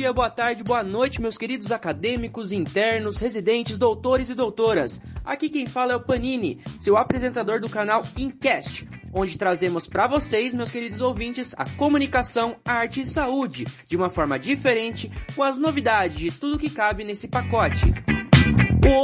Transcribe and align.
dia, 0.00 0.14
boa 0.14 0.30
tarde, 0.30 0.64
boa 0.64 0.82
noite, 0.82 1.20
meus 1.20 1.36
queridos 1.36 1.70
acadêmicos, 1.70 2.52
internos, 2.52 3.18
residentes, 3.18 3.76
doutores 3.76 4.30
e 4.30 4.34
doutoras. 4.34 4.98
Aqui 5.22 5.50
quem 5.50 5.66
fala 5.66 5.92
é 5.92 5.96
o 5.96 6.00
Panini, 6.00 6.62
seu 6.78 6.96
apresentador 6.96 7.60
do 7.60 7.68
canal 7.68 8.02
Incast, 8.16 8.88
onde 9.12 9.36
trazemos 9.36 9.86
para 9.86 10.06
vocês, 10.06 10.54
meus 10.54 10.70
queridos 10.70 11.02
ouvintes, 11.02 11.54
a 11.54 11.68
comunicação, 11.76 12.56
arte 12.64 13.02
e 13.02 13.06
saúde, 13.06 13.66
de 13.86 13.94
uma 13.94 14.08
forma 14.08 14.38
diferente, 14.38 15.12
com 15.36 15.42
as 15.42 15.58
novidades 15.58 16.16
de 16.16 16.30
tudo 16.30 16.58
que 16.58 16.70
cabe 16.70 17.04
nesse 17.04 17.28
pacote. 17.28 17.92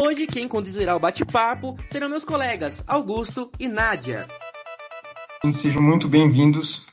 Hoje, 0.02 0.26
quem 0.26 0.48
conduzirá 0.48 0.96
o 0.96 1.00
bate-papo 1.00 1.76
serão 1.86 2.08
meus 2.08 2.24
colegas 2.24 2.82
Augusto 2.86 3.50
e 3.60 3.68
Nádia. 3.68 4.26
Sejam 5.52 5.82
muito 5.82 6.08
bem-vindos. 6.08 6.86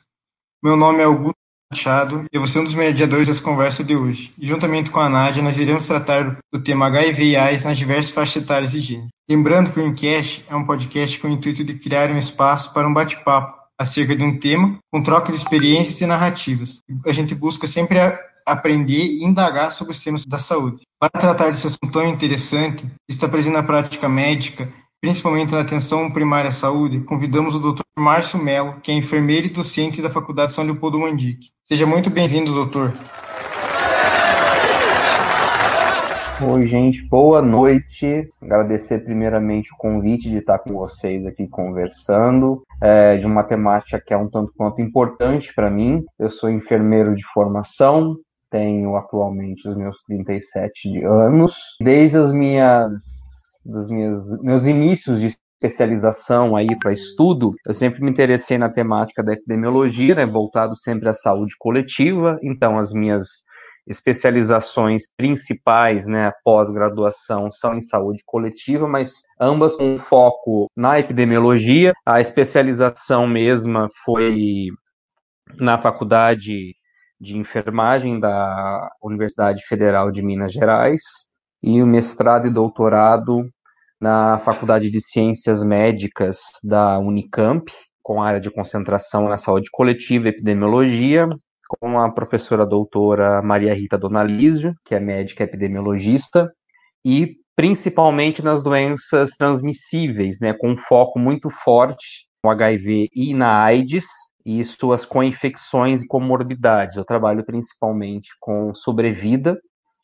Meu 0.62 0.76
nome 0.76 1.00
é 1.00 1.04
Augusto 1.04 1.43
Machado 1.74 2.24
eu 2.32 2.40
vou 2.40 2.46
ser 2.46 2.60
um 2.60 2.64
dos 2.64 2.74
mediadores 2.76 3.26
dessa 3.26 3.42
conversa 3.42 3.82
de 3.82 3.96
hoje. 3.96 4.32
E 4.38 4.46
juntamente 4.46 4.92
com 4.92 5.00
a 5.00 5.08
Nádia, 5.08 5.42
nós 5.42 5.58
iremos 5.58 5.84
tratar 5.84 6.38
do 6.52 6.62
tema 6.62 6.86
HIV 6.86 7.24
e 7.24 7.36
AIDS 7.36 7.64
nas 7.64 7.76
diversas 7.76 8.12
faixas 8.12 8.42
etárias 8.42 8.74
e 8.74 8.80
gênero. 8.80 9.08
Lembrando 9.28 9.72
que 9.72 9.80
o 9.80 9.84
Encast 9.84 10.44
é 10.48 10.54
um 10.54 10.64
podcast 10.64 11.18
com 11.18 11.26
o 11.26 11.30
intuito 11.32 11.64
de 11.64 11.74
criar 11.74 12.10
um 12.10 12.18
espaço 12.18 12.72
para 12.72 12.86
um 12.86 12.94
bate-papo 12.94 13.58
acerca 13.76 14.14
de 14.14 14.22
um 14.22 14.38
tema, 14.38 14.78
com 14.92 15.02
troca 15.02 15.32
de 15.32 15.38
experiências 15.38 16.00
e 16.00 16.06
narrativas. 16.06 16.78
A 17.04 17.12
gente 17.12 17.34
busca 17.34 17.66
sempre 17.66 17.98
aprender 18.46 19.04
e 19.04 19.24
indagar 19.24 19.72
sobre 19.72 19.92
os 19.92 20.02
temas 20.02 20.24
da 20.24 20.38
saúde. 20.38 20.82
Para 21.00 21.10
tratar 21.10 21.50
desse 21.50 21.66
assunto 21.66 21.90
tão 21.90 22.06
interessante, 22.06 22.86
está 23.08 23.26
presente 23.26 23.54
na 23.54 23.64
prática 23.64 24.08
médica, 24.08 24.72
principalmente 25.00 25.50
na 25.50 25.60
atenção 25.60 26.08
primária 26.10 26.50
à 26.50 26.52
saúde, 26.52 27.00
convidamos 27.00 27.54
o 27.56 27.58
Dr. 27.58 27.82
Márcio 27.98 28.38
Mello, 28.38 28.80
que 28.80 28.92
é 28.92 28.94
enfermeiro 28.94 29.48
e 29.48 29.50
docente 29.50 30.00
da 30.00 30.08
Faculdade 30.08 30.52
São 30.52 30.64
Leopoldo 30.64 31.00
Mandique. 31.00 31.53
Seja 31.66 31.86
muito 31.86 32.10
bem-vindo, 32.10 32.52
doutor. 32.52 32.92
Oi, 36.46 36.66
gente, 36.66 37.00
boa 37.08 37.40
noite. 37.40 38.28
Agradecer 38.42 38.98
primeiramente 38.98 39.72
o 39.72 39.76
convite 39.78 40.28
de 40.28 40.36
estar 40.36 40.58
com 40.58 40.74
vocês 40.74 41.24
aqui 41.24 41.48
conversando 41.48 42.62
é, 42.82 43.16
de 43.16 43.26
uma 43.26 43.42
temática 43.42 43.98
que 43.98 44.12
é 44.12 44.16
um 44.16 44.28
tanto 44.28 44.52
quanto 44.54 44.82
importante 44.82 45.54
para 45.54 45.70
mim. 45.70 46.04
Eu 46.18 46.28
sou 46.28 46.50
enfermeiro 46.50 47.14
de 47.14 47.24
formação, 47.32 48.14
tenho 48.50 48.94
atualmente 48.94 49.66
os 49.66 49.74
meus 49.74 50.02
37 50.02 51.02
anos. 51.02 51.56
Desde 51.80 52.18
as 52.18 52.30
minhas, 52.30 52.92
das 53.64 53.88
minhas 53.88 54.38
meus 54.42 54.66
inícios 54.66 55.18
de 55.18 55.34
especialização 55.64 56.54
aí 56.54 56.78
para 56.78 56.92
estudo, 56.92 57.54
eu 57.66 57.72
sempre 57.72 58.02
me 58.02 58.10
interessei 58.10 58.58
na 58.58 58.68
temática 58.68 59.22
da 59.22 59.32
epidemiologia, 59.32 60.14
né, 60.14 60.26
voltado 60.26 60.76
sempre 60.76 61.08
à 61.08 61.12
saúde 61.12 61.54
coletiva. 61.58 62.38
Então, 62.42 62.78
as 62.78 62.92
minhas 62.92 63.24
especializações 63.86 65.04
principais, 65.16 66.06
né, 66.06 66.32
pós-graduação, 66.44 67.50
são 67.50 67.74
em 67.74 67.80
saúde 67.80 68.22
coletiva, 68.26 68.86
mas 68.86 69.22
ambas 69.40 69.76
com 69.76 69.96
foco 69.98 70.70
na 70.76 70.98
epidemiologia. 70.98 71.92
A 72.04 72.20
especialização 72.20 73.26
mesma 73.26 73.88
foi 74.04 74.68
na 75.58 75.78
faculdade 75.80 76.74
de 77.20 77.36
enfermagem 77.36 78.18
da 78.18 78.90
Universidade 79.02 79.62
Federal 79.66 80.10
de 80.10 80.22
Minas 80.22 80.52
Gerais 80.52 81.02
e 81.62 81.82
o 81.82 81.86
mestrado 81.86 82.46
e 82.46 82.50
doutorado 82.50 83.48
na 84.00 84.38
Faculdade 84.38 84.90
de 84.90 85.00
Ciências 85.00 85.62
Médicas 85.62 86.38
da 86.62 86.98
Unicamp, 86.98 87.70
com 88.02 88.22
área 88.22 88.40
de 88.40 88.50
concentração 88.50 89.28
na 89.28 89.38
saúde 89.38 89.70
coletiva 89.72 90.26
e 90.26 90.30
epidemiologia, 90.30 91.28
com 91.80 91.98
a 91.98 92.10
professora 92.12 92.66
doutora 92.66 93.42
Maria 93.42 93.74
Rita 93.74 93.96
Donalizio, 93.96 94.74
que 94.84 94.94
é 94.94 95.00
médica 95.00 95.44
epidemiologista, 95.44 96.52
e 97.04 97.36
principalmente 97.56 98.42
nas 98.42 98.62
doenças 98.62 99.30
transmissíveis, 99.32 100.38
né, 100.40 100.52
com 100.52 100.72
um 100.72 100.76
foco 100.76 101.18
muito 101.18 101.48
forte 101.48 102.26
no 102.44 102.50
HIV 102.50 103.08
e 103.14 103.32
na 103.32 103.62
AIDS, 103.62 104.06
e 104.44 104.62
suas 104.62 105.06
co-infecções 105.06 106.02
e 106.02 106.06
comorbidades. 106.06 106.96
Eu 106.96 107.04
trabalho 107.04 107.44
principalmente 107.44 108.30
com 108.38 108.74
sobrevida 108.74 109.58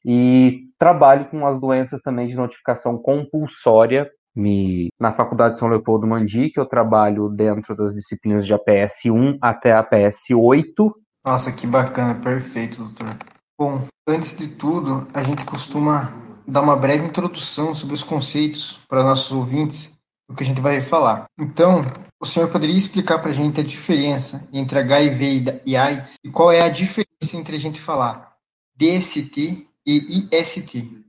e 0.04 0.68
trabalho 0.78 1.28
com 1.28 1.46
as 1.46 1.60
doenças 1.60 2.00
também 2.00 2.26
de 2.26 2.36
notificação 2.36 2.98
compulsória. 2.98 4.10
Me, 4.34 4.88
na 4.98 5.12
Faculdade 5.12 5.58
São 5.58 5.68
Leopoldo 5.68 6.06
Mandique, 6.06 6.58
eu 6.58 6.64
trabalho 6.64 7.28
dentro 7.28 7.74
das 7.74 7.94
disciplinas 7.94 8.46
de 8.46 8.54
APS 8.54 9.06
1 9.06 9.38
até 9.40 9.72
APS 9.72 10.30
8. 10.30 10.94
Nossa, 11.24 11.52
que 11.52 11.66
bacana, 11.66 12.14
perfeito, 12.14 12.78
doutor. 12.78 13.16
Bom, 13.58 13.86
antes 14.08 14.36
de 14.36 14.48
tudo, 14.48 15.06
a 15.12 15.22
gente 15.22 15.44
costuma 15.44 16.12
dar 16.46 16.62
uma 16.62 16.76
breve 16.76 17.04
introdução 17.04 17.74
sobre 17.74 17.94
os 17.94 18.02
conceitos 18.02 18.80
para 18.88 19.02
nossos 19.02 19.32
ouvintes 19.32 19.98
do 20.28 20.34
que 20.34 20.44
a 20.44 20.46
gente 20.46 20.60
vai 20.60 20.80
falar. 20.80 21.26
Então, 21.38 21.82
o 22.20 22.26
senhor 22.26 22.48
poderia 22.50 22.78
explicar 22.78 23.18
para 23.18 23.30
a 23.30 23.34
gente 23.34 23.60
a 23.60 23.64
diferença 23.64 24.48
entre 24.52 24.78
HIV 24.78 25.62
e 25.66 25.76
AIDS 25.76 26.14
e 26.24 26.30
qual 26.30 26.52
é 26.52 26.62
a 26.62 26.68
diferença 26.68 27.36
entre 27.36 27.56
a 27.56 27.60
gente 27.60 27.80
falar 27.80 28.30
DST 28.76 29.68
e 29.86 30.28
IST? 30.30 31.06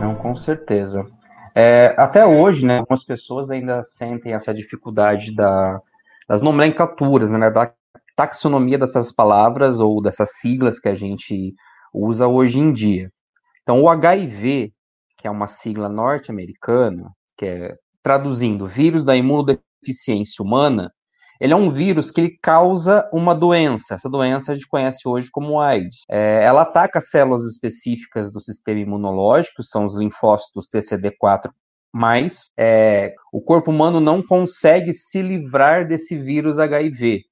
Não, 0.00 0.16
com 0.16 0.34
certeza. 0.36 1.06
É, 1.54 1.94
até 1.96 2.26
hoje, 2.26 2.64
né, 2.64 2.78
algumas 2.78 3.04
pessoas 3.04 3.50
ainda 3.50 3.84
sentem 3.84 4.32
essa 4.32 4.52
dificuldade 4.52 5.34
da, 5.34 5.80
das 6.28 6.42
nomenclaturas, 6.42 7.30
né, 7.30 7.50
da 7.50 7.72
taxonomia 8.16 8.78
dessas 8.78 9.12
palavras 9.12 9.80
ou 9.80 10.02
dessas 10.02 10.36
siglas 10.38 10.80
que 10.80 10.88
a 10.88 10.94
gente 10.94 11.54
usa 11.92 12.26
hoje 12.26 12.58
em 12.58 12.72
dia. 12.72 13.10
Então, 13.62 13.80
o 13.80 13.88
HIV, 13.88 14.72
que 15.16 15.28
é 15.28 15.30
uma 15.30 15.46
sigla 15.46 15.88
norte-americana, 15.88 17.10
que 17.36 17.46
é 17.46 17.76
traduzindo 18.02 18.66
vírus 18.66 19.04
da 19.04 19.16
imunodeficiência 19.16 20.42
humana, 20.42 20.92
ele 21.40 21.52
é 21.52 21.56
um 21.56 21.70
vírus 21.70 22.10
que 22.10 22.20
ele 22.20 22.38
causa 22.40 23.08
uma 23.12 23.34
doença. 23.34 23.94
Essa 23.94 24.08
doença 24.08 24.52
a 24.52 24.54
gente 24.54 24.68
conhece 24.68 25.06
hoje 25.06 25.28
como 25.30 25.60
AIDS. 25.60 26.02
É, 26.08 26.44
ela 26.44 26.62
ataca 26.62 27.00
células 27.00 27.44
específicas 27.44 28.32
do 28.32 28.40
sistema 28.40 28.80
imunológico, 28.80 29.62
são 29.62 29.84
os 29.84 29.94
linfócitos 29.96 30.68
TCD4 30.68 31.50
mas 31.96 32.46
é, 32.58 33.14
o 33.32 33.40
corpo 33.40 33.70
humano 33.70 34.00
não 34.00 34.20
consegue 34.20 34.92
se 34.92 35.22
livrar 35.22 35.86
desse 35.86 36.18
vírus 36.18 36.58
HIV. 36.58 37.22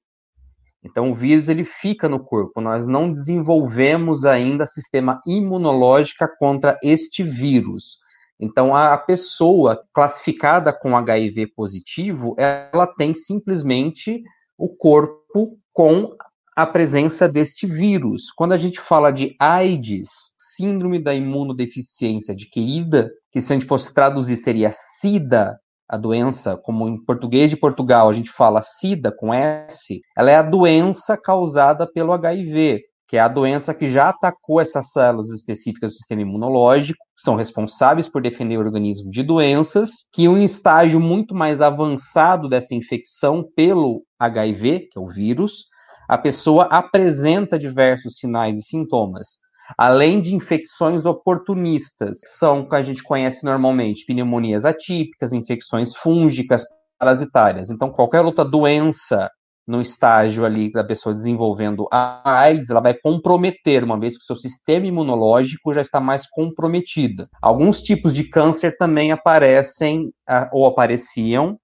Então 0.81 1.11
o 1.11 1.13
vírus 1.13 1.49
ele 1.49 1.65
fica 1.65 2.07
no 2.07 2.23
corpo. 2.23 2.61
Nós 2.61 2.87
não 2.87 3.11
desenvolvemos 3.11 4.23
ainda 4.23 4.65
sistema 4.65 5.19
imunológico 5.27 6.25
contra 6.39 6.79
este 6.81 7.23
vírus. 7.23 7.97
Então, 8.43 8.75
a 8.75 8.97
pessoa 8.97 9.81
classificada 9.93 10.73
com 10.73 10.97
HIV 10.97 11.47
positivo, 11.55 12.35
ela 12.37 12.85
tem 12.85 13.13
simplesmente 13.13 14.21
o 14.57 14.67
corpo 14.67 15.57
com 15.71 16.13
a 16.53 16.65
presença 16.65 17.25
deste 17.27 17.65
vírus. 17.65 18.29
Quando 18.35 18.51
a 18.51 18.57
gente 18.57 18.81
fala 18.81 19.11
de 19.11 19.33
AIDS, 19.39 20.09
síndrome 20.37 20.99
da 20.99 21.15
imunodeficiência 21.15 22.33
adquirida, 22.33 23.09
que 23.31 23.41
se 23.41 23.53
a 23.53 23.55
gente 23.55 23.65
fosse 23.65 23.93
traduzir 23.93 24.35
seria 24.35 24.71
SIDA, 24.71 25.57
a 25.87 25.95
doença, 25.95 26.57
como 26.57 26.89
em 26.89 27.01
português 27.01 27.49
de 27.49 27.55
Portugal 27.55 28.09
a 28.09 28.13
gente 28.13 28.29
fala 28.29 28.61
SIDA 28.61 29.09
com 29.09 29.33
S, 29.33 30.01
ela 30.17 30.29
é 30.29 30.35
a 30.35 30.41
doença 30.41 31.15
causada 31.15 31.87
pelo 31.87 32.11
HIV 32.11 32.81
que 33.13 33.17
é 33.17 33.19
a 33.19 33.27
doença 33.27 33.75
que 33.75 33.91
já 33.91 34.09
atacou 34.09 34.59
essas 34.59 34.91
células 34.91 35.29
específicas 35.29 35.91
do 35.91 35.97
sistema 35.97 36.23
imunológico, 36.23 36.97
que 37.15 37.21
são 37.21 37.35
responsáveis 37.35 38.09
por 38.09 38.23
defender 38.23 38.57
o 38.57 38.59
organismo 38.61 39.11
de 39.11 39.21
doenças, 39.21 40.07
que 40.11 40.27
um 40.27 40.35
estágio 40.35 40.99
muito 40.99 41.35
mais 41.35 41.61
avançado 41.61 42.49
dessa 42.49 42.73
infecção 42.73 43.47
pelo 43.55 44.01
HIV, 44.17 44.87
que 44.91 44.97
é 44.97 44.99
o 44.99 45.05
vírus, 45.05 45.67
a 46.09 46.17
pessoa 46.17 46.63
apresenta 46.63 47.59
diversos 47.59 48.17
sinais 48.17 48.57
e 48.57 48.63
sintomas. 48.63 49.37
Além 49.77 50.19
de 50.19 50.33
infecções 50.33 51.05
oportunistas, 51.05 52.19
que 52.19 52.31
são 52.31 52.67
que 52.67 52.75
a 52.75 52.81
gente 52.81 53.03
conhece 53.03 53.45
normalmente, 53.45 54.07
pneumonias 54.07 54.65
atípicas, 54.65 55.33
infecções 55.33 55.95
fúngicas, 55.95 56.65
parasitárias. 56.97 57.69
Então, 57.69 57.91
qualquer 57.91 58.21
outra 58.21 58.43
doença 58.43 59.29
no 59.67 59.81
estágio 59.81 60.45
ali 60.45 60.71
da 60.71 60.83
pessoa 60.83 61.13
desenvolvendo 61.13 61.87
a 61.91 62.39
AIDS, 62.41 62.69
ela 62.69 62.81
vai 62.81 62.93
comprometer, 62.93 63.83
uma 63.83 63.99
vez 63.99 64.17
que 64.17 64.23
o 64.23 64.25
seu 64.25 64.35
sistema 64.35 64.85
imunológico 64.85 65.73
já 65.73 65.81
está 65.81 65.99
mais 65.99 66.27
comprometido. 66.29 67.27
Alguns 67.41 67.81
tipos 67.81 68.13
de 68.13 68.25
câncer 68.25 68.75
também 68.77 69.11
aparecem 69.11 70.11
ou 70.51 70.65
apareciam 70.65 71.57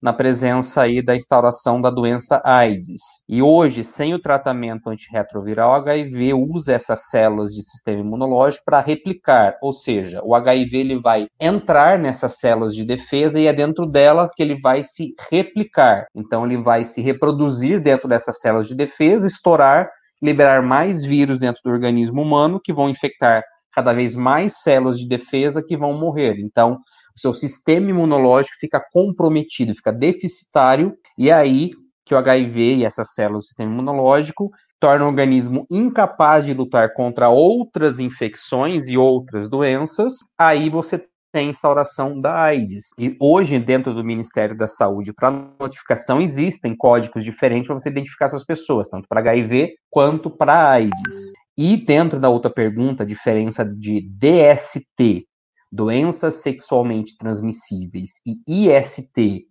na 0.00 0.12
presença 0.12 0.82
aí 0.82 1.02
da 1.02 1.16
instauração 1.16 1.80
da 1.80 1.90
doença 1.90 2.40
AIDS. 2.44 3.00
E 3.28 3.42
hoje, 3.42 3.82
sem 3.82 4.14
o 4.14 4.18
tratamento 4.18 4.88
antirretroviral, 4.88 5.72
o 5.72 5.74
HIV 5.74 6.34
usa 6.34 6.72
essas 6.72 7.08
células 7.08 7.50
de 7.50 7.62
sistema 7.62 8.00
imunológico 8.00 8.64
para 8.64 8.80
replicar, 8.80 9.56
ou 9.60 9.72
seja, 9.72 10.20
o 10.22 10.34
HIV 10.34 10.76
ele 10.76 11.00
vai 11.00 11.26
entrar 11.40 11.98
nessas 11.98 12.38
células 12.38 12.74
de 12.74 12.84
defesa 12.84 13.40
e 13.40 13.46
é 13.46 13.52
dentro 13.52 13.86
dela 13.86 14.30
que 14.34 14.42
ele 14.42 14.60
vai 14.60 14.84
se 14.84 15.14
replicar. 15.30 16.06
Então 16.14 16.46
ele 16.46 16.62
vai 16.62 16.84
se 16.84 17.02
reproduzir 17.02 17.80
dentro 17.80 18.08
dessas 18.08 18.40
células 18.40 18.68
de 18.68 18.74
defesa, 18.74 19.26
estourar 19.26 19.88
liberar 20.22 20.62
mais 20.62 21.02
vírus 21.02 21.38
dentro 21.38 21.62
do 21.64 21.70
organismo 21.70 22.22
humano 22.22 22.60
que 22.60 22.72
vão 22.72 22.90
infectar 22.90 23.42
cada 23.72 23.92
vez 23.92 24.14
mais 24.14 24.60
células 24.60 24.98
de 24.98 25.06
defesa 25.06 25.62
que 25.62 25.76
vão 25.76 25.92
morrer. 25.92 26.36
Então, 26.40 26.78
seu 27.18 27.34
sistema 27.34 27.90
imunológico 27.90 28.56
fica 28.58 28.82
comprometido, 28.92 29.74
fica 29.74 29.92
deficitário, 29.92 30.96
e 31.16 31.30
é 31.30 31.34
aí 31.34 31.70
que 32.04 32.14
o 32.14 32.18
HIV 32.18 32.76
e 32.76 32.84
essas 32.84 33.12
células 33.12 33.42
do 33.42 33.46
sistema 33.46 33.70
imunológico 33.70 34.50
tornam 34.80 35.06
o 35.06 35.10
organismo 35.10 35.66
incapaz 35.70 36.44
de 36.44 36.54
lutar 36.54 36.94
contra 36.94 37.28
outras 37.28 37.98
infecções 37.98 38.88
e 38.88 38.96
outras 38.96 39.50
doenças, 39.50 40.14
aí 40.38 40.70
você 40.70 41.04
tem 41.32 41.50
instauração 41.50 42.20
da 42.20 42.40
AIDS. 42.40 42.86
E 42.98 43.16
hoje, 43.20 43.58
dentro 43.58 43.92
do 43.92 44.04
Ministério 44.04 44.56
da 44.56 44.66
Saúde, 44.66 45.12
para 45.12 45.30
notificação, 45.60 46.20
existem 46.20 46.74
códigos 46.74 47.22
diferentes 47.22 47.66
para 47.66 47.78
você 47.78 47.90
identificar 47.90 48.26
essas 48.26 48.44
pessoas, 48.44 48.88
tanto 48.88 49.06
para 49.08 49.20
HIV 49.20 49.74
quanto 49.90 50.30
para 50.30 50.70
AIDS. 50.70 51.32
E 51.56 51.76
dentro 51.76 52.20
da 52.20 52.30
outra 52.30 52.50
pergunta, 52.50 53.02
a 53.02 53.06
diferença 53.06 53.64
de 53.64 54.08
DST, 54.08 55.26
doenças 55.70 56.36
sexualmente 56.36 57.16
transmissíveis, 57.16 58.20
e 58.26 58.68
IST, 58.68 59.46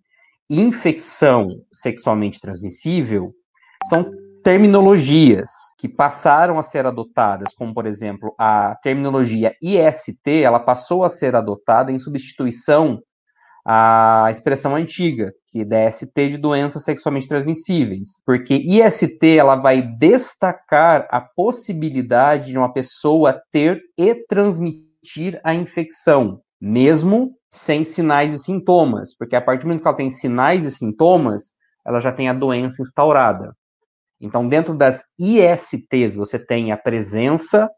infecção 0.49 1.49
sexualmente 1.71 2.39
transmissível, 2.39 3.33
são 3.85 4.09
terminologias 4.43 5.49
que 5.77 5.89
passaram 5.89 6.57
a 6.57 6.63
ser 6.63 6.85
adotadas, 6.85 7.53
como 7.53 7.73
por 7.73 7.85
exemplo 7.85 8.33
a 8.39 8.75
terminologia 8.81 9.53
IST, 9.61 10.41
ela 10.41 10.59
passou 10.59 11.03
a 11.03 11.09
ser 11.09 11.35
adotada 11.35 11.91
em 11.91 11.99
substituição 11.99 13.01
à 13.65 14.27
expressão 14.31 14.73
antiga, 14.73 15.33
que 15.47 15.61
é 15.61 15.65
DST 15.65 16.29
de 16.29 16.37
doenças 16.37 16.85
sexualmente 16.85 17.27
transmissíveis, 17.27 18.21
porque 18.25 18.55
IST 18.55 19.37
ela 19.37 19.57
vai 19.57 19.81
destacar 19.81 21.05
a 21.11 21.19
possibilidade 21.19 22.51
de 22.51 22.57
uma 22.57 22.71
pessoa 22.71 23.37
ter 23.51 23.81
e 23.97 24.15
transmitir 24.15 24.86
a 25.43 25.53
infecção, 25.53 26.41
mesmo 26.59 27.35
sem 27.51 27.83
sinais 27.83 28.33
e 28.33 28.39
sintomas, 28.39 29.15
porque 29.15 29.35
a 29.35 29.41
partir 29.41 29.61
do 29.61 29.67
momento 29.67 29.81
que 29.81 29.87
ela 29.87 29.97
tem 29.97 30.09
sinais 30.09 30.65
e 30.65 30.71
sintomas, 30.71 31.53
ela 31.85 31.99
já 31.99 32.11
tem 32.11 32.29
a 32.29 32.33
doença 32.33 32.81
instaurada. 32.81 33.55
Então, 34.19 34.47
dentro 34.47 34.75
das 34.75 35.03
ISTs, 35.19 36.15
você 36.15 36.39
tem 36.39 36.71
a 36.71 36.77
presença 36.77 37.69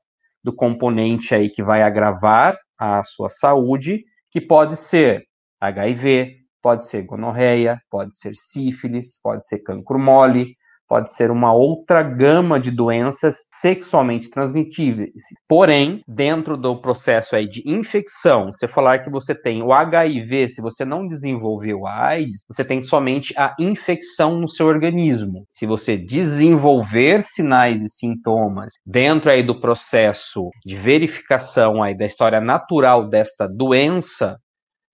do 0.44 0.56
componente 0.56 1.36
aí 1.36 1.50
que 1.50 1.62
vai 1.62 1.84
agravar 1.84 2.58
a 2.78 3.04
sua 3.04 3.30
saúde, 3.30 4.04
que 4.32 4.40
pode 4.40 4.76
ser 4.78 5.26
HIV, 5.60 6.38
pode 6.62 6.88
ser 6.88 7.04
gonorreia, 7.04 7.80
pode 7.90 8.18
ser 8.18 8.34
sífilis, 8.36 9.20
pode 9.22 9.46
ser 9.46 9.60
cancro 9.60 10.00
mole, 10.00 10.56
pode 10.90 11.14
ser 11.14 11.30
uma 11.30 11.54
outra 11.54 12.02
gama 12.02 12.60
de 12.60 12.72
doenças 12.72 13.46
sexualmente 13.54 14.30
transmitíveis. 14.30 15.14
Porém, 15.48 16.02
dentro 16.08 16.58
do 16.58 16.82
processo 16.82 17.36
aí 17.36 17.48
de 17.48 17.62
infecção, 17.66 18.52
você 18.52 18.68
falar 18.68 19.00
que 19.00 19.10
você 19.10 19.36
tem 19.36 19.62
o 19.62 19.72
HIV, 19.72 20.50
se 20.50 20.62
você 20.62 20.84
não 20.84 21.08
desenvolveu 21.08 21.86
a 21.86 22.08
AIDS, 22.08 22.44
você 22.50 22.66
tem 22.66 22.82
somente 22.82 23.38
a 23.38 23.56
infecção 23.60 24.40
no 24.40 24.50
seu 24.50 24.66
organismo. 24.66 25.46
Se 25.54 25.68
você 25.68 25.96
desenvolver 25.96 27.22
sinais 27.24 27.84
e 27.84 27.90
sintomas 27.90 28.74
dentro 28.84 29.30
aí 29.30 29.44
do 29.44 29.62
processo 29.62 30.50
de 30.66 30.76
verificação 30.76 31.84
aí 31.84 31.96
da 31.96 32.08
história 32.08 32.42
natural 32.42 33.08
desta 33.08 33.48
doença, 33.48 34.40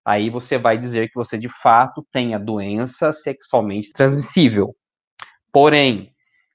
aí 0.05 0.29
você 0.29 0.57
vai 0.57 0.77
dizer 0.77 1.07
que 1.07 1.15
você 1.15 1.37
de 1.37 1.49
fato 1.49 2.05
tem 2.11 2.35
a 2.35 2.37
doença 2.37 3.13
sexualmente 3.13 3.91
transmissível. 3.93 4.75
Porém, 5.55 6.09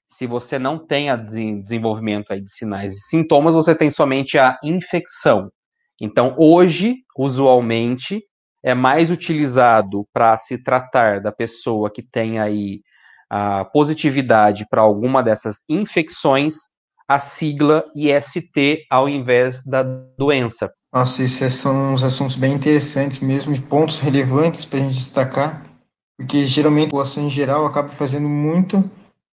se 0.05 0.27
você 0.27 0.59
não 0.59 0.77
tem 0.77 1.09
a 1.09 1.15
desenvolvimento 1.15 2.39
de 2.39 2.51
sinais 2.51 2.93
e 2.93 2.99
sintomas, 2.99 3.55
você 3.55 3.73
tem 3.73 3.89
somente 3.89 4.37
a 4.37 4.59
infecção. 4.63 5.49
Então, 5.99 6.35
hoje, 6.37 6.97
usualmente, 7.17 8.21
é 8.63 8.75
mais 8.75 9.09
utilizado 9.09 10.07
para 10.13 10.37
se 10.37 10.55
tratar 10.63 11.19
da 11.19 11.31
pessoa 11.31 11.89
que 11.89 12.03
tem 12.03 12.37
aí 12.39 12.81
a 13.27 13.65
positividade 13.65 14.67
para 14.69 14.83
alguma 14.83 15.23
dessas 15.23 15.63
infecções, 15.67 16.57
a 17.07 17.17
sigla 17.17 17.83
IST 17.95 18.85
ao 18.87 19.09
invés 19.09 19.63
da 19.65 19.81
doença. 19.81 20.71
Nossa, 20.93 21.23
esses 21.23 21.55
são 21.55 21.95
uns 21.95 22.03
assuntos 22.03 22.35
bem 22.35 22.53
interessantes 22.53 23.19
mesmo, 23.19 23.59
pontos 23.63 23.97
relevantes 23.97 24.63
para 24.63 24.77
a 24.77 24.81
gente 24.83 24.93
destacar 24.93 25.70
porque 26.21 26.45
geralmente 26.45 26.87
a 26.87 26.89
população 26.91 27.25
em 27.25 27.29
geral 27.29 27.65
acaba 27.65 27.89
fazendo 27.89 28.29
muito 28.29 28.89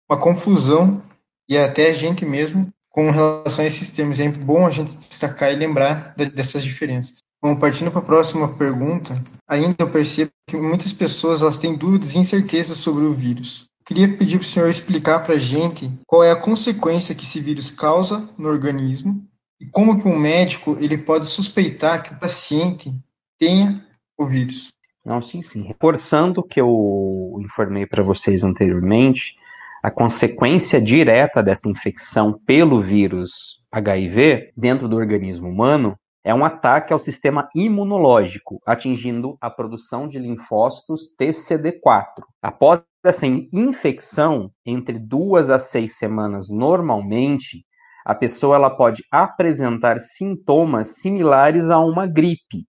uma 0.10 0.18
confusão 0.18 1.02
e 1.50 1.58
até 1.58 1.92
a 1.92 1.94
gente 1.94 2.26
mesmo 2.26 2.70
com 2.90 3.12
relação 3.12 3.64
a 3.64 3.68
esses 3.68 3.90
termos. 3.90 4.20
É 4.20 4.30
bom 4.30 4.66
a 4.66 4.72
gente 4.72 4.96
destacar 4.96 5.52
e 5.52 5.56
lembrar 5.56 6.16
dessas 6.34 6.64
diferenças. 6.64 7.18
Bom, 7.42 7.56
partindo 7.56 7.92
para 7.92 8.00
a 8.00 8.06
próxima 8.06 8.56
pergunta, 8.56 9.22
ainda 9.48 9.76
eu 9.80 9.90
percebo 9.90 10.32
que 10.48 10.56
muitas 10.56 10.94
pessoas 10.94 11.42
elas 11.42 11.58
têm 11.58 11.76
dúvidas 11.76 12.16
e 12.16 12.20
incertezas 12.20 12.78
sobre 12.78 13.04
o 13.04 13.14
vírus. 13.14 13.66
Queria 13.86 14.18
pedir 14.18 14.40
para 14.40 14.46
o 14.46 14.50
senhor 14.50 14.70
explicar 14.70 15.20
para 15.20 15.36
a 15.36 15.40
gente 15.40 15.92
qual 16.06 16.24
é 16.24 16.32
a 16.32 16.36
consequência 16.36 17.14
que 17.14 17.26
esse 17.26 17.40
vírus 17.40 17.70
causa 17.70 18.28
no 18.38 18.48
organismo 18.48 19.24
e 19.60 19.66
como 19.66 20.02
que 20.02 20.08
um 20.08 20.18
médico 20.18 20.78
ele 20.80 20.98
pode 20.98 21.28
suspeitar 21.28 22.02
que 22.02 22.14
o 22.14 22.20
paciente 22.20 22.94
tenha 23.38 23.86
o 24.18 24.26
vírus. 24.26 24.70
Não, 25.08 25.22
sim, 25.22 25.42
sim. 25.42 25.62
Reforçando 25.62 26.42
o 26.42 26.44
que 26.44 26.60
eu 26.60 27.40
informei 27.40 27.86
para 27.86 28.04
vocês 28.04 28.44
anteriormente, 28.44 29.38
a 29.82 29.90
consequência 29.90 30.82
direta 30.82 31.42
dessa 31.42 31.70
infecção 31.70 32.38
pelo 32.46 32.82
vírus 32.82 33.64
HIV 33.72 34.52
dentro 34.58 34.90
do 34.90 34.98
organismo 34.98 35.48
humano 35.48 35.98
é 36.26 36.36
um 36.36 36.44
ataque 36.44 36.92
ao 36.92 37.00
sistema 37.00 37.48
imunológico, 37.56 38.60
atingindo 38.66 39.38
a 39.40 39.50
produção 39.50 40.10
de 40.10 40.20
linfócitos 40.20 41.08
TCD4. 41.18 42.26
Após 42.42 42.84
essa 43.02 43.26
infecção, 43.26 44.52
entre 44.66 45.00
duas 45.00 45.50
a 45.50 45.58
seis 45.58 45.98
semanas 45.98 46.50
normalmente, 46.50 47.64
a 48.06 48.14
pessoa 48.14 48.58
ela 48.58 48.70
pode 48.70 49.06
apresentar 49.10 50.00
sintomas 50.00 50.98
similares 50.98 51.70
a 51.70 51.80
uma 51.80 52.06
gripe, 52.06 52.68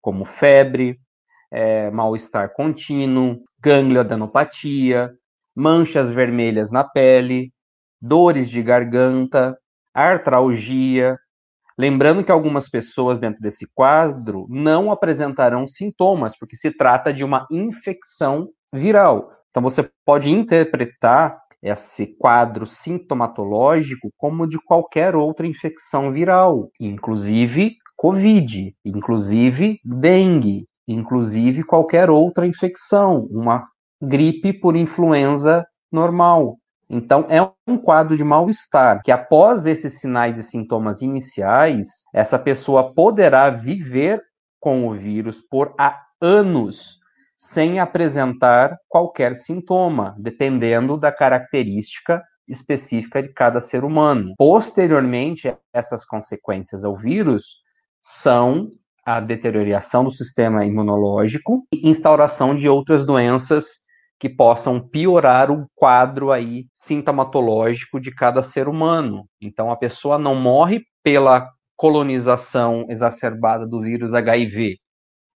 como 0.00 0.24
febre, 0.24 0.98
é, 1.50 1.90
mal-estar 1.90 2.52
contínuo, 2.52 3.38
ganglioadenopatia, 3.60 5.12
manchas 5.54 6.10
vermelhas 6.10 6.70
na 6.70 6.84
pele, 6.84 7.52
dores 8.00 8.48
de 8.48 8.62
garganta, 8.62 9.56
artralgia. 9.94 11.16
Lembrando 11.78 12.24
que 12.24 12.32
algumas 12.32 12.68
pessoas 12.68 13.18
dentro 13.18 13.42
desse 13.42 13.66
quadro 13.74 14.46
não 14.48 14.90
apresentarão 14.90 15.66
sintomas, 15.66 16.36
porque 16.38 16.56
se 16.56 16.70
trata 16.70 17.12
de 17.12 17.24
uma 17.24 17.46
infecção 17.50 18.48
viral. 18.72 19.30
Então 19.50 19.62
você 19.62 19.88
pode 20.04 20.30
interpretar 20.30 21.38
esse 21.62 22.06
quadro 22.18 22.66
sintomatológico 22.66 24.10
como 24.16 24.46
de 24.46 24.58
qualquer 24.58 25.16
outra 25.16 25.46
infecção 25.46 26.12
viral, 26.12 26.70
inclusive 26.80 27.76
Covid, 27.96 28.74
inclusive 28.84 29.80
dengue, 29.82 30.66
inclusive 30.86 31.62
qualquer 31.62 32.10
outra 32.10 32.46
infecção, 32.46 33.26
uma 33.30 33.66
gripe 34.00 34.52
por 34.52 34.76
influenza 34.76 35.66
normal. 35.90 36.58
Então, 36.88 37.26
é 37.28 37.42
um 37.66 37.76
quadro 37.76 38.16
de 38.16 38.22
mal-estar 38.22 39.02
que, 39.02 39.10
após 39.10 39.66
esses 39.66 39.98
sinais 39.98 40.36
e 40.36 40.42
sintomas 40.42 41.02
iniciais, 41.02 42.04
essa 42.14 42.38
pessoa 42.38 42.94
poderá 42.94 43.50
viver 43.50 44.22
com 44.60 44.86
o 44.86 44.94
vírus 44.94 45.40
por 45.40 45.74
anos 46.20 46.98
sem 47.36 47.78
apresentar 47.78 48.78
qualquer 48.88 49.34
sintoma, 49.34 50.14
dependendo 50.18 50.96
da 50.96 51.12
característica 51.12 52.22
específica 52.48 53.20
de 53.20 53.28
cada 53.32 53.60
ser 53.60 53.84
humano. 53.84 54.34
Posteriormente, 54.38 55.54
essas 55.72 56.04
consequências 56.04 56.84
ao 56.84 56.96
vírus 56.96 57.56
são 58.00 58.70
a 59.06 59.20
deterioração 59.20 60.02
do 60.02 60.10
sistema 60.10 60.64
imunológico 60.64 61.64
e 61.72 61.88
instauração 61.88 62.56
de 62.56 62.68
outras 62.68 63.06
doenças 63.06 63.66
que 64.18 64.28
possam 64.28 64.80
piorar 64.80 65.48
o 65.48 65.68
quadro 65.76 66.32
aí 66.32 66.66
sintomatológico 66.74 68.00
de 68.00 68.10
cada 68.10 68.42
ser 68.42 68.66
humano. 68.66 69.28
Então 69.40 69.70
a 69.70 69.76
pessoa 69.76 70.18
não 70.18 70.34
morre 70.34 70.82
pela 71.04 71.48
colonização 71.76 72.84
exacerbada 72.88 73.64
do 73.64 73.80
vírus 73.80 74.12
HIV. 74.12 74.76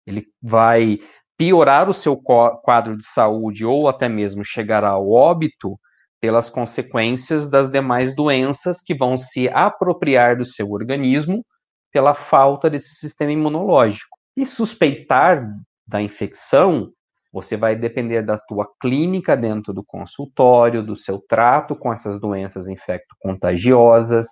Ele 0.06 0.24
vai 0.40 0.98
piorar 1.36 1.90
o 1.90 1.94
seu 1.94 2.16
quadro 2.16 2.96
de 2.96 3.06
saúde 3.06 3.66
ou 3.66 3.86
até 3.86 4.08
mesmo 4.08 4.42
chegar 4.42 4.82
ao 4.82 5.10
óbito 5.10 5.78
pelas 6.20 6.48
consequências 6.48 7.50
das 7.50 7.70
demais 7.70 8.16
doenças 8.16 8.80
que 8.80 8.94
vão 8.94 9.18
se 9.18 9.46
apropriar 9.50 10.38
do 10.38 10.44
seu 10.44 10.70
organismo 10.70 11.44
pela 11.92 12.14
falta 12.14 12.68
desse 12.70 12.94
sistema 12.94 13.32
imunológico. 13.32 14.16
E 14.36 14.46
suspeitar 14.46 15.48
da 15.86 16.00
infecção 16.00 16.92
Você 17.32 17.56
vai 17.56 17.76
depender 17.76 18.22
da 18.22 18.38
tua 18.38 18.66
clínica 18.80 19.36
dentro 19.36 19.72
do 19.72 19.84
consultório, 19.84 20.82
do 20.82 20.96
seu 20.96 21.18
trato 21.18 21.76
com 21.76 21.92
essas 21.92 22.18
doenças 22.18 22.68
infecto-contagiosas, 22.68 24.26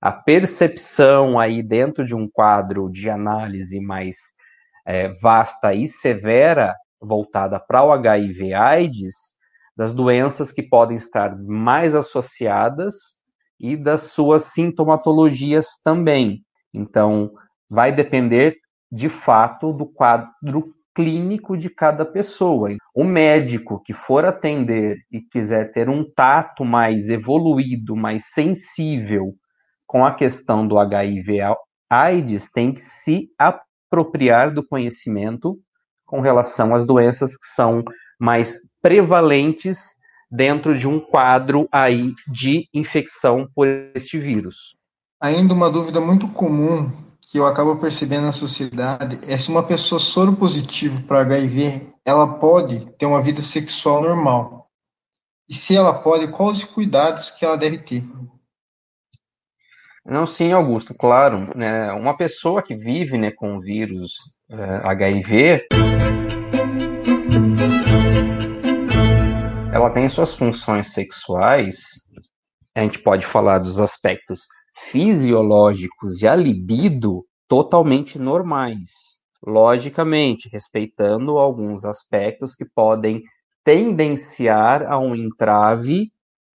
a 0.00 0.10
percepção 0.10 1.38
aí 1.38 1.62
dentro 1.62 2.04
de 2.04 2.14
um 2.14 2.28
quadro 2.28 2.90
de 2.90 3.08
análise 3.08 3.80
mais 3.80 4.16
é, 4.84 5.08
vasta 5.20 5.72
e 5.72 5.86
severa, 5.86 6.74
voltada 7.00 7.60
para 7.60 7.84
o 7.84 7.92
HIV/AIDS, 7.92 9.34
das 9.76 9.92
doenças 9.92 10.50
que 10.52 10.62
podem 10.62 10.96
estar 10.96 11.36
mais 11.38 11.94
associadas 11.94 12.94
e 13.58 13.76
das 13.76 14.10
suas 14.10 14.44
sintomatologias 14.44 15.80
também. 15.84 16.44
Então, 16.72 17.32
vai 17.68 17.92
depender 17.92 18.56
de 18.90 19.08
fato 19.08 19.72
do 19.72 19.86
quadro 19.86 20.74
clínico 20.94 21.56
de 21.56 21.70
cada 21.70 22.04
pessoa. 22.04 22.70
O 22.94 23.04
médico 23.04 23.82
que 23.82 23.94
for 23.94 24.24
atender 24.24 24.98
e 25.10 25.20
quiser 25.20 25.72
ter 25.72 25.88
um 25.88 26.04
tato 26.04 26.64
mais 26.64 27.08
evoluído, 27.08 27.96
mais 27.96 28.26
sensível 28.26 29.34
com 29.86 30.04
a 30.04 30.14
questão 30.14 30.66
do 30.66 30.78
HIV 30.78 31.40
AIDS, 31.90 32.50
tem 32.50 32.72
que 32.72 32.80
se 32.80 33.28
apropriar 33.38 34.52
do 34.52 34.66
conhecimento 34.66 35.58
com 36.06 36.20
relação 36.20 36.74
às 36.74 36.86
doenças 36.86 37.36
que 37.36 37.46
são 37.46 37.82
mais 38.18 38.58
prevalentes 38.80 39.94
dentro 40.30 40.78
de 40.78 40.88
um 40.88 40.98
quadro 40.98 41.68
aí 41.70 42.12
de 42.26 42.68
infecção 42.72 43.46
por 43.54 43.66
este 43.94 44.18
vírus. 44.18 44.76
Ainda 45.22 45.54
uma 45.54 45.70
dúvida 45.70 46.00
muito 46.00 46.26
comum 46.26 46.90
que 47.20 47.38
eu 47.38 47.46
acabo 47.46 47.76
percebendo 47.76 48.26
na 48.26 48.32
sociedade 48.32 49.20
é 49.22 49.38
se 49.38 49.50
uma 49.50 49.62
pessoa 49.62 50.00
soro 50.00 50.34
positivo 50.34 51.00
para 51.04 51.20
HIV, 51.20 51.92
ela 52.04 52.40
pode 52.40 52.90
ter 52.98 53.06
uma 53.06 53.22
vida 53.22 53.40
sexual 53.40 54.02
normal. 54.02 54.68
E 55.48 55.54
se 55.54 55.76
ela 55.76 55.94
pode, 55.94 56.26
quais 56.26 56.58
os 56.58 56.64
cuidados 56.64 57.30
que 57.30 57.44
ela 57.44 57.56
deve 57.56 57.78
ter? 57.78 58.02
Não, 60.04 60.26
sim, 60.26 60.50
Augusto, 60.50 60.92
claro. 60.92 61.56
Né, 61.56 61.92
uma 61.92 62.16
pessoa 62.16 62.60
que 62.60 62.74
vive 62.74 63.16
né, 63.16 63.30
com 63.30 63.58
o 63.58 63.60
vírus 63.60 64.14
é, 64.50 64.80
HIV, 64.82 65.68
ela 69.72 69.88
tem 69.90 70.08
suas 70.08 70.34
funções 70.34 70.88
sexuais, 70.92 72.10
a 72.74 72.80
gente 72.80 72.98
pode 72.98 73.24
falar 73.24 73.60
dos 73.60 73.78
aspectos 73.78 74.48
fisiológicos 74.90 76.22
e 76.22 76.28
a 76.28 76.34
libido 76.34 77.24
totalmente 77.48 78.18
normais. 78.18 79.20
Logicamente, 79.44 80.48
respeitando 80.50 81.38
alguns 81.38 81.84
aspectos 81.84 82.54
que 82.54 82.64
podem 82.64 83.22
tendenciar 83.64 84.90
a 84.90 84.98
um 84.98 85.14
entrave 85.14 86.10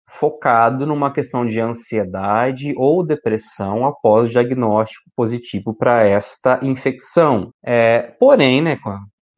focado 0.07 0.85
numa 0.85 1.11
questão 1.11 1.45
de 1.45 1.59
ansiedade 1.59 2.73
ou 2.77 3.05
depressão 3.05 3.85
após 3.85 4.29
diagnóstico 4.29 5.09
positivo 5.15 5.75
para 5.75 6.03
esta 6.03 6.59
infecção. 6.63 7.51
É, 7.63 8.13
porém, 8.19 8.61
né, 8.61 8.77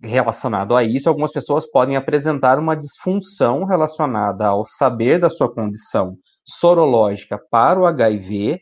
relacionado 0.01 0.75
a 0.75 0.83
isso, 0.83 1.09
algumas 1.09 1.31
pessoas 1.31 1.69
podem 1.69 1.95
apresentar 1.95 2.59
uma 2.59 2.75
disfunção 2.75 3.63
relacionada 3.63 4.47
ao 4.47 4.65
saber 4.65 5.19
da 5.19 5.29
sua 5.29 5.51
condição 5.51 6.15
sorológica 6.45 7.39
para 7.49 7.79
o 7.79 7.85
HIV 7.85 8.59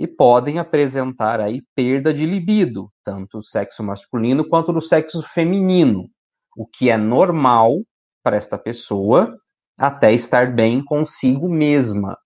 e 0.00 0.08
podem 0.08 0.58
apresentar 0.58 1.42
aí 1.42 1.60
perda 1.76 2.14
de 2.14 2.24
libido, 2.24 2.90
tanto 3.04 3.36
do 3.36 3.44
sexo 3.44 3.82
masculino 3.82 4.48
quanto 4.48 4.72
do 4.72 4.80
sexo 4.80 5.22
feminino, 5.22 6.08
o 6.56 6.66
que 6.66 6.88
é 6.88 6.96
normal 6.96 7.82
para 8.22 8.38
esta 8.38 8.56
pessoa 8.56 9.36
até 9.76 10.10
estar 10.14 10.54
bem 10.54 10.82
consigo 10.82 11.50
mesma, 11.50 12.16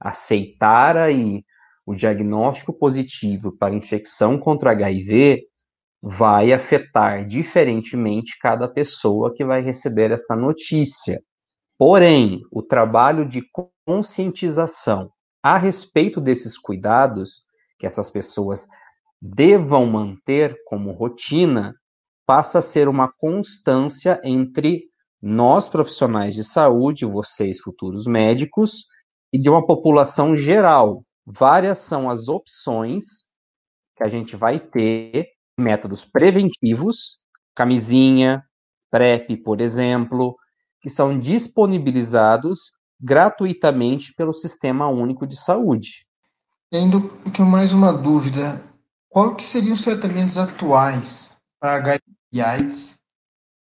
aceitar 0.00 0.96
aí 0.96 1.44
o 1.86 1.94
diagnóstico 1.94 2.72
positivo 2.72 3.56
para 3.56 3.76
infecção 3.76 4.36
contra 4.36 4.72
HIV 4.72 5.44
vai 6.02 6.52
afetar 6.52 7.24
diferentemente 7.24 8.36
cada 8.40 8.66
pessoa 8.66 9.32
que 9.32 9.44
vai 9.44 9.62
receber 9.62 10.10
esta 10.10 10.34
notícia. 10.34 11.22
Porém, 11.78 12.40
o 12.50 12.60
trabalho 12.60 13.24
de 13.24 13.40
conscientização 13.86 15.12
a 15.42 15.56
respeito 15.56 16.20
desses 16.20 16.58
cuidados 16.58 17.42
que 17.78 17.86
essas 17.86 18.10
pessoas 18.10 18.68
devam 19.20 19.86
manter 19.86 20.56
como 20.66 20.92
rotina, 20.92 21.74
passa 22.26 22.60
a 22.60 22.62
ser 22.62 22.88
uma 22.88 23.10
constância 23.10 24.20
entre 24.24 24.84
nós 25.20 25.68
profissionais 25.68 26.34
de 26.34 26.44
saúde, 26.44 27.04
vocês 27.04 27.58
futuros 27.60 28.06
médicos, 28.06 28.86
e 29.32 29.38
de 29.38 29.48
uma 29.48 29.66
população 29.66 30.34
geral. 30.34 31.04
Várias 31.26 31.78
são 31.78 32.08
as 32.08 32.28
opções 32.28 33.28
que 33.96 34.02
a 34.02 34.08
gente 34.08 34.36
vai 34.36 34.58
ter, 34.58 35.28
métodos 35.58 36.04
preventivos, 36.04 37.18
camisinha, 37.54 38.42
PrEP, 38.90 39.36
por 39.38 39.60
exemplo, 39.60 40.34
que 40.80 40.88
são 40.88 41.18
disponibilizados 41.18 42.72
gratuitamente 43.00 44.12
pelo 44.14 44.32
Sistema 44.32 44.88
Único 44.88 45.26
de 45.26 45.36
Saúde. 45.36 46.06
E 46.72 46.76
ainda 46.76 47.00
que 47.32 47.42
mais 47.42 47.72
uma 47.72 47.92
dúvida, 47.92 48.62
qual 49.08 49.34
que 49.34 49.42
seriam 49.42 49.72
os 49.72 49.82
tratamentos 49.82 50.38
atuais 50.38 51.32
para 51.58 51.76
HIV 51.76 52.00
e 52.32 52.40
AIDS? 52.40 52.98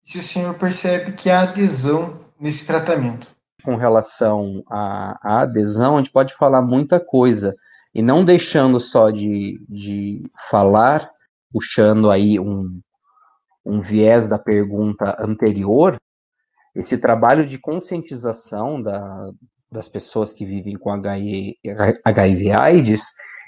Se 0.04 0.18
o 0.18 0.22
senhor 0.22 0.54
percebe 0.54 1.12
que 1.12 1.30
há 1.30 1.42
adesão 1.42 2.18
nesse 2.38 2.66
tratamento? 2.66 3.28
Com 3.64 3.76
relação 3.76 4.62
à, 4.70 5.18
à 5.22 5.40
adesão, 5.42 5.94
a 5.94 5.98
gente 5.98 6.12
pode 6.12 6.34
falar 6.34 6.62
muita 6.62 6.98
coisa 6.98 7.54
e 7.94 8.02
não 8.02 8.24
deixando 8.24 8.78
só 8.78 9.10
de, 9.10 9.64
de 9.68 10.30
falar, 10.50 11.10
puxando 11.50 12.10
aí 12.10 12.38
um, 12.38 12.80
um 13.64 13.80
viés 13.80 14.26
da 14.26 14.38
pergunta 14.38 15.16
anterior, 15.18 15.96
esse 16.76 16.98
trabalho 16.98 17.46
de 17.46 17.58
conscientização 17.58 18.80
da, 18.80 19.30
das 19.72 19.88
pessoas 19.88 20.32
que 20.32 20.44
vivem 20.44 20.76
com 20.76 20.90
HIV, 20.90 21.56
HIV 22.04 22.52
AIDS, 22.52 23.02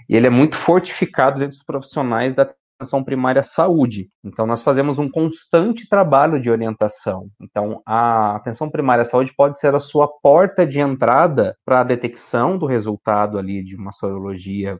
ele 0.08 0.26
é 0.26 0.30
muito 0.30 0.56
fortificado 0.56 1.38
dentro 1.38 1.56
dos 1.56 1.64
profissionais 1.64 2.34
da 2.34 2.50
atenção 2.80 3.02
primária 3.02 3.40
à 3.40 3.44
saúde. 3.44 4.08
Então, 4.24 4.46
nós 4.46 4.62
fazemos 4.62 4.98
um 4.98 5.10
constante 5.10 5.88
trabalho 5.88 6.40
de 6.40 6.50
orientação. 6.50 7.28
Então, 7.40 7.82
a 7.84 8.36
atenção 8.36 8.70
primária 8.70 9.02
à 9.02 9.04
saúde 9.04 9.34
pode 9.36 9.58
ser 9.58 9.74
a 9.74 9.80
sua 9.80 10.08
porta 10.22 10.66
de 10.66 10.78
entrada 10.78 11.56
para 11.64 11.80
a 11.80 11.84
detecção 11.84 12.56
do 12.56 12.66
resultado 12.66 13.36
ali 13.36 13.64
de 13.64 13.76
uma 13.76 13.92
sorologia 13.92 14.78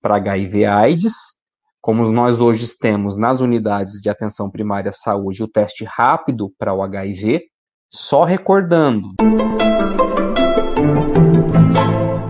para 0.00 0.16
HIV 0.16 0.64
AIDS, 0.64 1.14
como 1.80 2.10
nós 2.10 2.40
hoje 2.40 2.66
temos 2.78 3.16
nas 3.16 3.40
unidades 3.40 4.00
de 4.00 4.08
atenção 4.08 4.50
primária 4.50 4.90
à 4.90 4.92
saúde 4.92 5.42
o 5.42 5.48
teste 5.48 5.84
rápido 5.84 6.52
para 6.58 6.72
o 6.72 6.82
HIV, 6.82 7.49
só 7.92 8.22
recordando. 8.22 9.14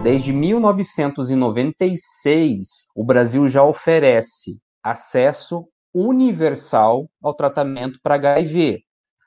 Desde 0.02 0.32
1996, 0.32 2.88
o 2.96 3.04
Brasil 3.04 3.46
já 3.46 3.62
oferece 3.62 4.58
acesso 4.82 5.68
universal 5.92 7.10
ao 7.22 7.34
tratamento 7.34 7.98
para 8.02 8.14
HIV. 8.14 8.80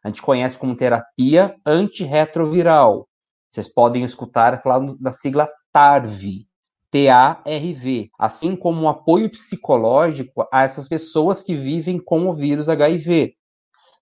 A 0.04 0.10
gente 0.10 0.24
conhece 0.24 0.58
como 0.58 0.76
terapia 0.76 1.56
antirretroviral. 1.64 3.08
Vocês 3.52 3.72
podem 3.72 4.04
escutar 4.04 4.64
falando 4.64 4.98
da 5.00 5.12
sigla 5.12 5.48
TARV, 5.72 6.48
T-A-R-V, 6.90 8.10
assim 8.18 8.56
como 8.56 8.82
um 8.82 8.90
apoio 8.90 9.30
psicológico 9.30 10.48
a 10.52 10.64
essas 10.64 10.88
pessoas 10.88 11.44
que 11.44 11.56
vivem 11.56 12.04
com 12.04 12.28
o 12.28 12.34
vírus 12.34 12.68
HIV, 12.68 13.36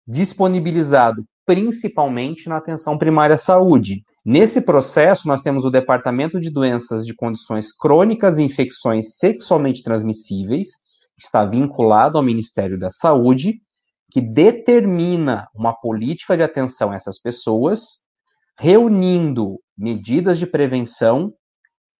disponibilizado 0.08 1.26
principalmente 1.51 2.48
na 2.48 2.55
atenção 2.55 2.98
primária 2.98 3.36
à 3.36 3.38
saúde. 3.38 4.05
Nesse 4.24 4.62
processo, 4.62 5.27
nós 5.27 5.41
temos 5.41 5.65
o 5.65 5.70
Departamento 5.70 6.39
de 6.39 6.50
Doenças 6.50 7.05
de 7.05 7.13
Condições 7.13 7.74
Crônicas 7.74 8.38
e 8.38 8.41
Infecções 8.41 9.17
Sexualmente 9.17 9.84
Transmissíveis, 9.84 10.77
que 11.13 11.25
está 11.25 11.43
vinculado 11.43 12.17
ao 12.17 12.24
Ministério 12.24 12.79
da 12.79 12.89
Saúde, 12.89 13.55
que 14.10 14.22
determina 14.22 15.50
uma 15.53 15.74
política 15.74 16.38
de 16.38 16.43
atenção 16.43 16.91
a 16.91 16.96
essas 16.96 17.20
pessoas, 17.20 18.00
reunindo 18.58 19.60
medidas 19.77 20.39
de 20.39 20.48
prevenção 20.48 21.34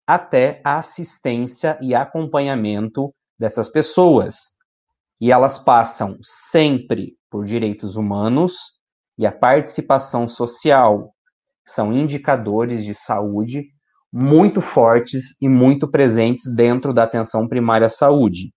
até 0.06 0.62
a 0.64 0.78
assistência 0.78 1.78
e 1.82 1.94
acompanhamento 1.94 3.14
dessas 3.38 3.68
pessoas. 3.68 4.36
E 5.20 5.30
elas 5.30 5.58
passam 5.58 6.16
sempre 6.22 7.18
por 7.30 7.44
direitos 7.44 7.96
humanos, 7.96 8.80
e 9.22 9.26
a 9.26 9.30
participação 9.30 10.26
social 10.26 11.14
são 11.64 11.92
indicadores 11.92 12.84
de 12.84 12.92
saúde 12.92 13.68
muito 14.12 14.60
fortes 14.60 15.40
e 15.40 15.48
muito 15.48 15.88
presentes 15.88 16.52
dentro 16.52 16.92
da 16.92 17.04
atenção 17.04 17.46
primária 17.46 17.86
à 17.86 17.90
saúde. 17.90 18.52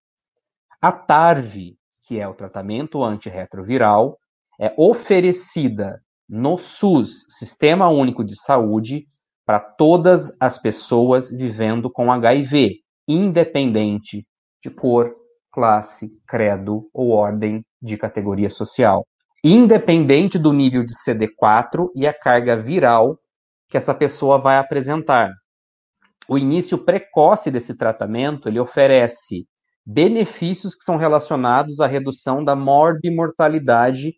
A 0.82 0.90
TARV, 0.90 1.76
que 2.02 2.18
é 2.18 2.26
o 2.26 2.34
tratamento 2.34 3.04
antirretroviral, 3.04 4.18
é 4.60 4.74
oferecida 4.76 6.00
no 6.28 6.58
SUS, 6.58 7.26
Sistema 7.28 7.88
Único 7.88 8.24
de 8.24 8.34
Saúde, 8.36 9.06
para 9.46 9.60
todas 9.60 10.36
as 10.40 10.58
pessoas 10.58 11.30
vivendo 11.30 11.88
com 11.88 12.10
HIV, 12.10 12.80
independente 13.06 14.26
de 14.60 14.68
cor, 14.70 15.14
classe, 15.52 16.10
credo 16.26 16.90
ou 16.92 17.10
ordem 17.10 17.64
de 17.80 17.96
categoria 17.96 18.50
social, 18.50 19.06
independente 19.42 20.38
do 20.38 20.52
nível 20.52 20.84
de 20.84 20.94
CD4 20.94 21.90
e 21.94 22.06
a 22.06 22.12
carga 22.12 22.56
viral 22.56 23.18
que 23.68 23.76
essa 23.76 23.94
pessoa 23.94 24.38
vai 24.38 24.58
apresentar. 24.58 25.32
O 26.28 26.36
início 26.36 26.78
precoce 26.78 27.50
desse 27.50 27.74
tratamento, 27.74 28.48
ele 28.48 28.58
oferece 28.58 29.46
benefícios 29.84 30.74
que 30.74 30.82
são 30.84 30.96
relacionados 30.96 31.78
à 31.80 31.86
redução 31.86 32.42
da 32.42 32.56
morbimortalidade 32.56 34.14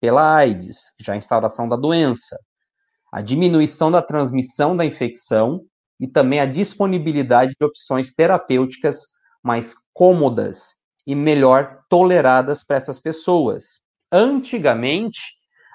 pela 0.00 0.34
AIDS, 0.34 0.92
já 1.00 1.12
a 1.12 1.16
instauração 1.16 1.68
da 1.68 1.76
doença, 1.76 2.36
a 3.12 3.20
diminuição 3.20 3.90
da 3.90 4.02
transmissão 4.02 4.76
da 4.76 4.84
infecção 4.84 5.60
e 6.00 6.08
também 6.08 6.40
a 6.40 6.46
disponibilidade 6.46 7.54
de 7.58 7.64
opções 7.64 8.12
terapêuticas 8.12 9.02
mais 9.40 9.74
cômodas 9.92 10.74
e 11.06 11.14
melhor 11.14 11.84
toleradas 11.88 12.64
para 12.64 12.76
essas 12.76 12.98
pessoas. 12.98 13.81
Antigamente, 14.12 15.20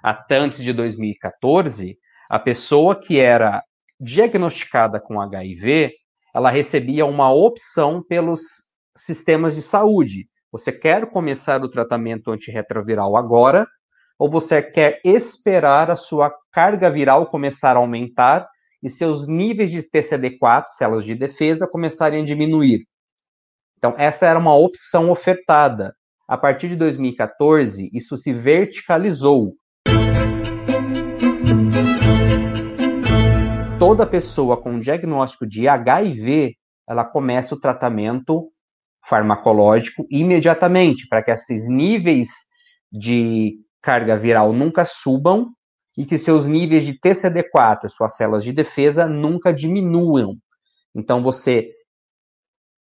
até 0.03 0.37
antes 0.37 0.61
de 0.61 0.71
2014, 0.71 1.97
a 2.29 2.37
pessoa 2.37 2.95
que 2.95 3.19
era 3.19 3.63
diagnosticada 3.99 4.99
com 4.99 5.19
HIV, 5.19 5.91
ela 6.35 6.51
recebia 6.51 7.03
uma 7.03 7.33
opção 7.33 8.03
pelos 8.07 8.41
sistemas 8.95 9.55
de 9.55 9.63
saúde. 9.63 10.27
Você 10.51 10.71
quer 10.71 11.09
começar 11.09 11.63
o 11.63 11.69
tratamento 11.69 12.31
antirretroviral 12.31 13.17
agora 13.17 13.65
ou 14.19 14.29
você 14.29 14.61
quer 14.61 14.99
esperar 15.03 15.89
a 15.89 15.95
sua 15.95 16.31
carga 16.51 16.91
viral 16.91 17.25
começar 17.25 17.75
a 17.75 17.79
aumentar 17.79 18.47
e 18.83 18.89
seus 18.89 19.27
níveis 19.27 19.71
de 19.71 19.81
TCD4, 19.81 20.65
células 20.67 21.05
de 21.05 21.15
defesa, 21.15 21.67
começarem 21.67 22.21
a 22.21 22.25
diminuir? 22.25 22.85
Então, 23.77 23.95
essa 23.97 24.27
era 24.27 24.37
uma 24.37 24.55
opção 24.55 25.09
ofertada. 25.09 25.93
A 26.29 26.37
partir 26.37 26.67
de 26.67 26.75
2014, 26.75 27.89
isso 27.93 28.17
se 28.17 28.33
verticalizou. 28.33 29.55
Toda 33.79 34.05
pessoa 34.05 34.61
com 34.61 34.77
diagnóstico 34.77 35.47
de 35.47 35.69
HIV, 35.69 36.53
ela 36.85 37.05
começa 37.05 37.55
o 37.55 37.59
tratamento 37.59 38.51
farmacológico 39.07 40.05
imediatamente, 40.11 41.07
para 41.07 41.23
que 41.23 41.31
esses 41.31 41.65
níveis 41.65 42.27
de 42.91 43.55
carga 43.81 44.17
viral 44.17 44.51
nunca 44.51 44.83
subam 44.83 45.47
e 45.97 46.05
que 46.05 46.17
seus 46.17 46.45
níveis 46.45 46.85
de 46.85 46.99
TCD4, 46.99 47.87
suas 47.87 48.17
células 48.17 48.43
de 48.43 48.51
defesa, 48.51 49.07
nunca 49.07 49.53
diminuam. 49.53 50.35
Então 50.93 51.21
você 51.21 51.69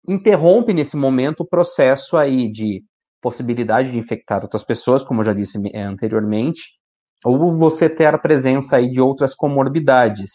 interrompe 0.07 0.75
nesse 0.75 0.95
momento 0.95 1.39
o 1.39 1.47
processo 1.47 2.15
aí 2.15 2.47
de 2.51 2.83
possibilidade 3.21 3.91
de 3.91 3.99
infectar 3.99 4.41
outras 4.41 4.63
pessoas, 4.63 5.03
como 5.03 5.21
eu 5.21 5.25
já 5.25 5.33
disse 5.33 5.61
eh, 5.73 5.81
anteriormente, 5.81 6.71
ou 7.23 7.51
você 7.51 7.87
ter 7.89 8.13
a 8.13 8.17
presença 8.17 8.77
aí 8.77 8.89
de 8.89 8.99
outras 8.99 9.35
comorbidades. 9.35 10.31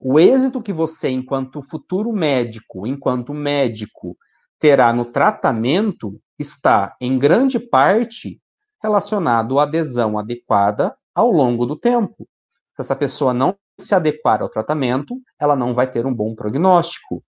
O 0.00 0.18
êxito 0.18 0.60
que 0.60 0.72
você, 0.72 1.08
enquanto 1.08 1.62
futuro 1.62 2.12
médico, 2.12 2.86
enquanto 2.86 3.32
médico, 3.32 4.16
terá 4.58 4.92
no 4.92 5.04
tratamento 5.04 6.20
está, 6.38 6.96
em 7.00 7.18
grande 7.18 7.58
parte, 7.58 8.40
relacionado 8.82 9.58
à 9.58 9.62
adesão 9.62 10.18
adequada 10.18 10.94
ao 11.14 11.30
longo 11.30 11.64
do 11.64 11.76
tempo. 11.76 12.28
Se 12.74 12.80
essa 12.80 12.96
pessoa 12.96 13.32
não 13.32 13.56
se 13.78 13.94
adequar 13.94 14.42
ao 14.42 14.48
tratamento, 14.48 15.14
ela 15.38 15.56
não 15.56 15.74
vai 15.74 15.90
ter 15.90 16.04
um 16.04 16.14
bom 16.14 16.34
prognóstico, 16.34 17.22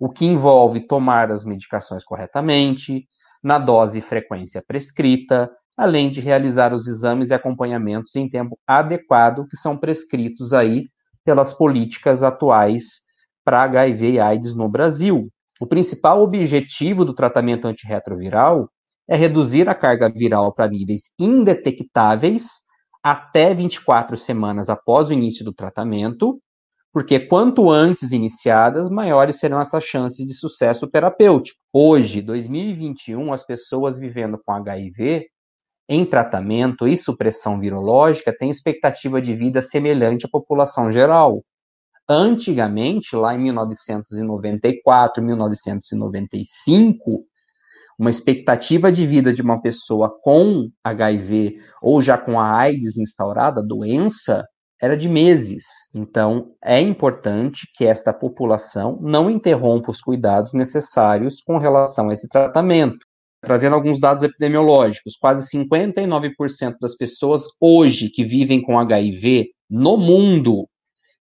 o 0.00 0.08
que 0.08 0.24
envolve 0.24 0.86
tomar 0.86 1.30
as 1.30 1.44
medicações 1.44 2.04
corretamente, 2.04 3.06
na 3.42 3.58
dose 3.58 3.98
e 3.98 4.02
frequência 4.02 4.62
prescrita, 4.66 5.50
além 5.76 6.10
de 6.10 6.20
realizar 6.20 6.72
os 6.74 6.86
exames 6.86 7.30
e 7.30 7.34
acompanhamentos 7.34 8.14
em 8.16 8.28
tempo 8.28 8.58
adequado 8.66 9.46
que 9.48 9.56
são 9.56 9.76
prescritos 9.76 10.52
aí 10.52 10.88
pelas 11.24 11.52
políticas 11.52 12.22
atuais 12.22 13.00
para 13.44 13.62
HIV 13.62 14.12
e 14.12 14.20
AIDS 14.20 14.54
no 14.54 14.68
Brasil. 14.68 15.28
O 15.60 15.66
principal 15.66 16.22
objetivo 16.22 17.04
do 17.04 17.14
tratamento 17.14 17.66
antirretroviral 17.66 18.68
é 19.08 19.16
reduzir 19.16 19.68
a 19.68 19.74
carga 19.74 20.08
viral 20.08 20.52
para 20.52 20.70
níveis 20.70 21.12
indetectáveis 21.18 22.60
até 23.02 23.54
24 23.54 24.16
semanas 24.16 24.68
após 24.70 25.08
o 25.08 25.12
início 25.12 25.44
do 25.44 25.52
tratamento, 25.52 26.40
porque 26.92 27.20
quanto 27.20 27.70
antes 27.70 28.10
iniciadas, 28.10 28.90
maiores 28.90 29.36
serão 29.36 29.60
essas 29.60 29.84
chances 29.84 30.26
de 30.26 30.34
sucesso 30.34 30.88
terapêutico. 30.88 31.58
Hoje, 31.72 32.20
2021, 32.20 33.32
as 33.32 33.44
pessoas 33.44 33.96
vivendo 33.96 34.40
com 34.44 34.52
HIV 34.52 35.26
em 35.88 36.04
tratamento 36.04 36.86
e 36.86 36.96
supressão 36.96 37.60
virológica 37.60 38.36
têm 38.36 38.50
expectativa 38.50 39.20
de 39.20 39.34
vida 39.34 39.62
semelhante 39.62 40.26
à 40.26 40.28
população 40.28 40.90
geral. 40.90 41.44
Antigamente, 42.08 43.14
lá 43.14 43.34
em 43.34 43.38
1994, 43.38 45.22
1995, 45.22 47.24
uma 47.96 48.10
expectativa 48.10 48.90
de 48.90 49.06
vida 49.06 49.32
de 49.32 49.42
uma 49.42 49.60
pessoa 49.60 50.12
com 50.22 50.68
HIV 50.82 51.60
ou 51.82 52.02
já 52.02 52.18
com 52.18 52.40
a 52.40 52.58
AIDS 52.58 52.96
instaurada, 52.96 53.62
doença, 53.62 54.44
era 54.80 54.96
de 54.96 55.08
meses. 55.08 55.64
Então, 55.94 56.52
é 56.64 56.80
importante 56.80 57.68
que 57.74 57.84
esta 57.84 58.12
população 58.12 58.98
não 59.00 59.30
interrompa 59.30 59.90
os 59.90 60.00
cuidados 60.00 60.52
necessários 60.52 61.42
com 61.42 61.58
relação 61.58 62.08
a 62.08 62.14
esse 62.14 62.28
tratamento. 62.28 62.98
Trazendo 63.42 63.74
alguns 63.74 63.98
dados 63.98 64.22
epidemiológicos, 64.22 65.16
quase 65.18 65.48
59% 65.56 66.76
das 66.80 66.94
pessoas 66.94 67.44
hoje 67.60 68.10
que 68.10 68.24
vivem 68.24 68.60
com 68.60 68.78
HIV 68.78 69.48
no 69.68 69.96
mundo 69.96 70.66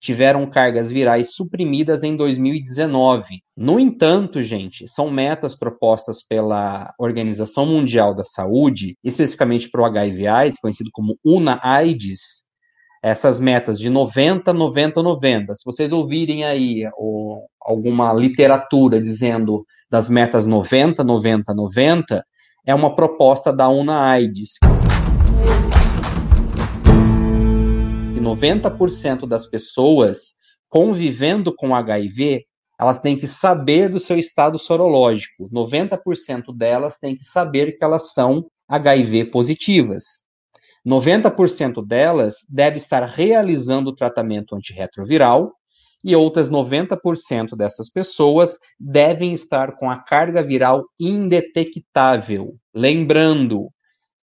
tiveram 0.06 0.48
cargas 0.48 0.91
virais 0.91 1.34
suprimidas 1.34 2.04
em 2.04 2.15
2019. 2.15 3.41
No 3.58 3.80
entanto, 3.80 4.44
gente, 4.44 4.88
são 4.88 5.10
metas 5.10 5.58
propostas 5.58 6.24
pela 6.24 6.94
Organização 7.00 7.65
Mundial 7.65 8.13
da 8.13 8.24
Saúde, 8.24 8.96
especificamente 9.04 9.70
para 9.70 9.82
o 9.82 9.86
HIV/AIDS, 9.86 10.60
conhecido 10.60 10.91
como 10.94 11.18
UNA-AIDS, 11.26 12.45
essas 13.06 13.39
metas 13.39 13.78
de 13.78 13.88
90, 13.88 14.52
90, 14.52 15.04
90. 15.04 15.54
Se 15.54 15.63
vocês 15.63 15.91
ouvirem 15.91 16.44
aí 16.44 16.89
ou, 16.98 17.48
alguma 17.62 18.12
literatura 18.12 19.00
dizendo 19.00 19.63
das 19.88 20.10
metas 20.10 20.48
90, 20.48 21.04
90, 21.04 21.54
90, 21.54 22.26
é 22.65 22.74
uma 22.74 22.96
proposta 22.96 23.54
da 23.54 23.70
UNA-AIDS. 23.70 24.54
90% 28.20 29.28
das 29.28 29.46
pessoas 29.46 30.34
convivendo 30.68 31.54
com 31.56 31.76
HIV, 31.76 32.44
elas 32.80 33.00
têm 33.00 33.15
que 33.15 33.28
saber 33.28 33.88
do 33.88 34.00
seu 34.00 34.18
estado 34.18 34.58
sorológico. 34.58 35.48
90% 35.54 36.46
delas 36.58 36.98
têm 36.98 37.15
que 37.15 37.24
saber 37.24 37.78
que 37.78 37.86
elas 37.86 38.13
são 38.13 38.48
HIV 38.68 39.26
positivas. 39.26 40.25
90% 40.86 41.86
delas 41.86 42.38
deve 42.50 42.78
estar 42.78 43.04
realizando 43.06 43.89
o 43.89 43.95
tratamento 43.95 44.56
antirretroviral 44.56 45.54
e 46.04 46.15
outras 46.15 46.50
90% 46.52 47.56
dessas 47.58 47.89
pessoas 47.89 48.58
devem 48.80 49.34
estar 49.34 49.76
com 49.78 49.89
a 49.89 49.98
carga 49.98 50.43
viral 50.43 50.86
indetectável. 51.00 52.56
Lembrando, 52.74 53.69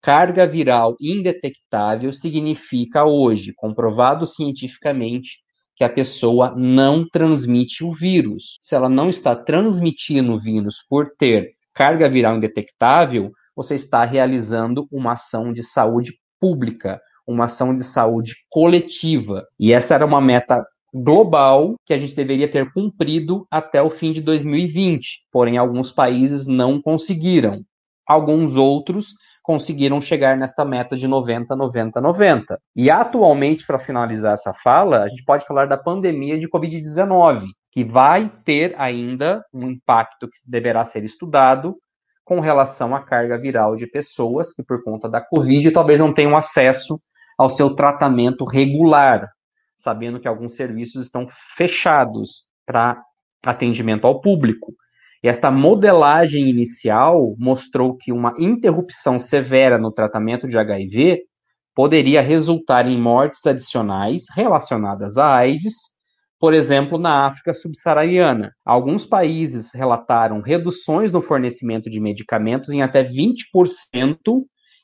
Carga 0.02 0.46
viral 0.46 0.96
indetectável 0.98 2.10
significa 2.10 3.04
hoje, 3.04 3.52
comprovado 3.54 4.26
cientificamente, 4.26 5.42
que 5.76 5.84
a 5.84 5.90
pessoa 5.90 6.54
não 6.56 7.06
transmite 7.06 7.84
o 7.84 7.92
vírus. 7.92 8.56
Se 8.62 8.74
ela 8.74 8.88
não 8.88 9.10
está 9.10 9.36
transmitindo 9.36 10.32
o 10.32 10.38
vírus 10.38 10.76
por 10.88 11.10
ter 11.18 11.50
carga 11.74 12.08
viral 12.08 12.38
indetectável, 12.38 13.30
você 13.54 13.74
está 13.74 14.02
realizando 14.02 14.88
uma 14.90 15.12
ação 15.12 15.52
de 15.52 15.62
saúde 15.62 16.14
pública, 16.40 17.00
uma 17.26 17.44
ação 17.44 17.74
de 17.74 17.84
saúde 17.84 18.34
coletiva. 18.48 19.44
E 19.58 19.72
essa 19.72 19.94
era 19.94 20.06
uma 20.06 20.20
meta 20.20 20.64
global 20.92 21.76
que 21.86 21.94
a 21.94 21.98
gente 21.98 22.14
deveria 22.14 22.50
ter 22.50 22.72
cumprido 22.72 23.46
até 23.50 23.80
o 23.80 23.90
fim 23.90 24.12
de 24.12 24.20
2020. 24.20 25.20
Porém, 25.30 25.56
alguns 25.56 25.90
países 25.92 26.46
não 26.46 26.80
conseguiram. 26.80 27.62
Alguns 28.06 28.56
outros 28.56 29.14
conseguiram 29.42 30.00
chegar 30.00 30.36
nesta 30.36 30.64
meta 30.64 30.96
de 30.96 31.06
90, 31.06 31.54
90, 31.54 32.00
90. 32.00 32.58
E 32.74 32.90
atualmente, 32.90 33.66
para 33.66 33.78
finalizar 33.78 34.34
essa 34.34 34.52
fala, 34.52 35.02
a 35.02 35.08
gente 35.08 35.24
pode 35.24 35.46
falar 35.46 35.66
da 35.66 35.76
pandemia 35.76 36.38
de 36.38 36.48
Covid-19, 36.48 37.44
que 37.72 37.84
vai 37.84 38.30
ter 38.44 38.74
ainda 38.78 39.44
um 39.54 39.68
impacto 39.68 40.28
que 40.28 40.38
deverá 40.44 40.84
ser 40.84 41.04
estudado 41.04 41.76
com 42.30 42.38
relação 42.38 42.94
à 42.94 43.02
carga 43.02 43.36
viral 43.36 43.74
de 43.74 43.88
pessoas 43.88 44.52
que, 44.52 44.62
por 44.62 44.84
conta 44.84 45.08
da 45.08 45.20
Covid, 45.20 45.68
talvez 45.72 45.98
não 45.98 46.14
tenham 46.14 46.36
acesso 46.36 47.02
ao 47.36 47.50
seu 47.50 47.74
tratamento 47.74 48.44
regular, 48.44 49.28
sabendo 49.76 50.20
que 50.20 50.28
alguns 50.28 50.54
serviços 50.54 51.06
estão 51.06 51.26
fechados 51.56 52.44
para 52.64 53.02
atendimento 53.44 54.06
ao 54.06 54.20
público. 54.20 54.72
E 55.24 55.28
esta 55.28 55.50
modelagem 55.50 56.48
inicial 56.48 57.34
mostrou 57.36 57.96
que 57.96 58.12
uma 58.12 58.32
interrupção 58.38 59.18
severa 59.18 59.76
no 59.76 59.90
tratamento 59.90 60.46
de 60.46 60.56
HIV 60.56 61.22
poderia 61.74 62.22
resultar 62.22 62.86
em 62.86 62.96
mortes 62.96 63.44
adicionais 63.44 64.26
relacionadas 64.32 65.18
à 65.18 65.34
AIDS, 65.34 65.74
por 66.40 66.54
exemplo, 66.54 66.96
na 66.96 67.26
África 67.26 67.52
subsaariana. 67.52 68.50
Alguns 68.64 69.04
países 69.04 69.74
relataram 69.74 70.40
reduções 70.40 71.12
no 71.12 71.20
fornecimento 71.20 71.90
de 71.90 72.00
medicamentos 72.00 72.70
em 72.70 72.80
até 72.80 73.04
20% 73.04 73.36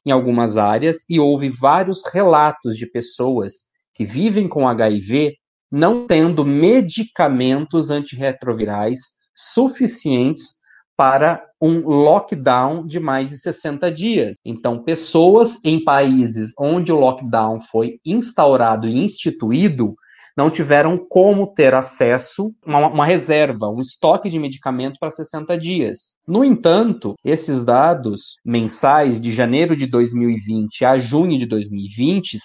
em 0.04 0.10
algumas 0.12 0.56
áreas, 0.56 0.98
e 1.10 1.18
houve 1.18 1.48
vários 1.48 2.04
relatos 2.12 2.76
de 2.76 2.86
pessoas 2.86 3.64
que 3.92 4.04
vivem 4.04 4.46
com 4.46 4.68
HIV 4.68 5.34
não 5.72 6.06
tendo 6.06 6.44
medicamentos 6.44 7.90
antirretrovirais 7.90 9.00
suficientes 9.34 10.54
para 10.96 11.44
um 11.60 11.80
lockdown 11.80 12.86
de 12.86 13.00
mais 13.00 13.28
de 13.30 13.38
60 13.38 13.90
dias. 13.90 14.36
Então, 14.44 14.82
pessoas 14.82 15.58
em 15.64 15.82
países 15.82 16.52
onde 16.58 16.92
o 16.92 17.00
lockdown 17.00 17.60
foi 17.60 17.98
instaurado 18.04 18.86
e 18.86 18.96
instituído 18.96 19.96
não 20.37 20.51
tiveram 20.51 20.99
como 20.99 21.46
ter 21.46 21.75
acesso 21.75 22.53
a 22.66 22.88
uma, 22.88 23.07
reserva, 23.07 23.68
um 23.68 23.81
estoque 23.81 24.29
de 24.29 24.38
medicamento 24.38 24.99
para 25.01 25.11
60 25.11 25.57
dias. 25.59 26.14
No 26.27 26.44
entanto, 26.44 27.14
esses 27.25 27.64
dados 27.64 28.37
mensais 28.44 29.20
de 29.20 29.33
janeiro 29.33 29.75
de 29.75 29.87
2020 29.87 30.85
a 30.85 30.99
junho 30.99 31.38
de 31.38 31.46
2020 31.46 32.38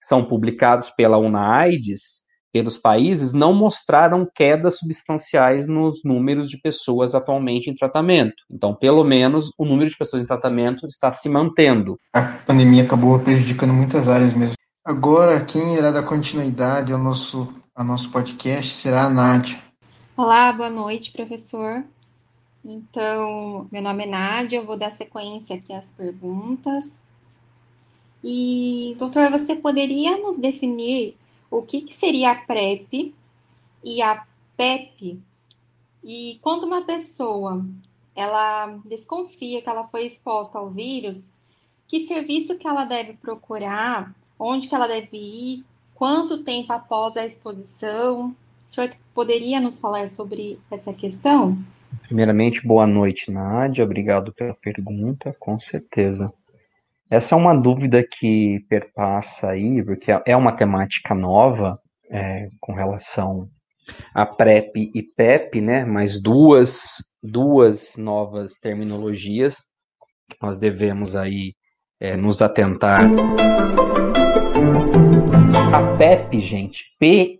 são 0.00 0.24
publicados 0.24 0.90
pela 0.90 1.18
UNAIDS 1.18 2.22
pelos 2.52 2.76
países 2.76 3.32
não 3.32 3.54
mostraram 3.54 4.28
quedas 4.34 4.76
substanciais 4.78 5.66
nos 5.66 6.04
números 6.04 6.50
de 6.50 6.60
pessoas 6.60 7.14
atualmente 7.14 7.70
em 7.70 7.74
tratamento. 7.74 8.36
Então, 8.50 8.74
pelo 8.74 9.02
menos, 9.02 9.50
o 9.56 9.64
número 9.64 9.88
de 9.88 9.96
pessoas 9.96 10.22
em 10.22 10.26
tratamento 10.26 10.86
está 10.86 11.10
se 11.10 11.28
mantendo. 11.28 11.98
A 12.12 12.22
pandemia 12.22 12.82
acabou 12.82 13.18
prejudicando 13.18 13.72
muitas 13.72 14.06
áreas 14.06 14.34
mesmo. 14.34 14.54
Agora, 14.84 15.44
quem 15.44 15.76
irá 15.76 15.92
dar 15.92 16.02
continuidade 16.02 16.92
ao 16.92 16.98
nosso, 16.98 17.54
ao 17.72 17.84
nosso 17.84 18.10
podcast 18.10 18.74
será 18.74 19.04
a 19.04 19.08
Nádia. 19.08 19.62
Olá, 20.16 20.52
boa 20.52 20.68
noite, 20.68 21.12
professor. 21.12 21.84
Então, 22.64 23.68
meu 23.70 23.80
nome 23.80 24.02
é 24.02 24.06
Nádia, 24.08 24.56
eu 24.56 24.66
vou 24.66 24.76
dar 24.76 24.90
sequência 24.90 25.54
aqui 25.54 25.72
às 25.72 25.92
perguntas. 25.92 27.00
E, 28.24 28.96
doutor, 28.98 29.30
você 29.30 29.54
poderia 29.54 30.18
nos 30.18 30.36
definir 30.36 31.16
o 31.48 31.62
que, 31.62 31.82
que 31.82 31.94
seria 31.94 32.32
a 32.32 32.34
PrEP 32.34 33.14
e 33.84 34.02
a 34.02 34.26
PEP. 34.56 35.22
E 36.02 36.40
quando 36.42 36.64
uma 36.64 36.82
pessoa 36.82 37.64
ela 38.16 38.66
desconfia 38.84 39.62
que 39.62 39.68
ela 39.68 39.84
foi 39.84 40.06
exposta 40.06 40.58
ao 40.58 40.70
vírus, 40.70 41.32
que 41.86 42.08
serviço 42.08 42.58
que 42.58 42.66
ela 42.66 42.84
deve 42.84 43.12
procurar, 43.12 44.12
onde 44.42 44.68
que 44.68 44.74
ela 44.74 44.88
deve 44.88 45.16
ir, 45.16 45.64
quanto 45.94 46.42
tempo 46.42 46.72
após 46.72 47.16
a 47.16 47.24
exposição? 47.24 48.34
O 48.66 48.68
senhor 48.68 48.90
poderia 49.14 49.60
nos 49.60 49.78
falar 49.78 50.08
sobre 50.08 50.58
essa 50.70 50.92
questão? 50.92 51.56
Primeiramente, 52.06 52.66
boa 52.66 52.86
noite, 52.86 53.30
Nádia. 53.30 53.84
Obrigado 53.84 54.32
pela 54.32 54.54
pergunta, 54.54 55.34
com 55.38 55.60
certeza. 55.60 56.32
Essa 57.08 57.34
é 57.34 57.38
uma 57.38 57.54
dúvida 57.54 58.02
que 58.02 58.64
perpassa 58.68 59.50
aí, 59.50 59.84
porque 59.84 60.10
é 60.26 60.36
uma 60.36 60.52
temática 60.52 61.14
nova 61.14 61.78
é, 62.10 62.48
com 62.60 62.72
relação 62.72 63.48
a 64.14 64.24
PrEP 64.24 64.90
e 64.94 65.02
PEP, 65.02 65.60
né? 65.60 65.84
Mas 65.84 66.20
duas, 66.20 66.96
duas 67.22 67.96
novas 67.96 68.54
terminologias 68.54 69.56
que 70.30 70.36
nós 70.40 70.56
devemos 70.56 71.14
aí 71.14 71.54
é, 72.02 72.16
nos 72.16 72.42
atentar. 72.42 73.08
A 75.72 75.96
PEP, 75.96 76.40
gente, 76.40 76.84
P 76.98 77.38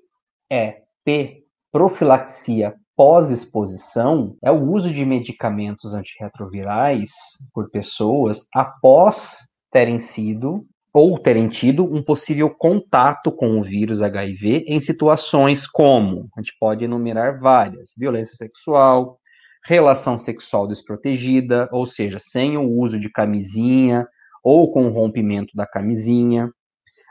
é 0.50 0.82
P, 1.04 1.42
profilaxia 1.72 2.72
pós-exposição, 2.96 4.36
é 4.40 4.52
o 4.52 4.62
uso 4.62 4.92
de 4.92 5.04
medicamentos 5.04 5.94
antirretrovirais 5.94 7.10
por 7.52 7.70
pessoas 7.70 8.46
após 8.54 9.38
terem 9.72 9.98
sido 9.98 10.64
ou 10.94 11.18
terem 11.18 11.48
tido 11.48 11.84
um 11.84 12.02
possível 12.02 12.48
contato 12.48 13.32
com 13.32 13.58
o 13.58 13.64
vírus 13.64 14.00
HIV 14.00 14.66
em 14.68 14.80
situações 14.80 15.66
como, 15.66 16.28
a 16.36 16.40
gente 16.40 16.54
pode 16.60 16.84
enumerar 16.84 17.40
várias, 17.40 17.94
violência 17.98 18.36
sexual, 18.36 19.18
relação 19.64 20.18
sexual 20.18 20.68
desprotegida, 20.68 21.68
ou 21.72 21.86
seja, 21.86 22.18
sem 22.20 22.56
o 22.56 22.70
uso 22.70 23.00
de 23.00 23.10
camisinha 23.10 24.06
ou 24.42 24.70
com 24.70 24.86
o 24.86 24.92
rompimento 24.92 25.56
da 25.56 25.66
camisinha, 25.66 26.50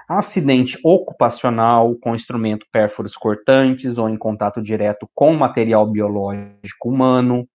acidente 0.07 0.77
ocupacional 0.83 1.95
com 1.95 2.15
instrumento 2.15 2.65
pérforos 2.71 3.15
cortantes 3.15 3.97
ou 3.97 4.09
em 4.09 4.17
contato 4.17 4.61
direto 4.61 5.09
com 5.15 5.33
material 5.33 5.87
biológico 5.87 6.89
humano. 6.89 7.47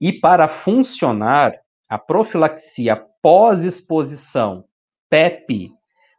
E 0.00 0.12
para 0.12 0.48
funcionar, 0.48 1.54
a 1.88 1.98
profilaxia 1.98 3.02
pós-exposição, 3.22 4.64
PEP, 5.08 5.72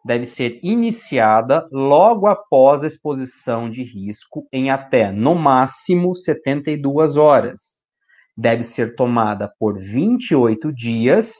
deve 0.04 0.26
ser 0.26 0.60
iniciada 0.64 1.68
logo 1.72 2.26
após 2.26 2.84
a 2.84 2.88
exposição 2.88 3.70
de 3.70 3.84
risco 3.84 4.48
em 4.52 4.72
até, 4.72 5.12
no 5.12 5.36
máximo, 5.36 6.16
72 6.16 7.16
horas. 7.16 7.80
Deve 8.36 8.64
ser 8.64 8.96
tomada 8.96 9.54
por 9.60 9.78
28 9.80 10.74
dias 10.74 11.36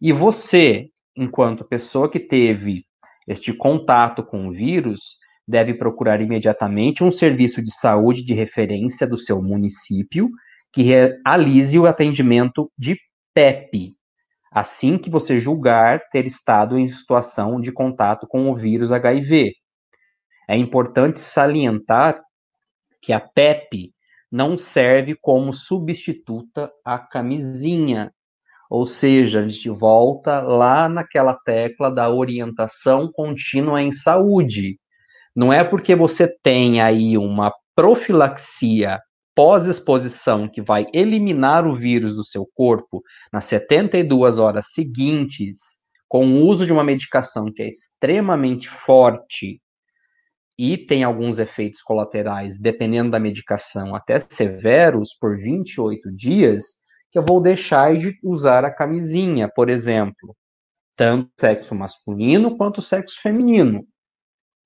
e 0.00 0.12
você, 0.12 0.88
enquanto 1.16 1.64
pessoa 1.64 2.10
que 2.10 2.20
teve 2.20 2.84
este 3.26 3.52
contato 3.52 4.24
com 4.24 4.46
o 4.46 4.52
vírus, 4.52 5.18
deve 5.46 5.74
procurar 5.74 6.20
imediatamente 6.20 7.02
um 7.02 7.10
serviço 7.10 7.62
de 7.62 7.74
saúde 7.74 8.24
de 8.24 8.34
referência 8.34 9.06
do 9.06 9.16
seu 9.16 9.42
município 9.42 10.28
que 10.72 10.82
realize 10.82 11.78
o 11.78 11.86
atendimento 11.86 12.70
de 12.78 12.96
PEP, 13.34 13.94
assim 14.52 14.98
que 14.98 15.08
você 15.08 15.38
julgar 15.38 16.00
ter 16.10 16.26
estado 16.26 16.78
em 16.78 16.86
situação 16.86 17.60
de 17.60 17.72
contato 17.72 18.26
com 18.26 18.50
o 18.50 18.54
vírus 18.54 18.92
HIV. 18.92 19.52
É 20.48 20.56
importante 20.56 21.20
salientar 21.20 22.20
que 23.00 23.12
a 23.12 23.20
PEP 23.20 23.92
não 24.30 24.58
serve 24.58 25.16
como 25.20 25.52
substituta 25.52 26.70
à 26.84 26.98
camisinha, 26.98 28.12
ou 28.68 28.86
seja, 28.86 29.40
a 29.40 29.48
gente 29.48 29.70
volta 29.70 30.40
lá 30.40 30.88
naquela 30.88 31.34
tecla 31.34 31.90
da 31.90 32.10
orientação 32.10 33.10
contínua 33.10 33.82
em 33.82 33.92
saúde. 33.92 34.78
Não 35.34 35.52
é 35.52 35.64
porque 35.64 35.94
você 35.94 36.28
tem 36.42 36.80
aí 36.80 37.16
uma 37.16 37.52
profilaxia 37.74 39.00
pós-exposição 39.34 40.48
que 40.48 40.60
vai 40.60 40.86
eliminar 40.92 41.66
o 41.66 41.72
vírus 41.72 42.14
do 42.14 42.24
seu 42.24 42.44
corpo 42.54 43.02
nas 43.32 43.44
72 43.44 44.36
horas 44.36 44.72
seguintes, 44.72 45.60
com 46.08 46.26
o 46.26 46.46
uso 46.46 46.66
de 46.66 46.72
uma 46.72 46.82
medicação 46.82 47.52
que 47.52 47.62
é 47.62 47.68
extremamente 47.68 48.68
forte 48.68 49.60
e 50.58 50.76
tem 50.76 51.04
alguns 51.04 51.38
efeitos 51.38 51.80
colaterais, 51.80 52.58
dependendo 52.58 53.12
da 53.12 53.20
medicação, 53.20 53.94
até 53.94 54.18
severos, 54.18 55.14
por 55.14 55.38
28 55.38 56.10
dias, 56.12 56.78
que 57.10 57.18
eu 57.18 57.24
vou 57.24 57.40
deixar 57.40 57.96
de 57.96 58.18
usar 58.22 58.64
a 58.64 58.70
camisinha, 58.70 59.48
por 59.48 59.68
exemplo, 59.68 60.36
tanto 60.96 61.30
sexo 61.38 61.74
masculino 61.74 62.56
quanto 62.56 62.82
sexo 62.82 63.20
feminino. 63.20 63.86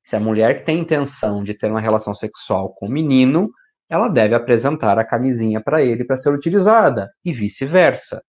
Se 0.05 0.17
a 0.17 0.21
mulher 0.21 0.59
que 0.59 0.67
tem 0.67 0.81
intenção 0.81 1.45
de 1.45 1.55
ter 1.55 1.71
uma 1.71 1.81
relação 1.81 2.15
sexual 2.15 2.75
com 2.75 2.87
o 2.87 2.91
menino, 2.91 3.51
ela 3.89 4.09
deve 4.09 4.35
apresentar 4.35 4.99
a 4.99 5.05
camisinha 5.05 5.63
para 5.63 5.83
ele 5.83 6.05
para 6.05 6.17
ser 6.17 6.33
utilizada 6.33 7.11
e 7.25 7.33
vice-versa. 7.33 8.23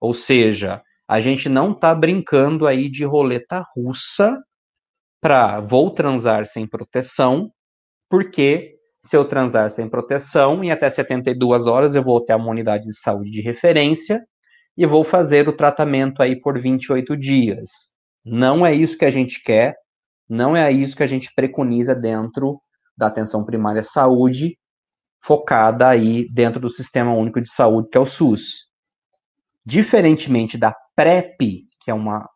Ou 0.00 0.14
seja, 0.14 0.82
a 1.06 1.20
gente 1.20 1.48
não 1.48 1.72
está 1.72 1.94
brincando 1.94 2.66
aí 2.66 2.90
de 2.90 3.04
roleta 3.04 3.64
russa 3.76 4.42
para 5.20 5.60
vou 5.60 5.90
transar 5.90 6.46
sem 6.46 6.66
proteção, 6.66 7.52
porque 8.08 8.73
se 9.04 9.18
eu 9.18 9.24
transar 9.26 9.68
sem 9.68 9.86
proteção, 9.86 10.64
em 10.64 10.70
até 10.70 10.88
72 10.88 11.66
horas 11.66 11.94
eu 11.94 12.02
vou 12.02 12.24
ter 12.24 12.34
uma 12.34 12.48
unidade 12.48 12.84
de 12.84 12.98
saúde 12.98 13.30
de 13.30 13.42
referência 13.42 14.24
e 14.78 14.86
vou 14.86 15.04
fazer 15.04 15.46
o 15.46 15.54
tratamento 15.54 16.22
aí 16.22 16.40
por 16.40 16.58
28 16.58 17.14
dias. 17.14 17.68
Não 18.24 18.64
é 18.64 18.72
isso 18.74 18.96
que 18.96 19.04
a 19.04 19.10
gente 19.10 19.42
quer, 19.42 19.76
não 20.26 20.56
é 20.56 20.72
isso 20.72 20.96
que 20.96 21.02
a 21.02 21.06
gente 21.06 21.30
preconiza 21.34 21.94
dentro 21.94 22.58
da 22.96 23.08
atenção 23.08 23.44
primária 23.44 23.82
à 23.82 23.84
saúde 23.84 24.56
focada 25.22 25.86
aí 25.86 26.26
dentro 26.32 26.58
do 26.58 26.70
Sistema 26.70 27.12
Único 27.12 27.42
de 27.42 27.50
Saúde, 27.50 27.90
que 27.90 27.98
é 27.98 28.00
o 28.00 28.06
SUS. 28.06 28.70
Diferentemente 29.66 30.56
da 30.56 30.74
PrEP, 30.96 31.66
que 31.80 31.90
é 31.90 31.94
uma 31.94 32.26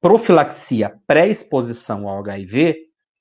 profilaxia 0.00 0.92
pré-exposição 1.06 2.08
ao 2.08 2.18
HIV, 2.18 2.76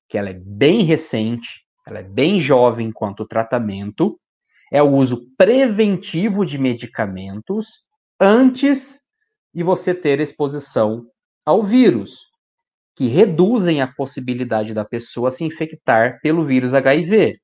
que 0.10 0.17
ela 0.17 0.30
é 0.30 0.34
bem 0.34 0.84
recente, 0.84 1.62
ela 1.91 1.99
é 1.99 2.04
bem 2.04 2.39
jovem 2.39 2.89
quanto 2.89 3.27
tratamento, 3.27 4.17
é 4.71 4.82
o 4.82 4.91
uso 4.91 5.27
preventivo 5.38 6.45
de 6.45 6.58
medicamentos 6.58 7.82
antes 8.17 9.01
de 9.54 9.62
você 9.62 9.93
ter 9.93 10.21
exposição 10.21 11.06
ao 11.45 11.62
vírus, 11.62 12.27
que 12.95 13.08
reduzem 13.08 13.82
a 13.82 13.91
possibilidade 13.91 14.73
da 14.73 14.86
pessoa 14.86 15.32
se 15.32 15.43
infectar 15.43 16.21
pelo 16.21 16.45
vírus 16.45 16.73
HIV. 16.73 17.38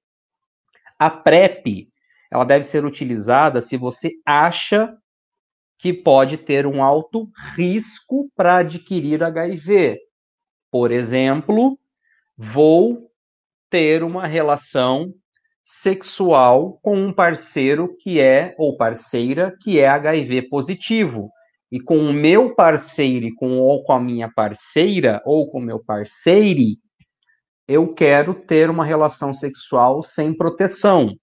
A 0.98 1.10
PrEP, 1.10 1.90
ela 2.32 2.46
deve 2.46 2.64
ser 2.64 2.86
utilizada 2.86 3.60
se 3.60 3.76
você 3.76 4.12
acha 4.26 4.96
que 5.78 5.94
pode 5.94 6.38
ter 6.38 6.66
um 6.66 6.82
alto 6.82 7.30
risco 7.54 8.32
para 8.34 8.58
adquirir 8.58 9.22
HIV. 9.22 10.00
Por 10.72 10.90
exemplo, 10.92 11.78
vou 12.38 13.12
ter 13.70 14.04
uma 14.04 14.26
relação 14.28 15.14
sexual 15.64 16.80
com 16.82 16.98
um 16.98 17.12
parceiro 17.12 17.96
que 17.98 18.20
é 18.20 18.56
ou 18.58 18.78
parceira 18.78 19.56
que 19.62 19.80
é 19.80 19.88
HIV 19.88 20.44
positivo. 20.50 21.30
E 21.70 21.80
com 21.80 21.98
o 21.98 22.14
meu 22.14 22.56
parceiro 22.56 23.26
e 23.26 23.36
com 23.36 23.60
ou 23.60 23.84
com 23.84 23.92
a 23.92 24.00
minha 24.00 24.32
parceira 24.34 25.22
ou 25.26 25.50
com 25.52 25.60
o 25.60 25.62
meu 25.62 25.84
parceiro, 25.84 26.78
eu 27.68 27.94
quero 27.94 28.34
ter 28.34 28.70
uma 28.70 28.86
relação 28.86 29.34
sexual 29.34 30.02
sem 30.02 30.34
proteção. 30.34 31.14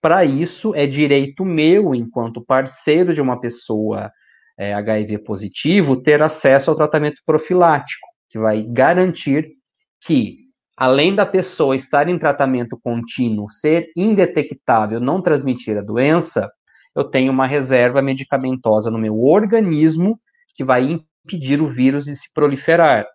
Para 0.00 0.24
isso, 0.24 0.74
é 0.74 0.86
direito 0.86 1.44
meu, 1.44 1.94
enquanto 1.94 2.44
parceiro 2.44 3.14
de 3.14 3.20
uma 3.20 3.40
pessoa 3.40 4.10
é, 4.58 4.74
HIV 4.74 5.18
positivo, 5.18 6.02
ter 6.02 6.22
acesso 6.22 6.70
ao 6.70 6.76
tratamento 6.76 7.22
profilático, 7.24 8.06
que 8.28 8.38
vai 8.38 8.62
garantir 8.62 9.52
que, 10.00 10.45
além 10.76 11.14
da 11.14 11.24
pessoa 11.24 11.74
estar 11.74 12.08
em 12.08 12.18
tratamento 12.18 12.78
contínuo, 12.78 13.50
ser 13.50 13.90
indetectável, 13.96 15.00
não 15.00 15.22
transmitir 15.22 15.78
a 15.78 15.82
doença, 15.82 16.50
eu 16.94 17.04
tenho 17.04 17.32
uma 17.32 17.46
reserva 17.46 18.02
medicamentosa 18.02 18.90
no 18.90 18.98
meu 18.98 19.22
organismo 19.22 20.20
que 20.54 20.64
vai 20.64 20.84
impedir 21.24 21.60
o 21.60 21.68
vírus 21.68 22.04
de 22.04 22.14
se 22.14 22.32
proliferar. 22.32 23.06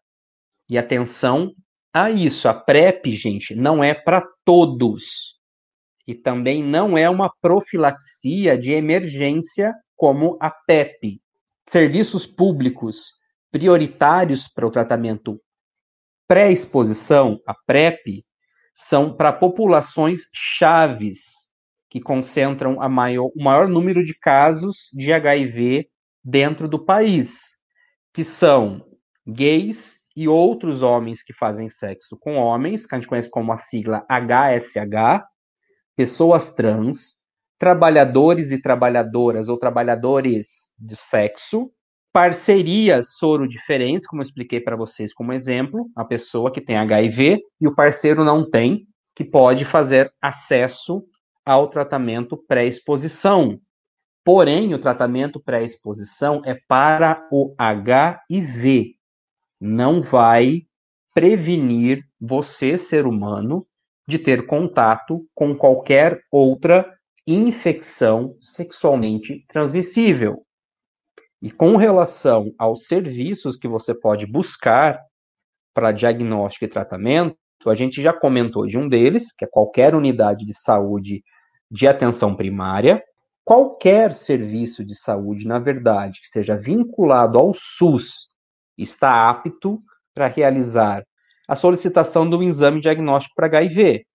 E 0.69 0.77
atenção 0.77 1.51
a 1.93 2.09
isso, 2.09 2.47
a 2.47 2.53
PrEP, 2.53 3.15
gente, 3.15 3.55
não 3.55 3.83
é 3.83 3.93
para 3.93 4.25
todos 4.45 5.39
e 6.07 6.15
também 6.15 6.63
não 6.63 6.97
é 6.97 7.09
uma 7.09 7.31
profilaxia 7.41 8.57
de 8.57 8.73
emergência 8.73 9.73
como 9.95 10.37
a 10.41 10.49
PEP. 10.49 11.21
Serviços 11.67 12.25
públicos 12.25 13.11
prioritários 13.51 14.47
para 14.47 14.65
o 14.65 14.71
tratamento 14.71 15.39
pré-exposição, 16.31 17.41
a 17.45 17.53
PrEP, 17.53 18.23
são 18.73 19.13
para 19.13 19.33
populações 19.33 20.21
chaves 20.33 21.49
que 21.89 21.99
concentram 21.99 22.77
maior, 22.89 23.29
o 23.35 23.43
maior 23.43 23.67
número 23.67 24.01
de 24.01 24.17
casos 24.17 24.89
de 24.93 25.11
HIV 25.11 25.89
dentro 26.23 26.69
do 26.69 26.85
país, 26.85 27.57
que 28.13 28.23
são 28.23 28.81
gays 29.27 29.99
e 30.15 30.29
outros 30.29 30.81
homens 30.83 31.21
que 31.21 31.33
fazem 31.33 31.67
sexo 31.67 32.17
com 32.17 32.37
homens, 32.37 32.85
que 32.85 32.95
a 32.95 32.97
gente 32.97 33.09
conhece 33.09 33.29
como 33.29 33.51
a 33.51 33.57
sigla 33.57 34.05
HSH, 34.09 35.25
pessoas 35.97 36.47
trans, 36.47 37.15
trabalhadores 37.59 38.51
e 38.51 38.61
trabalhadoras 38.61 39.49
ou 39.49 39.59
trabalhadores 39.59 40.69
de 40.79 40.95
sexo, 40.95 41.69
parcerias 42.13 43.15
soro 43.17 43.47
diferentes, 43.47 44.05
como 44.05 44.21
eu 44.21 44.25
expliquei 44.25 44.59
para 44.59 44.75
vocês 44.75 45.13
como 45.13 45.33
exemplo, 45.33 45.89
a 45.95 46.03
pessoa 46.03 46.51
que 46.51 46.61
tem 46.61 46.77
HIV 46.77 47.39
e 47.59 47.67
o 47.67 47.75
parceiro 47.75 48.23
não 48.23 48.49
tem, 48.49 48.85
que 49.15 49.23
pode 49.23 49.65
fazer 49.65 50.11
acesso 50.21 51.03
ao 51.45 51.67
tratamento 51.67 52.37
pré-exposição. 52.47 53.59
Porém, 54.23 54.73
o 54.73 54.79
tratamento 54.79 55.39
pré-exposição 55.39 56.41
é 56.45 56.55
para 56.67 57.27
o 57.31 57.55
HIV, 57.57 58.95
não 59.59 60.01
vai 60.01 60.61
prevenir 61.13 62.03
você, 62.19 62.77
ser 62.77 63.05
humano, 63.05 63.65
de 64.07 64.19
ter 64.19 64.45
contato 64.45 65.25
com 65.33 65.55
qualquer 65.55 66.21
outra 66.31 66.85
infecção 67.25 68.35
sexualmente 68.39 69.45
transmissível. 69.47 70.45
E 71.41 71.49
com 71.49 71.75
relação 71.75 72.53
aos 72.57 72.85
serviços 72.85 73.57
que 73.57 73.67
você 73.67 73.95
pode 73.95 74.27
buscar 74.27 74.99
para 75.73 75.91
diagnóstico 75.91 76.65
e 76.65 76.67
tratamento, 76.67 77.35
a 77.65 77.75
gente 77.75 78.01
já 78.01 78.13
comentou 78.13 78.65
de 78.65 78.77
um 78.77 78.87
deles, 78.87 79.33
que 79.33 79.45
é 79.45 79.47
qualquer 79.47 79.95
unidade 79.95 80.45
de 80.45 80.53
saúde 80.53 81.23
de 81.69 81.87
atenção 81.87 82.35
primária. 82.35 83.01
Qualquer 83.43 84.13
serviço 84.13 84.85
de 84.85 84.95
saúde, 84.95 85.47
na 85.47 85.57
verdade, 85.57 86.19
que 86.19 86.25
esteja 86.25 86.55
vinculado 86.55 87.39
ao 87.39 87.53
SUS, 87.55 88.27
está 88.77 89.29
apto 89.29 89.81
para 90.13 90.27
realizar 90.27 91.03
a 91.47 91.55
solicitação 91.55 92.29
do 92.29 92.41
exame 92.43 92.81
diagnóstico 92.81 93.35
para 93.35 93.47
HIV. 93.47 94.05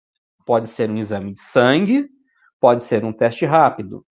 Pode 0.45 0.69
ser 0.69 0.89
um 0.91 0.97
exame 0.97 1.33
de 1.33 1.41
sangue, 1.41 2.07
pode 2.61 2.83
ser 2.83 3.05
um 3.05 3.13
teste 3.13 3.45
rápido. 3.45 4.05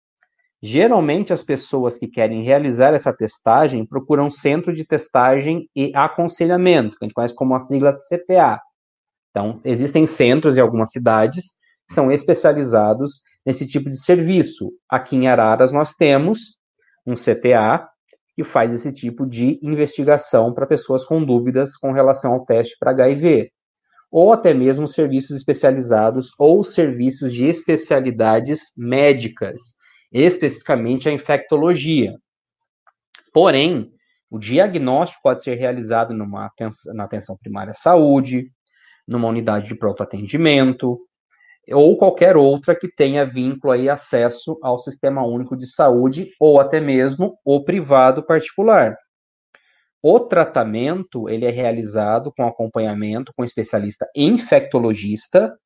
Geralmente, 0.65 1.33
as 1.33 1.43
pessoas 1.43 1.97
que 1.97 2.07
querem 2.07 2.41
realizar 2.41 2.93
essa 2.93 3.11
testagem 3.11 3.85
procuram 3.85 4.29
centro 4.29 4.73
de 4.73 4.85
testagem 4.85 5.69
e 5.75 5.91
aconselhamento, 5.93 6.91
que 6.91 7.03
a 7.03 7.05
gente 7.05 7.13
conhece 7.13 7.35
como 7.35 7.53
a 7.53 7.59
sigla 7.59 7.91
CTA. 7.91 8.61
Então, 9.29 9.59
existem 9.65 10.05
centros 10.05 10.55
em 10.55 10.61
algumas 10.61 10.89
cidades 10.89 11.47
que 11.85 11.93
são 11.93 12.09
especializados 12.09 13.23
nesse 13.45 13.67
tipo 13.67 13.89
de 13.89 13.97
serviço. 13.99 14.71
Aqui 14.89 15.17
em 15.17 15.27
Araras, 15.27 15.69
nós 15.69 15.95
temos 15.95 16.55
um 17.05 17.13
CTA, 17.13 17.85
que 18.33 18.45
faz 18.45 18.73
esse 18.73 18.93
tipo 18.93 19.25
de 19.27 19.59
investigação 19.61 20.53
para 20.53 20.65
pessoas 20.65 21.03
com 21.03 21.21
dúvidas 21.25 21.75
com 21.75 21.91
relação 21.91 22.31
ao 22.31 22.45
teste 22.45 22.77
para 22.79 22.91
HIV, 22.91 23.51
ou 24.09 24.31
até 24.31 24.53
mesmo 24.53 24.87
serviços 24.87 25.35
especializados 25.35 26.31
ou 26.39 26.63
serviços 26.63 27.33
de 27.33 27.47
especialidades 27.47 28.71
médicas, 28.77 29.75
especificamente 30.13 31.09
a 31.09 31.11
infectologia. 31.11 32.13
Porém, 33.33 33.91
o 34.29 34.37
diagnóstico 34.37 35.21
pode 35.23 35.43
ser 35.43 35.55
realizado 35.55 36.13
numa 36.13 36.51
na 36.93 37.03
atenção 37.03 37.37
primária 37.37 37.71
à 37.71 37.75
saúde, 37.75 38.51
numa 39.07 39.27
unidade 39.27 39.67
de 39.67 39.75
pronto 39.75 40.03
atendimento, 40.03 40.99
ou 41.71 41.97
qualquer 41.97 42.35
outra 42.35 42.75
que 42.75 42.87
tenha 42.87 43.25
vínculo 43.25 43.73
aí 43.73 43.89
acesso 43.89 44.57
ao 44.61 44.77
Sistema 44.79 45.25
Único 45.25 45.55
de 45.55 45.67
Saúde 45.67 46.31
ou 46.39 46.59
até 46.59 46.79
mesmo 46.79 47.37
o 47.43 47.63
privado 47.63 48.23
particular. 48.23 48.97
O 50.01 50.19
tratamento 50.19 51.29
ele 51.29 51.45
é 51.45 51.49
realizado 51.49 52.33
com 52.35 52.45
acompanhamento 52.45 53.31
com 53.35 53.43
especialista 53.43 54.05
infectologista 54.15 55.57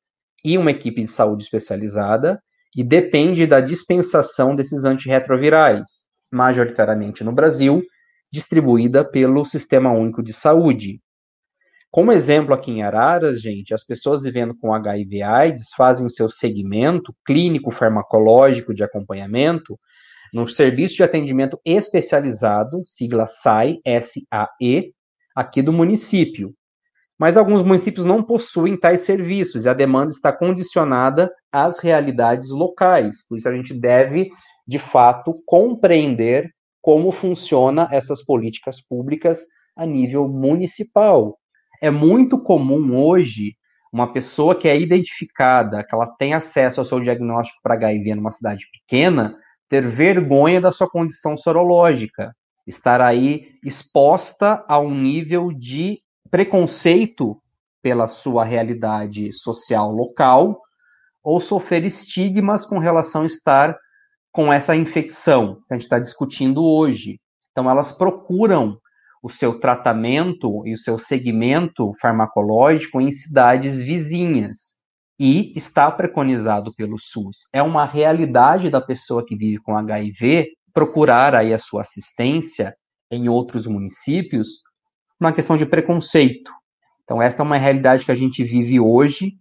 e 0.44 0.56
uma 0.56 0.70
equipe 0.70 1.02
de 1.02 1.08
saúde 1.08 1.42
especializada 1.42 2.40
e 2.78 2.84
depende 2.84 3.44
da 3.44 3.60
dispensação 3.60 4.54
desses 4.54 4.84
antirretrovirais, 4.84 6.08
majoritariamente 6.30 7.24
no 7.24 7.32
Brasil, 7.32 7.82
distribuída 8.30 9.04
pelo 9.04 9.44
Sistema 9.44 9.90
Único 9.90 10.22
de 10.22 10.32
Saúde. 10.32 11.00
Como 11.90 12.12
exemplo 12.12 12.54
aqui 12.54 12.70
em 12.70 12.84
Araras, 12.84 13.42
gente, 13.42 13.74
as 13.74 13.84
pessoas 13.84 14.22
vivendo 14.22 14.56
com 14.56 14.72
HIV 14.72 15.22
AIDS 15.22 15.70
fazem 15.76 16.06
o 16.06 16.10
seu 16.10 16.30
segmento 16.30 17.12
clínico 17.26 17.72
farmacológico 17.72 18.72
de 18.72 18.84
acompanhamento 18.84 19.76
no 20.32 20.46
Serviço 20.46 20.94
de 20.94 21.02
Atendimento 21.02 21.58
Especializado, 21.64 22.82
sigla 22.84 23.26
SAE, 23.26 23.80
S-A-E, 23.84 24.92
aqui 25.34 25.62
do 25.62 25.72
município. 25.72 26.54
Mas 27.18 27.36
alguns 27.36 27.62
municípios 27.62 28.06
não 28.06 28.22
possuem 28.22 28.76
tais 28.76 29.00
serviços 29.00 29.64
e 29.64 29.68
a 29.68 29.74
demanda 29.74 30.12
está 30.12 30.32
condicionada 30.32 31.30
às 31.50 31.78
realidades 31.78 32.50
locais. 32.50 33.26
Por 33.26 33.36
isso 33.36 33.48
a 33.48 33.56
gente 33.56 33.74
deve, 33.74 34.28
de 34.66 34.78
fato, 34.78 35.42
compreender 35.44 36.50
como 36.80 37.10
funciona 37.10 37.88
essas 37.90 38.24
políticas 38.24 38.80
públicas 38.80 39.44
a 39.76 39.84
nível 39.84 40.28
municipal. 40.28 41.36
É 41.82 41.90
muito 41.90 42.40
comum 42.40 42.96
hoje 42.96 43.56
uma 43.92 44.12
pessoa 44.12 44.54
que 44.54 44.68
é 44.68 44.78
identificada, 44.78 45.82
que 45.82 45.94
ela 45.94 46.06
tem 46.06 46.34
acesso 46.34 46.80
ao 46.80 46.86
seu 46.86 47.00
diagnóstico 47.00 47.60
para 47.62 47.74
HIV 47.74 48.14
numa 48.14 48.30
cidade 48.30 48.66
pequena, 48.70 49.36
ter 49.68 49.86
vergonha 49.88 50.60
da 50.60 50.72
sua 50.72 50.88
condição 50.88 51.36
sorológica, 51.36 52.34
estar 52.66 53.00
aí 53.00 53.48
exposta 53.64 54.64
a 54.68 54.78
um 54.78 54.94
nível 54.94 55.52
de 55.52 56.00
preconceito 56.30 57.40
pela 57.82 58.08
sua 58.08 58.44
realidade 58.44 59.32
social 59.32 59.90
local 59.90 60.60
ou 61.22 61.40
sofrer 61.40 61.84
estigmas 61.84 62.64
com 62.64 62.78
relação 62.78 63.22
a 63.22 63.26
estar 63.26 63.78
com 64.32 64.52
essa 64.52 64.76
infecção 64.76 65.56
que 65.66 65.74
a 65.74 65.74
gente 65.74 65.82
está 65.82 65.98
discutindo 65.98 66.64
hoje. 66.64 67.20
Então, 67.52 67.70
elas 67.70 67.90
procuram 67.90 68.78
o 69.22 69.28
seu 69.28 69.58
tratamento 69.58 70.66
e 70.66 70.72
o 70.72 70.78
seu 70.78 70.98
segmento 70.98 71.92
farmacológico 72.00 73.00
em 73.00 73.10
cidades 73.10 73.80
vizinhas. 73.80 74.76
E 75.18 75.52
está 75.56 75.90
preconizado 75.90 76.72
pelo 76.72 76.96
SUS. 76.98 77.48
É 77.52 77.60
uma 77.60 77.84
realidade 77.84 78.70
da 78.70 78.80
pessoa 78.80 79.26
que 79.26 79.36
vive 79.36 79.58
com 79.58 79.76
HIV 79.76 80.46
procurar 80.72 81.34
aí 81.34 81.52
a 81.52 81.58
sua 81.58 81.80
assistência 81.80 82.72
em 83.10 83.28
outros 83.28 83.66
municípios, 83.66 84.60
uma 85.20 85.32
questão 85.32 85.56
de 85.56 85.66
preconceito. 85.66 86.52
Então, 87.04 87.22
essa 87.22 87.42
é 87.42 87.44
uma 87.44 87.56
realidade 87.56 88.04
que 88.04 88.12
a 88.12 88.14
gente 88.14 88.44
vive 88.44 88.78
hoje 88.78 89.32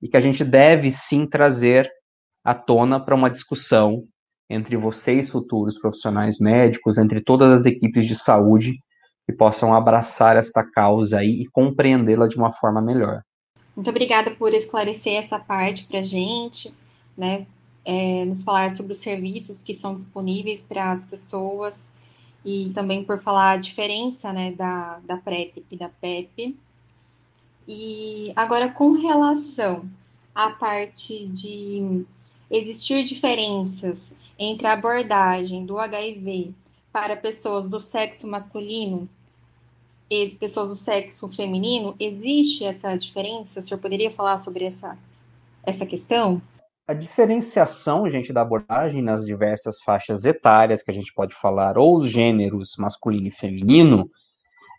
e 0.00 0.08
que 0.08 0.16
a 0.16 0.20
gente 0.20 0.44
deve 0.44 0.92
sim 0.92 1.26
trazer 1.26 1.90
à 2.44 2.54
tona 2.54 3.00
para 3.00 3.14
uma 3.14 3.30
discussão 3.30 4.04
entre 4.48 4.76
vocês, 4.76 5.28
futuros 5.28 5.78
profissionais 5.78 6.38
médicos, 6.38 6.98
entre 6.98 7.20
todas 7.20 7.60
as 7.60 7.66
equipes 7.66 8.06
de 8.06 8.14
saúde 8.14 8.74
que 9.26 9.32
possam 9.32 9.74
abraçar 9.74 10.36
esta 10.36 10.62
causa 10.62 11.18
aí 11.18 11.42
e 11.42 11.46
compreendê-la 11.50 12.28
de 12.28 12.36
uma 12.36 12.52
forma 12.52 12.80
melhor. 12.80 13.22
Muito 13.74 13.90
obrigada 13.90 14.30
por 14.30 14.54
esclarecer 14.54 15.14
essa 15.14 15.38
parte 15.38 15.84
para 15.84 15.98
a 15.98 16.02
gente, 16.02 16.72
né? 17.16 17.46
É, 17.84 18.24
nos 18.24 18.42
falar 18.42 18.70
sobre 18.70 18.92
os 18.92 18.98
serviços 18.98 19.62
que 19.62 19.74
são 19.74 19.94
disponíveis 19.94 20.60
para 20.60 20.90
as 20.90 21.06
pessoas 21.06 21.86
e 22.46 22.70
também 22.70 23.02
por 23.02 23.20
falar 23.20 23.50
a 23.50 23.56
diferença, 23.56 24.32
né, 24.32 24.52
da, 24.52 25.00
da 25.04 25.16
PrEP 25.16 25.64
e 25.68 25.76
da 25.76 25.88
PEP. 25.88 26.56
E 27.66 28.32
agora, 28.36 28.68
com 28.68 28.92
relação 28.92 29.90
à 30.32 30.50
parte 30.50 31.26
de 31.26 32.04
existir 32.48 33.02
diferenças 33.04 34.12
entre 34.38 34.68
a 34.68 34.74
abordagem 34.74 35.66
do 35.66 35.76
HIV 35.76 36.54
para 36.92 37.16
pessoas 37.16 37.68
do 37.68 37.80
sexo 37.80 38.28
masculino 38.28 39.08
e 40.08 40.28
pessoas 40.28 40.68
do 40.68 40.76
sexo 40.76 41.28
feminino, 41.32 41.96
existe 41.98 42.64
essa 42.64 42.96
diferença? 42.96 43.58
O 43.58 43.62
senhor 43.62 43.80
poderia 43.80 44.10
falar 44.10 44.36
sobre 44.36 44.66
essa, 44.66 44.96
essa 45.64 45.84
questão? 45.84 46.40
A 46.88 46.94
diferenciação, 46.94 48.08
gente, 48.08 48.32
da 48.32 48.42
abordagem 48.42 49.02
nas 49.02 49.24
diversas 49.26 49.80
faixas 49.82 50.24
etárias 50.24 50.84
que 50.84 50.90
a 50.92 50.94
gente 50.94 51.12
pode 51.12 51.34
falar, 51.34 51.76
ou 51.76 51.96
os 51.96 52.08
gêneros 52.08 52.76
masculino 52.78 53.26
e 53.26 53.32
feminino, 53.32 54.08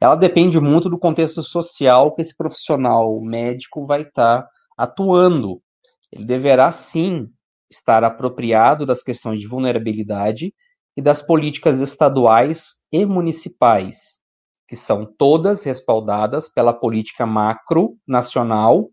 ela 0.02 0.16
depende 0.16 0.58
muito 0.58 0.90
do 0.90 0.98
contexto 0.98 1.44
social 1.44 2.16
que 2.16 2.22
esse 2.22 2.34
profissional 2.34 3.20
médico 3.20 3.86
vai 3.86 4.04
estar 4.04 4.48
atuando. 4.78 5.62
Ele 6.10 6.24
deverá, 6.24 6.72
sim, 6.72 7.28
estar 7.70 8.06
apropriado 8.06 8.86
das 8.86 9.04
questões 9.04 9.42
de 9.42 9.48
vulnerabilidade 9.48 10.54
e 10.96 11.02
das 11.02 11.22
políticas 11.22 11.82
estaduais 11.82 12.76
e 12.90 13.06
municipais, 13.06 14.22
que 14.66 14.78
são 14.78 15.06
todas 15.06 15.66
respaldadas 15.66 16.48
pela 16.48 16.72
política 16.72 17.26
macro 17.26 17.98
nacional, 18.08 18.90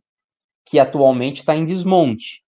que 0.66 0.80
atualmente 0.80 1.40
está 1.40 1.54
em 1.54 1.64
desmonte. 1.64 2.43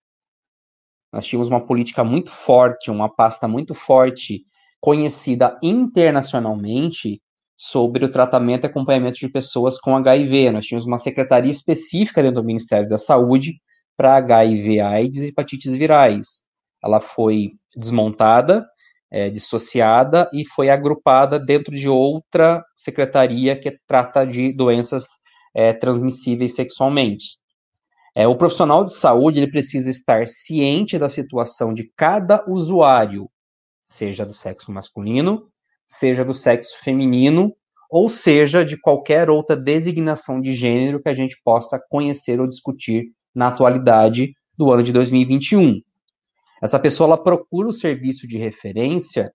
Nós 1.16 1.24
tínhamos 1.24 1.48
uma 1.48 1.64
política 1.64 2.05
muito 2.05 2.31
forte, 2.31 2.90
uma 2.90 3.09
pasta 3.09 3.48
muito 3.48 3.72
forte, 3.72 4.44
conhecida 4.79 5.59
internacionalmente, 5.62 7.22
sobre 7.57 8.05
o 8.05 8.12
tratamento 8.12 8.64
e 8.64 8.66
acompanhamento 8.66 9.18
de 9.18 9.31
pessoas 9.31 9.81
com 9.81 9.96
HIV. 9.96 10.50
Nós 10.50 10.66
tínhamos 10.66 10.85
uma 10.85 10.98
secretaria 10.98 11.50
específica 11.50 12.22
dentro 12.22 12.42
do 12.42 12.46
Ministério 12.46 12.87
da 12.87 12.98
Saúde 12.98 13.55
para 13.96 14.18
HIV, 14.18 14.79
AIDS 14.81 15.22
e 15.22 15.29
hepatites 15.29 15.74
virais. 15.74 16.44
Ela 16.85 17.00
foi 17.00 17.52
desmontada, 17.74 18.66
é, 19.11 19.31
dissociada 19.31 20.29
e 20.35 20.46
foi 20.46 20.68
agrupada 20.68 21.40
dentro 21.40 21.74
de 21.74 21.88
outra 21.88 22.62
secretaria 22.76 23.59
que 23.59 23.74
trata 23.87 24.26
de 24.26 24.55
doenças 24.55 25.07
é, 25.55 25.72
transmissíveis 25.72 26.55
sexualmente. 26.55 27.38
É, 28.18 28.26
o 28.26 28.35
profissional 28.35 28.83
de 28.83 28.94
saúde 28.94 29.40
ele 29.40 29.50
precisa 29.50 29.90
estar 29.90 30.26
ciente 30.26 30.98
da 30.98 31.07
situação 31.07 31.74
de 31.74 31.92
cada 31.94 32.42
usuário, 32.48 33.29
seja 33.87 34.24
do 34.24 34.33
sexo 34.33 34.72
masculino, 34.72 35.50
seja 35.87 36.24
do 36.24 36.33
sexo 36.33 36.83
feminino, 36.83 37.55
ou 37.90 38.09
seja 38.09 38.64
de 38.64 38.81
qualquer 38.81 39.29
outra 39.29 39.55
designação 39.55 40.40
de 40.40 40.55
gênero 40.55 41.02
que 41.02 41.11
a 41.11 41.14
gente 41.14 41.38
possa 41.44 41.79
conhecer 41.90 42.40
ou 42.40 42.48
discutir 42.48 43.05
na 43.35 43.48
atualidade 43.48 44.33
do 44.57 44.72
ano 44.72 44.83
de 44.83 44.94
2021. 44.94 45.83
Essa 46.62 46.79
pessoa 46.79 47.09
ela 47.09 47.22
procura 47.22 47.68
o 47.68 47.72
serviço 47.72 48.26
de 48.26 48.38
referência 48.38 49.31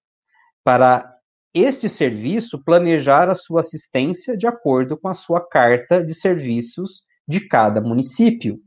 para 0.63 1.07
este 1.53 1.87
serviço 1.87 2.63
planejar 2.63 3.29
a 3.29 3.35
sua 3.35 3.59
assistência 3.59 4.35
de 4.35 4.47
acordo 4.47 4.97
com 4.97 5.07
a 5.07 5.13
sua 5.13 5.39
carta 5.39 6.03
de 6.03 6.15
serviços 6.15 7.03
de 7.27 7.47
cada 7.47 7.79
município. 7.79 8.59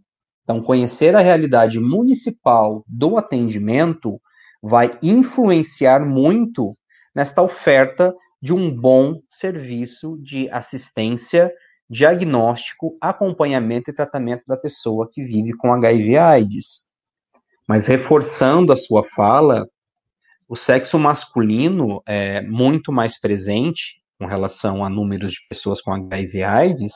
Então, 0.44 0.60
conhecer 0.60 1.16
a 1.16 1.20
realidade 1.20 1.80
municipal 1.80 2.84
do 2.86 3.16
atendimento 3.16 4.20
vai 4.62 4.90
influenciar 5.02 6.04
muito 6.04 6.76
nesta 7.14 7.42
oferta 7.42 8.14
de 8.40 8.52
um 8.52 8.70
bom 8.70 9.20
serviço 9.28 10.18
de 10.22 10.50
assistência 10.50 11.50
diagnóstico, 11.88 12.96
acompanhamento 13.00 13.90
e 13.90 13.94
tratamento 13.94 14.42
da 14.46 14.56
pessoa 14.56 15.08
que 15.10 15.24
vive 15.24 15.54
com 15.54 15.72
HIV/AIDS. 15.72 16.84
Mas 17.66 17.86
reforçando 17.86 18.72
a 18.72 18.76
sua 18.76 19.02
fala, 19.02 19.66
o 20.46 20.56
sexo 20.56 20.98
masculino 20.98 22.02
é 22.06 22.42
muito 22.42 22.92
mais 22.92 23.18
presente 23.18 24.02
com 24.18 24.26
relação 24.26 24.84
a 24.84 24.90
números 24.90 25.32
de 25.32 25.46
pessoas 25.48 25.80
com 25.80 25.92
HIV/AIDS, 25.92 26.92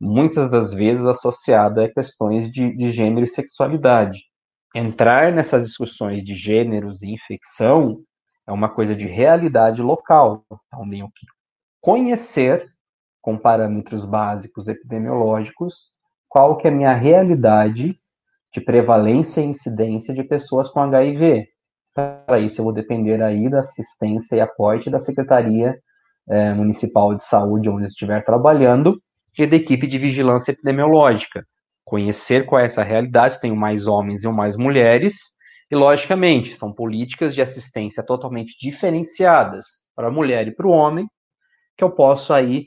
muitas 0.00 0.50
das 0.50 0.72
vezes 0.72 1.04
associado 1.06 1.80
a 1.80 1.88
questões 1.88 2.50
de, 2.50 2.76
de 2.76 2.90
gênero 2.90 3.24
e 3.24 3.28
sexualidade. 3.28 4.20
Entrar 4.74 5.32
nessas 5.32 5.64
discussões 5.64 6.22
de 6.22 6.34
gêneros 6.34 7.02
e 7.02 7.10
infecção 7.10 8.02
é 8.46 8.52
uma 8.52 8.68
coisa 8.68 8.94
de 8.94 9.06
realidade 9.06 9.80
local. 9.80 10.44
Então, 10.66 10.88
tenho 10.88 11.08
que 11.14 11.26
conhecer 11.80 12.66
com 13.22 13.36
parâmetros 13.36 14.04
básicos 14.04 14.68
epidemiológicos, 14.68 15.90
qual 16.28 16.56
que 16.56 16.68
é 16.68 16.70
a 16.70 16.74
minha 16.74 16.94
realidade 16.94 17.98
de 18.52 18.60
prevalência 18.60 19.40
e 19.40 19.44
incidência 19.44 20.14
de 20.14 20.22
pessoas 20.22 20.68
com 20.68 20.80
HIV. 20.80 21.48
Para 21.94 22.38
isso, 22.38 22.60
eu 22.60 22.64
vou 22.64 22.72
depender 22.72 23.22
aí 23.22 23.48
da 23.48 23.60
assistência 23.60 24.36
e 24.36 24.40
aporte 24.40 24.90
da 24.90 24.98
Secretaria 24.98 25.78
é, 26.28 26.52
Municipal 26.52 27.14
de 27.14 27.24
Saúde, 27.24 27.68
onde 27.68 27.84
eu 27.84 27.88
estiver 27.88 28.24
trabalhando, 28.24 29.00
e 29.38 29.46
da 29.46 29.56
equipe 29.56 29.86
de 29.86 29.98
vigilância 29.98 30.52
epidemiológica. 30.52 31.46
Conhecer 31.84 32.46
qual 32.46 32.60
é 32.60 32.64
essa 32.64 32.82
realidade, 32.82 33.40
tenho 33.40 33.56
mais 33.56 33.86
homens 33.86 34.24
e 34.24 34.28
mais 34.28 34.56
mulheres, 34.56 35.36
e, 35.70 35.74
logicamente, 35.74 36.54
são 36.54 36.72
políticas 36.72 37.34
de 37.34 37.42
assistência 37.42 38.02
totalmente 38.02 38.56
diferenciadas 38.58 39.66
para 39.94 40.08
a 40.08 40.10
mulher 40.10 40.48
e 40.48 40.54
para 40.54 40.66
o 40.66 40.70
homem, 40.70 41.06
que 41.76 41.84
eu 41.84 41.90
posso 41.90 42.32
aí 42.32 42.66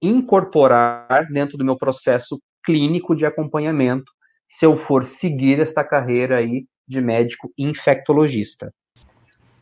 incorporar 0.00 1.26
dentro 1.30 1.56
do 1.56 1.64
meu 1.64 1.76
processo 1.76 2.40
clínico 2.64 3.14
de 3.14 3.24
acompanhamento, 3.24 4.10
se 4.48 4.66
eu 4.66 4.76
for 4.76 5.04
seguir 5.04 5.60
esta 5.60 5.82
carreira 5.82 6.36
aí 6.36 6.66
de 6.86 7.00
médico 7.00 7.50
infectologista. 7.58 8.72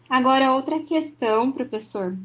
Agora, 0.09 0.53
outra 0.53 0.81
questão, 0.81 1.53
professor. 1.53 2.17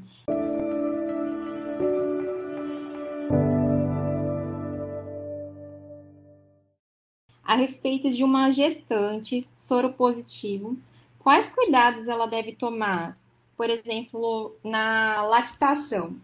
A 7.50 7.56
respeito 7.56 8.14
de 8.14 8.24
uma 8.24 8.52
gestante 8.52 9.50
soropositivo, 9.58 10.78
quais 11.18 11.50
cuidados 11.50 12.08
ela 12.08 12.28
deve 12.28 12.54
tomar? 12.54 13.18
Por 13.58 13.68
exemplo, 13.72 14.56
na 14.64 15.24
lactação 15.24 16.16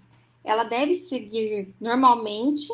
ela 0.43 0.63
deve 0.63 0.93
seguir 0.93 1.73
normalmente 1.81 2.67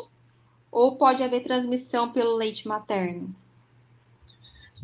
ou 0.70 0.96
pode 0.96 1.22
haver 1.22 1.42
transmissão 1.42 2.12
pelo 2.12 2.36
leite 2.36 2.68
materno? 2.68 3.34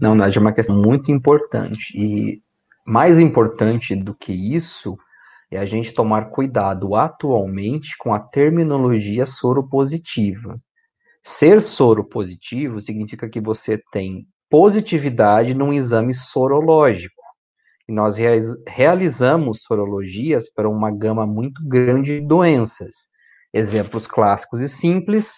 Não, 0.01 0.15
Nádia, 0.15 0.39
é 0.39 0.41
uma 0.41 0.55
questão 0.55 0.75
muito 0.75 1.13
importante. 1.13 1.93
E 1.95 2.41
mais 2.87 3.21
importante 3.21 3.95
do 3.95 4.15
que 4.15 4.33
isso 4.33 4.97
é 5.51 5.59
a 5.59 5.67
gente 5.67 5.93
tomar 5.93 6.31
cuidado 6.31 6.95
atualmente 6.95 7.99
com 7.99 8.15
a 8.15 8.19
terminologia 8.19 9.27
soropositiva. 9.27 10.59
Ser 11.31 11.61
soropositivo 11.61 12.81
significa 12.81 13.29
que 13.29 13.39
você 13.39 13.79
tem 13.93 14.27
positividade 14.49 15.53
num 15.53 15.75
exame 15.75 16.15
sorológico 16.15 17.23
e 17.87 17.93
nós 17.93 18.17
realizamos 18.67 19.61
sorologias 19.61 20.51
para 20.51 20.71
uma 20.71 20.91
gama 20.91 21.27
muito 21.27 21.63
grande 21.69 22.19
de 22.19 22.27
doenças. 22.27 23.11
Exemplos 23.53 24.07
clássicos 24.07 24.61
e 24.61 24.71
simples, 24.71 25.35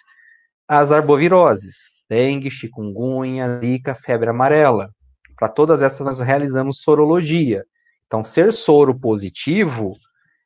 as 0.68 0.92
arboviroses, 0.92 1.74
dengue, 2.08 2.52
chikungunya, 2.52 3.58
zika, 3.60 3.92
febre 3.92 4.30
amarela. 4.30 4.90
Para 5.36 5.48
todas 5.48 5.82
essas 5.82 6.06
nós 6.06 6.20
realizamos 6.20 6.82
sorologia. 6.82 7.64
Então, 8.06 8.22
ser 8.22 8.52
soro 8.52 8.96
positivo, 8.96 9.96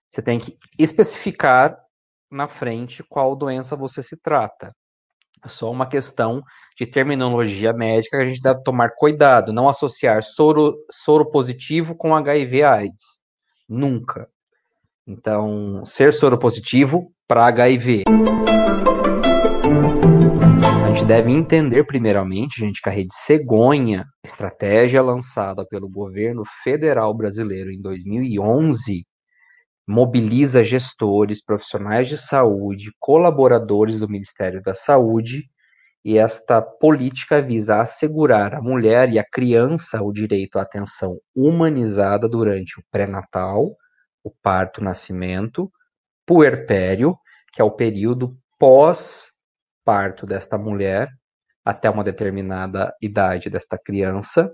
você 0.08 0.22
tem 0.22 0.38
que 0.40 0.56
especificar 0.78 1.78
na 2.30 2.48
frente 2.48 3.04
qual 3.04 3.36
doença 3.36 3.76
você 3.76 4.02
se 4.02 4.16
trata. 4.16 4.74
É 5.44 5.48
só 5.48 5.70
uma 5.70 5.86
questão 5.86 6.42
de 6.74 6.86
terminologia 6.86 7.70
médica 7.74 8.16
que 8.16 8.22
a 8.22 8.26
gente 8.26 8.40
deve 8.40 8.62
tomar 8.62 8.90
cuidado, 8.96 9.52
não 9.52 9.68
associar 9.68 10.22
soro, 10.22 10.74
soro 10.90 11.30
positivo 11.30 11.94
com 11.94 12.16
HIV/AIDS. 12.16 13.20
Nunca. 13.68 14.26
Então, 15.06 15.84
ser 15.84 16.14
soro 16.14 16.38
positivo 16.38 17.12
para 17.28 17.46
HIV. 17.46 18.04
A 20.82 20.88
gente 20.88 21.04
deve 21.04 21.30
entender, 21.30 21.84
primeiramente, 21.84 22.60
gente, 22.60 22.80
que 22.80 22.88
a 22.88 22.92
rede 22.92 23.12
cegonha, 23.12 24.06
estratégia 24.24 25.02
lançada 25.02 25.66
pelo 25.66 25.90
governo 25.90 26.42
federal 26.62 27.12
brasileiro 27.12 27.70
em 27.70 27.82
2011, 27.82 29.04
mobiliza 29.86 30.64
gestores, 30.64 31.44
profissionais 31.44 32.08
de 32.08 32.16
saúde, 32.16 32.90
colaboradores 32.98 34.00
do 34.00 34.08
Ministério 34.08 34.62
da 34.62 34.74
Saúde, 34.74 35.44
e 36.04 36.18
esta 36.18 36.60
política 36.60 37.40
visa 37.40 37.80
assegurar 37.80 38.54
à 38.54 38.60
mulher 38.60 39.10
e 39.10 39.18
à 39.18 39.24
criança 39.24 40.02
o 40.02 40.12
direito 40.12 40.58
à 40.58 40.62
atenção 40.62 41.18
humanizada 41.34 42.28
durante 42.28 42.78
o 42.78 42.84
pré-natal, 42.90 43.74
o 44.22 44.30
parto, 44.30 44.82
nascimento, 44.82 45.70
puerpério, 46.26 47.16
que 47.52 47.62
é 47.62 47.64
o 47.64 47.70
período 47.70 48.36
pós-parto 48.58 50.26
desta 50.26 50.58
mulher, 50.58 51.08
até 51.64 51.88
uma 51.88 52.04
determinada 52.04 52.94
idade 53.00 53.48
desta 53.48 53.78
criança, 53.78 54.52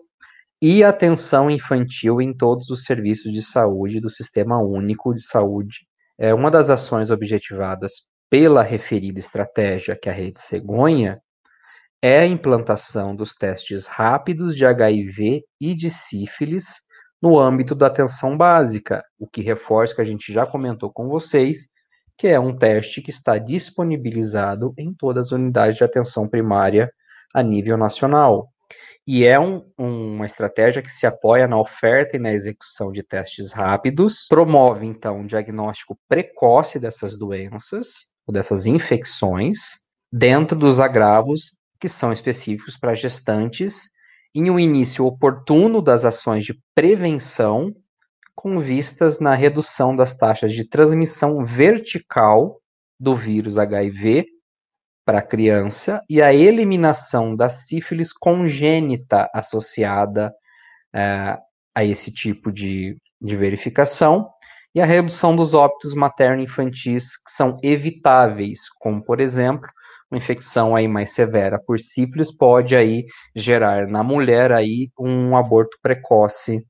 e 0.62 0.84
atenção 0.84 1.50
infantil 1.50 2.20
em 2.20 2.36
todos 2.36 2.68
os 2.68 2.84
serviços 2.84 3.32
de 3.32 3.40
saúde 3.40 4.00
do 4.00 4.11
Sistema 4.11 4.58
Único 4.58 5.14
de 5.14 5.22
Saúde. 5.22 5.86
É 6.18 6.34
uma 6.34 6.50
das 6.50 6.68
ações 6.68 7.11
objetivadas 7.11 7.92
pela 8.28 8.62
referida 8.62 9.18
estratégia, 9.18 9.96
que 9.96 10.08
é 10.08 10.12
a 10.12 10.14
Rede 10.14 10.38
Cegonha, 10.38 11.18
é 12.02 12.20
a 12.20 12.26
implantação 12.26 13.16
dos 13.16 13.34
testes 13.34 13.86
rápidos 13.86 14.54
de 14.54 14.64
HIV 14.64 15.42
e 15.61 15.74
de 15.74 15.90
sífilis 15.90 16.76
no 17.22 17.38
âmbito 17.38 17.74
da 17.74 17.86
atenção 17.86 18.36
básica, 18.36 19.02
o 19.18 19.26
que 19.26 19.42
reforça 19.42 19.94
que 19.94 20.00
a 20.00 20.04
gente 20.04 20.32
já 20.32 20.46
comentou 20.46 20.90
com 20.90 21.08
vocês, 21.08 21.68
que 22.16 22.28
é 22.28 22.38
um 22.40 22.56
teste 22.56 23.02
que 23.02 23.11
está 23.11 23.38
disponibilizado 23.38 24.72
em 24.78 24.94
todas 24.94 25.26
as 25.26 25.32
unidades 25.32 25.76
de 25.76 25.84
atenção 25.84 26.28
primária 26.28 26.90
a 27.34 27.42
nível 27.42 27.76
nacional. 27.76 28.48
E 29.07 29.24
é 29.24 29.40
um, 29.40 29.64
uma 29.76 30.26
estratégia 30.26 30.82
que 30.82 30.90
se 30.90 31.07
apoia 31.07 31.48
na 31.48 31.59
oferta 31.59 32.16
e 32.16 32.20
na 32.20 32.32
execução 32.32 32.92
de 32.92 33.03
testes 33.03 33.53
rápidos, 33.53 34.26
promove 34.28 34.86
então 34.86 35.20
um 35.20 35.26
diagnóstico 35.26 35.98
precoce 36.09 36.78
dessas 36.78 37.18
doenças, 37.18 38.09
ou 38.26 38.32
dessas 38.32 38.66
infecções, 38.66 39.59
dentro 40.12 40.57
dos 40.57 40.80
agravos 40.80 41.57
que 41.80 41.88
são 41.88 42.12
específicos 42.12 42.76
para 42.76 42.94
gestantes, 42.94 43.88
em 44.34 44.51
um 44.51 44.59
início 44.59 45.05
oportuno 45.05 45.80
das 45.80 46.05
ações 46.05 46.44
de 46.44 46.61
prevenção, 46.74 47.74
com 48.34 48.59
vistas 48.59 49.18
na 49.18 49.34
redução 49.34 49.96
das 49.96 50.16
taxas 50.16 50.53
de 50.53 50.68
transmissão 50.68 51.44
vertical 51.44 52.61
do 52.98 53.16
vírus 53.16 53.59
HIV 53.59 54.26
para 55.11 55.18
a 55.18 55.22
criança 55.22 56.00
e 56.08 56.22
a 56.22 56.32
eliminação 56.32 57.34
da 57.34 57.50
sífilis 57.50 58.12
congênita 58.12 59.28
associada 59.34 60.32
é, 60.94 61.36
a 61.74 61.84
esse 61.84 62.12
tipo 62.12 62.52
de, 62.52 62.96
de 63.20 63.36
verificação 63.36 64.30
e 64.72 64.80
a 64.80 64.86
redução 64.86 65.34
dos 65.34 65.52
óbitos 65.52 65.94
materno-infantis 65.94 67.16
que 67.16 67.32
são 67.32 67.56
evitáveis, 67.61 68.61
como, 68.78 69.02
por 69.02 69.18
exemplo, 69.18 69.68
uma 70.08 70.18
infecção 70.18 70.76
aí 70.76 70.86
mais 70.86 71.12
severa 71.12 71.61
por 71.61 71.80
sífilis 71.80 72.30
pode 72.32 72.76
aí 72.76 73.04
gerar 73.34 73.88
na 73.88 74.04
mulher 74.04 74.52
aí 74.52 74.90
um 74.96 75.36
aborto 75.36 75.76
precoce 75.82 76.64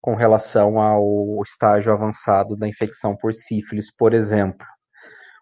com 0.00 0.14
relação 0.14 0.80
ao 0.80 1.42
estágio 1.42 1.92
avançado 1.92 2.56
da 2.56 2.66
infecção 2.66 3.14
por 3.14 3.34
sífilis, 3.34 3.94
por 3.94 4.14
exemplo. 4.14 4.66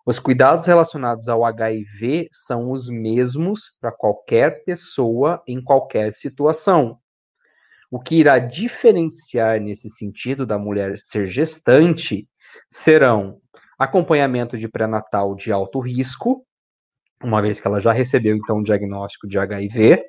Os 0.05 0.19
cuidados 0.19 0.67
relacionados 0.67 1.29
ao 1.29 1.45
HIV 1.45 2.29
são 2.33 2.73
os 2.73 2.89
mesmos 2.89 3.73
para 3.81 3.93
qualquer 3.93 4.65
pessoa 4.65 5.41
em 5.47 5.63
qualquer 5.63 6.13
situação. 6.15 6.99
O 7.89 8.01
que 8.01 8.17
irá 8.17 8.41
diferenciar 8.41 9.61
nesse 9.61 9.89
sentido 9.89 10.45
da 10.45 10.59
mulher 10.59 10.99
ser 10.99 11.27
gestante 11.27 12.29
serão 12.69 13.39
acompanhamento 13.79 14.59
de 14.59 14.69
pré-natal 14.69 15.37
de 15.37 15.53
alto 15.53 15.79
risco, 15.79 16.45
uma 17.23 17.41
vez 17.41 17.61
que 17.61 17.67
ela 17.69 17.81
já 17.81 17.93
recebeu 17.93 18.35
então 18.35 18.59
o 18.59 18.65
diagnóstico 18.65 19.29
de 19.29 19.39
HIV, 19.39 20.03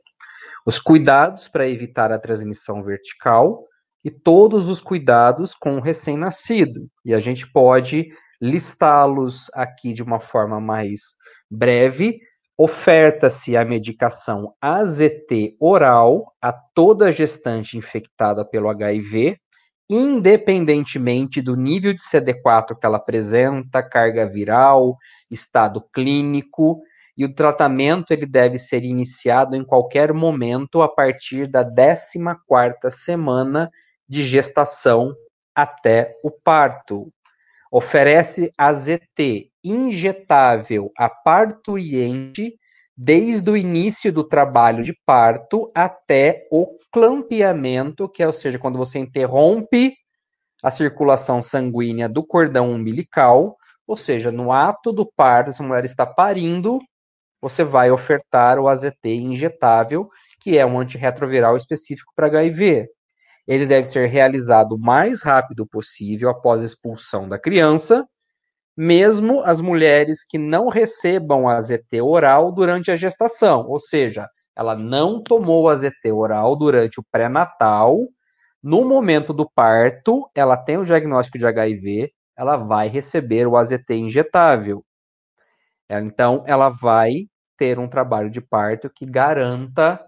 os 0.65 0.79
cuidados 0.79 1.47
para 1.47 1.69
evitar 1.69 2.11
a 2.11 2.17
transmissão 2.17 2.83
vertical 2.83 3.63
e 4.03 4.09
todos 4.09 4.69
os 4.69 4.81
cuidados 4.81 5.53
com 5.53 5.77
o 5.77 5.81
recém-nascido. 5.81 6.87
E 7.05 7.13
a 7.13 7.19
gente 7.19 7.49
pode 7.51 8.07
listá-los 8.43 9.49
aqui 9.53 9.93
de 9.93 10.03
uma 10.03 10.19
forma 10.19 10.59
mais 10.59 11.15
breve. 11.49 12.19
Oferta-se 12.57 13.55
a 13.55 13.63
medicação 13.63 14.53
AZT 14.61 15.55
oral 15.61 16.35
a 16.41 16.51
toda 16.51 17.09
gestante 17.09 17.77
infectada 17.77 18.43
pelo 18.43 18.69
HIV, 18.69 19.37
independentemente 19.89 21.41
do 21.41 21.55
nível 21.55 21.93
de 21.93 22.01
CD4 22.01 22.77
que 22.77 22.85
ela 22.85 22.97
apresenta, 22.97 23.81
carga 23.81 24.27
viral, 24.27 24.97
estado 25.31 25.81
clínico, 25.93 26.81
e 27.15 27.23
o 27.23 27.33
tratamento 27.33 28.11
ele 28.11 28.25
deve 28.25 28.57
ser 28.57 28.83
iniciado 28.83 29.55
em 29.55 29.63
qualquer 29.63 30.11
momento 30.13 30.81
a 30.81 30.89
partir 30.89 31.47
da 31.47 31.63
14ª 31.63 32.89
semana 32.91 33.71
de 34.09 34.23
gestação 34.23 35.15
até 35.55 36.19
o 36.23 36.29
parto 36.29 37.09
oferece 37.73 38.53
AZT 38.55 39.49
injetável 39.63 40.91
a 40.95 41.09
parturiente 41.09 42.53
desde 42.95 43.49
o 43.49 43.57
início 43.57 44.13
do 44.13 44.23
trabalho 44.23 44.83
de 44.83 44.95
parto 45.03 45.71
até 45.73 46.47
o 46.51 46.77
clampeamento, 46.91 48.07
que 48.07 48.21
é, 48.21 48.27
ou 48.27 48.31
seja, 48.31 48.59
quando 48.59 48.77
você 48.77 48.99
interrompe 48.99 49.95
a 50.61 50.69
circulação 50.69 51.41
sanguínea 51.41 52.07
do 52.07 52.23
cordão 52.23 52.71
umbilical, 52.71 53.57
ou 53.87 53.97
seja, 53.97 54.31
no 54.31 54.51
ato 54.51 54.93
do 54.93 55.11
parto, 55.11 55.51
se 55.51 55.63
a 55.63 55.65
mulher 55.65 55.83
está 55.83 56.05
parindo, 56.05 56.77
você 57.41 57.63
vai 57.63 57.89
ofertar 57.89 58.59
o 58.59 58.67
AZT 58.67 59.05
injetável, 59.05 60.07
que 60.39 60.59
é 60.59 60.65
um 60.65 60.79
antirretroviral 60.79 61.57
específico 61.57 62.13
para 62.15 62.27
HIV 62.27 62.87
ele 63.47 63.65
deve 63.65 63.85
ser 63.85 64.07
realizado 64.07 64.73
o 64.73 64.79
mais 64.79 65.21
rápido 65.21 65.65
possível 65.67 66.29
após 66.29 66.61
a 66.61 66.65
expulsão 66.65 67.27
da 67.27 67.37
criança, 67.37 68.07
mesmo 68.75 69.41
as 69.41 69.59
mulheres 69.59 70.25
que 70.25 70.37
não 70.37 70.67
recebam 70.67 71.47
a 71.47 71.57
AZT 71.57 72.01
oral 72.01 72.51
durante 72.51 72.89
a 72.89 72.95
gestação, 72.95 73.67
ou 73.67 73.79
seja, 73.79 74.27
ela 74.55 74.75
não 74.75 75.21
tomou 75.21 75.69
a 75.69 75.73
AZT 75.73 76.11
oral 76.11 76.55
durante 76.55 76.99
o 76.99 77.05
pré-natal, 77.11 77.97
no 78.63 78.85
momento 78.85 79.33
do 79.33 79.49
parto, 79.49 80.29
ela 80.33 80.55
tem 80.55 80.77
o 80.77 80.85
diagnóstico 80.85 81.37
de 81.37 81.45
HIV, 81.45 82.13
ela 82.37 82.55
vai 82.55 82.87
receber 82.87 83.45
o 83.45 83.57
AZT 83.57 83.93
injetável. 83.93 84.85
Então, 85.89 86.43
ela 86.47 86.69
vai 86.69 87.27
ter 87.57 87.77
um 87.77 87.89
trabalho 87.89 88.29
de 88.29 88.39
parto 88.39 88.89
que 88.89 89.05
garanta 89.05 89.99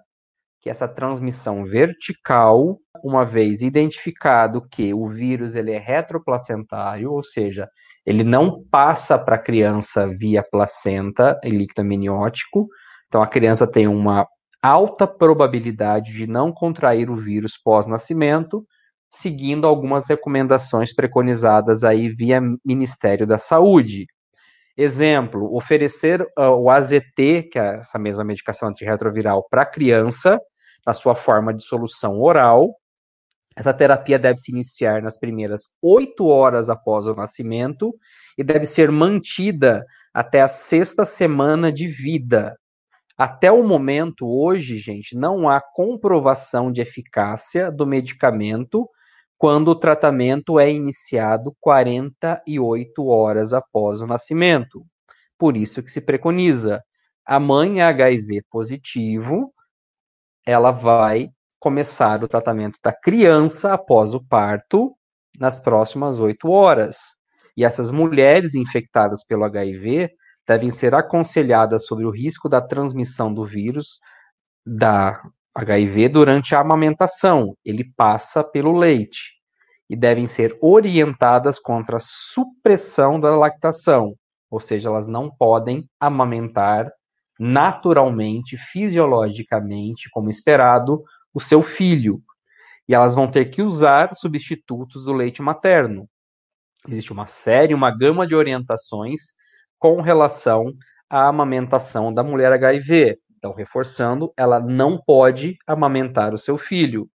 que 0.66 0.70
essa 0.72 0.88
transmissão 0.88 1.64
vertical, 1.64 2.80
uma 3.04 3.24
vez 3.24 3.62
identificado 3.62 4.68
que 4.68 4.96
o 4.96 5.08
vírus 5.08 5.54
ele 5.54 5.72
é 5.72 5.78
retroplacentário, 5.78 7.12
ou 7.12 7.24
seja, 7.24 7.70
ele 8.04 8.24
não 8.24 8.64
passa 8.72 9.16
para 9.16 9.36
a 9.36 9.40
criança 9.40 10.08
via 10.08 10.42
placenta 10.42 11.40
e 11.44 11.50
líquido 11.50 11.82
amniótico, 11.82 12.68
então 13.08 13.22
a 13.22 13.28
criança 13.28 13.68
tem 13.68 13.88
uma 13.88 14.28
alta 14.60 15.06
probabilidade 15.06 16.12
de 16.12 16.26
não 16.26 16.52
contrair 16.52 17.12
o 17.12 17.16
vírus 17.16 17.60
pós-nascimento, 17.64 18.66
seguindo 19.12 19.68
algumas 19.68 20.08
recomendações 20.10 20.92
preconizadas 20.96 21.84
aí 21.84 22.10
via 22.10 22.42
Ministério 22.66 23.28
da 23.28 23.38
Saúde. 23.38 24.08
Exemplo, 24.76 25.56
oferecer 25.56 26.24
uh, 26.24 26.56
o 26.58 26.72
AZT, 26.72 27.50
que 27.52 27.60
é 27.60 27.78
essa 27.78 28.00
mesma 28.00 28.24
medicação 28.24 28.70
antirretroviral, 28.70 29.46
para 29.48 29.62
a 29.62 29.66
criança, 29.66 30.40
na 30.86 30.94
sua 30.94 31.16
forma 31.16 31.54
de 31.54 31.64
solução 31.64 32.22
oral. 32.22 32.76
Essa 33.56 33.74
terapia 33.74 34.20
deve 34.20 34.38
se 34.38 34.52
iniciar 34.52 35.02
nas 35.02 35.18
primeiras 35.18 35.64
oito 35.82 36.28
horas 36.28 36.70
após 36.70 37.08
o 37.08 37.16
nascimento 37.16 37.94
e 38.38 38.44
deve 38.44 38.66
ser 38.66 38.92
mantida 38.92 39.86
até 40.14 40.42
a 40.42 40.48
sexta 40.48 41.06
semana 41.06 41.72
de 41.72 41.88
vida. 41.88 42.56
Até 43.18 43.50
o 43.50 43.66
momento, 43.66 44.28
hoje, 44.28 44.78
gente, 44.78 45.16
não 45.16 45.48
há 45.48 45.62
comprovação 45.62 46.70
de 46.70 46.82
eficácia 46.82 47.72
do 47.72 47.88
medicamento 47.88 48.90
quando 49.38 49.70
o 49.70 49.76
tratamento 49.76 50.60
é 50.60 50.70
iniciado 50.70 51.56
48 51.62 53.08
horas 53.08 53.54
após 53.54 54.02
o 54.02 54.08
nascimento. 54.08 54.86
Por 55.38 55.56
isso 55.56 55.82
que 55.82 55.92
se 55.92 56.02
preconiza. 56.02 56.82
A 57.26 57.40
mãe 57.40 57.82
HIV 57.82 58.44
positivo, 58.50 59.54
ela 60.46 60.72
vai 60.72 61.30
começar 61.60 62.24
o 62.24 62.28
tratamento 62.28 62.78
da 62.84 62.94
criança 62.94 63.74
após 63.74 64.14
o 64.14 64.24
parto 64.24 64.96
nas 65.40 65.60
próximas 65.60 66.20
oito 66.20 66.50
horas. 66.50 66.98
E 67.58 67.66
essas 67.66 67.90
mulheres 67.90 68.54
infectadas 68.54 69.26
pelo 69.26 69.44
HIV 69.46 70.12
devem 70.48 70.70
ser 70.70 70.94
aconselhadas 70.94 71.86
sobre 71.86 72.06
o 72.06 72.12
risco 72.12 72.48
da 72.48 72.62
transmissão 72.62 73.34
do 73.34 73.46
vírus 73.46 74.00
da 74.66 75.22
HIV 75.56 76.10
durante 76.10 76.54
a 76.54 76.60
amamentação. 76.60 77.56
Ele 77.66 77.84
passa 77.96 78.44
pelo 78.44 78.78
leite. 78.78 79.34
E 79.90 79.96
devem 79.96 80.28
ser 80.28 80.58
orientadas 80.62 81.60
contra 81.60 81.98
a 81.98 82.02
supressão 82.02 83.20
da 83.20 83.36
lactação, 83.36 84.16
ou 84.50 84.60
seja, 84.60 84.90
elas 84.90 85.06
não 85.06 85.30
podem 85.30 85.88
amamentar 86.00 86.92
naturalmente, 87.40 88.58
fisiologicamente, 88.58 90.10
como 90.12 90.30
esperado, 90.30 91.04
o 91.34 91.40
seu 91.40 91.62
filho. 91.62 92.22
E 92.88 92.94
elas 92.94 93.16
vão 93.16 93.30
ter 93.30 93.46
que 93.46 93.62
usar 93.62 94.14
substitutos 94.14 95.06
do 95.06 95.14
leite 95.14 95.42
materno. 95.42 96.08
Existe 96.88 97.12
uma 97.12 97.28
série, 97.28 97.74
uma 97.74 97.90
gama 97.90 98.28
de 98.28 98.36
orientações 98.36 99.22
com 99.80 100.02
relação 100.02 100.72
à 101.10 101.28
amamentação 101.28 102.14
da 102.14 102.24
mulher 102.24 102.52
HIV. 102.52 103.18
Então, 103.38 103.54
reforçando, 103.54 104.32
ela 104.38 104.60
não 104.60 104.98
pode 104.98 105.58
amamentar 105.68 106.34
o 106.34 106.38
seu 106.38 106.58
filho. 106.58 107.10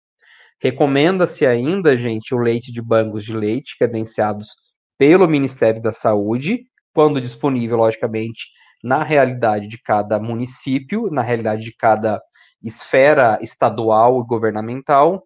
Recomenda-se 0.59 1.45
ainda, 1.45 1.95
gente, 1.95 2.34
o 2.34 2.38
leite 2.38 2.72
de 2.72 2.82
bancos 2.82 3.24
de 3.24 3.36
leite 3.36 3.78
credenciados 3.78 4.55
pelo 4.97 5.28
Ministério 5.28 5.82
da 5.82 5.93
Saúde, 5.93 6.63
quando 6.93 7.22
disponível, 7.22 7.78
logicamente, 7.78 8.47
na 8.84 9.03
realidade 9.03 9.67
de 9.67 9.78
cada 9.78 10.19
município, 10.19 11.09
na 11.11 11.21
realidade 11.21 11.63
de 11.63 11.73
cada 11.75 12.21
esfera 12.63 13.39
estadual 13.41 14.21
e 14.21 14.28
governamental, 14.28 15.23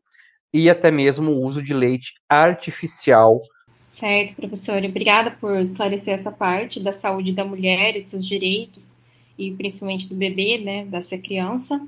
e 0.54 0.70
até 0.70 0.92
mesmo 0.92 1.32
o 1.32 1.42
uso 1.44 1.62
de 1.62 1.74
leite 1.74 2.14
artificial. 2.28 3.42
Certo, 3.88 4.36
professor. 4.36 4.84
Obrigada 4.84 5.32
por 5.32 5.58
esclarecer 5.60 6.14
essa 6.14 6.32
parte 6.32 6.80
da 6.80 6.92
saúde 6.92 7.34
da 7.34 7.46
mulher 7.46 7.96
e 7.96 8.02
seus 8.02 8.26
direitos, 8.26 8.94
e 9.38 9.52
principalmente 9.52 10.08
do 10.08 10.16
bebê, 10.16 10.58
né, 10.58 10.86
dessa 10.86 11.18
criança. 11.18 11.82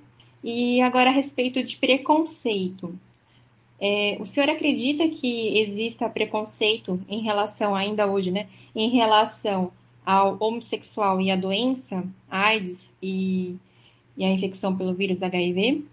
E 0.43 0.81
agora 0.81 1.09
a 1.09 1.13
respeito 1.13 1.63
de 1.63 1.77
preconceito. 1.77 2.97
É, 3.79 4.17
o 4.19 4.25
senhor 4.25 4.49
acredita 4.49 5.07
que 5.09 5.57
exista 5.59 6.09
preconceito 6.09 6.99
em 7.09 7.21
relação, 7.21 7.75
ainda 7.75 8.07
hoje, 8.07 8.31
né, 8.31 8.47
em 8.75 8.89
relação 8.89 9.71
ao 10.05 10.37
homossexual 10.39 11.19
e 11.21 11.31
à 11.31 11.35
doença, 11.35 12.03
AIDS 12.29 12.95
e, 13.01 13.55
e 14.17 14.25
a 14.25 14.31
infecção 14.31 14.75
pelo 14.75 14.93
vírus 14.93 15.23
HIV? 15.23 15.85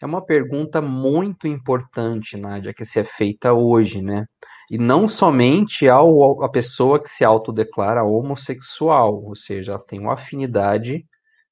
É 0.00 0.06
uma 0.06 0.22
pergunta 0.22 0.80
muito 0.80 1.46
importante, 1.48 2.36
Nádia, 2.36 2.72
que 2.72 2.84
se 2.84 3.00
é 3.00 3.04
feita 3.04 3.52
hoje, 3.52 4.00
né? 4.00 4.26
E 4.70 4.78
não 4.78 5.08
somente 5.08 5.88
ao, 5.88 6.42
a 6.44 6.48
pessoa 6.48 7.00
que 7.00 7.08
se 7.08 7.24
autodeclara 7.24 8.04
homossexual, 8.04 9.24
ou 9.24 9.34
seja, 9.34 9.78
tem 9.78 9.98
uma 9.98 10.14
afinidade 10.14 11.04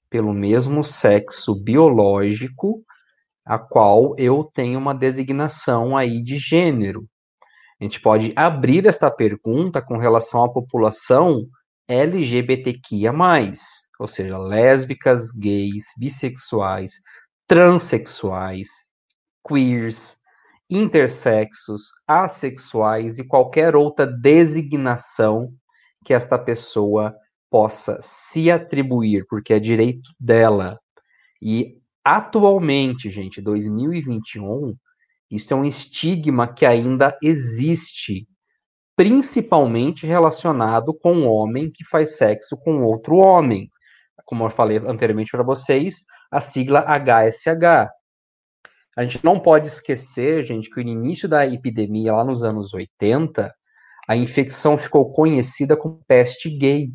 pelo 0.08 0.32
mesmo 0.32 0.84
sexo 0.84 1.54
biológico, 1.54 2.84
a 3.44 3.58
qual 3.58 4.14
eu 4.18 4.44
tenho 4.44 4.78
uma 4.78 4.94
designação 4.94 5.96
aí 5.96 6.22
de 6.22 6.36
gênero. 6.38 7.06
A 7.80 7.84
gente 7.84 8.00
pode 8.00 8.32
abrir 8.36 8.86
esta 8.86 9.10
pergunta 9.10 9.82
com 9.82 9.96
relação 9.96 10.44
à 10.44 10.48
população 10.48 11.46
LGBTQIA+, 11.88 13.12
ou 13.98 14.08
seja, 14.08 14.36
lésbicas, 14.36 15.30
gays, 15.30 15.86
bissexuais, 15.96 16.94
transexuais, 17.46 18.68
queers, 19.46 20.16
intersexos, 20.68 21.82
assexuais 22.06 23.18
e 23.18 23.26
qualquer 23.26 23.76
outra 23.76 24.06
designação 24.06 25.52
que 26.04 26.12
esta 26.12 26.38
pessoa 26.38 27.14
possa 27.50 27.98
se 28.02 28.50
atribuir, 28.50 29.24
porque 29.28 29.54
é 29.54 29.60
direito 29.60 30.10
dela. 30.18 30.78
E 31.40 31.80
atualmente, 32.04 33.08
gente, 33.10 33.40
2021, 33.40 34.76
isso 35.30 35.54
é 35.54 35.56
um 35.56 35.64
estigma 35.64 36.52
que 36.52 36.66
ainda 36.66 37.16
existe 37.22 38.26
principalmente 38.96 40.06
relacionado 40.06 40.94
com 40.94 41.12
um 41.12 41.28
homem 41.28 41.70
que 41.70 41.84
faz 41.84 42.16
sexo 42.16 42.56
com 42.56 42.82
outro 42.82 43.16
homem. 43.16 43.70
Como 44.24 44.44
eu 44.44 44.50
falei 44.50 44.78
anteriormente 44.78 45.30
para 45.30 45.44
vocês, 45.44 46.04
a 46.30 46.40
sigla 46.40 46.80
HSH. 46.80 47.90
A 48.96 49.02
gente 49.02 49.22
não 49.22 49.38
pode 49.38 49.68
esquecer, 49.68 50.42
gente, 50.42 50.70
que 50.70 50.82
no 50.82 50.88
início 50.88 51.28
da 51.28 51.46
epidemia, 51.46 52.14
lá 52.14 52.24
nos 52.24 52.42
anos 52.42 52.72
80, 52.72 53.54
a 54.08 54.16
infecção 54.16 54.78
ficou 54.78 55.12
conhecida 55.12 55.76
como 55.76 56.02
peste 56.08 56.48
gay. 56.48 56.90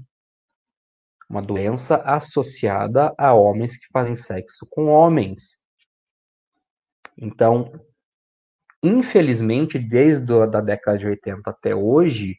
Uma 1.30 1.42
doença 1.42 1.98
associada 1.98 3.14
a 3.18 3.34
homens 3.34 3.78
que 3.78 3.86
fazem 3.94 4.16
sexo 4.16 4.66
com 4.70 4.88
homens. 4.88 5.60
Então, 7.16 7.72
Infelizmente, 8.84 9.78
desde 9.78 10.34
a 10.34 10.46
da 10.46 10.60
década 10.60 10.98
de 10.98 11.08
80 11.08 11.50
até 11.50 11.76
hoje, 11.76 12.36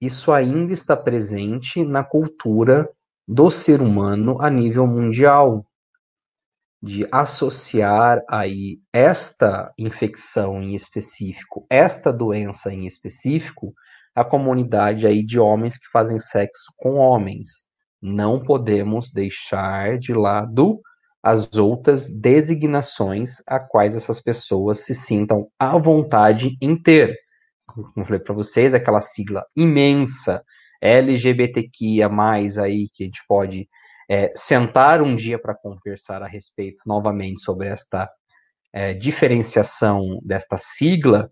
isso 0.00 0.32
ainda 0.32 0.72
está 0.72 0.96
presente 0.96 1.84
na 1.84 2.02
cultura 2.02 2.88
do 3.28 3.50
ser 3.50 3.82
humano 3.82 4.40
a 4.40 4.48
nível 4.48 4.86
mundial, 4.86 5.66
de 6.82 7.06
associar 7.10 8.22
aí 8.28 8.78
esta 8.92 9.72
infecção 9.78 10.62
em 10.62 10.74
específico, 10.74 11.66
esta 11.68 12.12
doença 12.12 12.72
em 12.72 12.86
específico, 12.86 13.74
à 14.14 14.24
comunidade 14.24 15.06
aí 15.06 15.24
de 15.24 15.38
homens 15.38 15.76
que 15.76 15.90
fazem 15.90 16.18
sexo 16.18 16.72
com 16.76 16.94
homens. 16.94 17.48
Não 18.00 18.42
podemos 18.42 19.12
deixar 19.12 19.98
de 19.98 20.14
lado 20.14 20.80
as 21.26 21.52
outras 21.56 22.06
designações 22.06 23.42
a 23.48 23.58
quais 23.58 23.96
essas 23.96 24.20
pessoas 24.20 24.84
se 24.84 24.94
sintam 24.94 25.48
à 25.58 25.76
vontade 25.76 26.56
em 26.62 26.80
ter. 26.80 27.18
Como 27.66 27.90
eu 27.96 28.04
falei 28.04 28.20
para 28.20 28.32
vocês, 28.32 28.72
aquela 28.72 29.00
sigla 29.00 29.44
imensa 29.56 30.44
LGBTQIA+, 30.80 32.08
aí, 32.62 32.88
que 32.94 33.02
a 33.02 33.06
gente 33.06 33.22
pode 33.26 33.68
é, 34.08 34.32
sentar 34.36 35.02
um 35.02 35.16
dia 35.16 35.36
para 35.36 35.52
conversar 35.52 36.22
a 36.22 36.28
respeito 36.28 36.78
novamente 36.86 37.42
sobre 37.42 37.66
esta 37.66 38.08
é, 38.72 38.94
diferenciação 38.94 40.20
desta 40.22 40.56
sigla, 40.56 41.28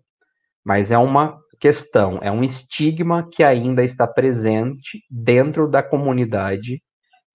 mas 0.61 0.91
é 0.91 0.97
uma 0.97 1.39
questão, 1.57 2.19
é 2.21 2.29
um 2.29 2.43
estigma 2.43 3.29
que 3.31 3.45
ainda 3.45 3.81
está 3.81 4.05
presente 4.05 5.05
dentro 5.09 5.69
da 5.69 5.81
comunidade 5.81 6.83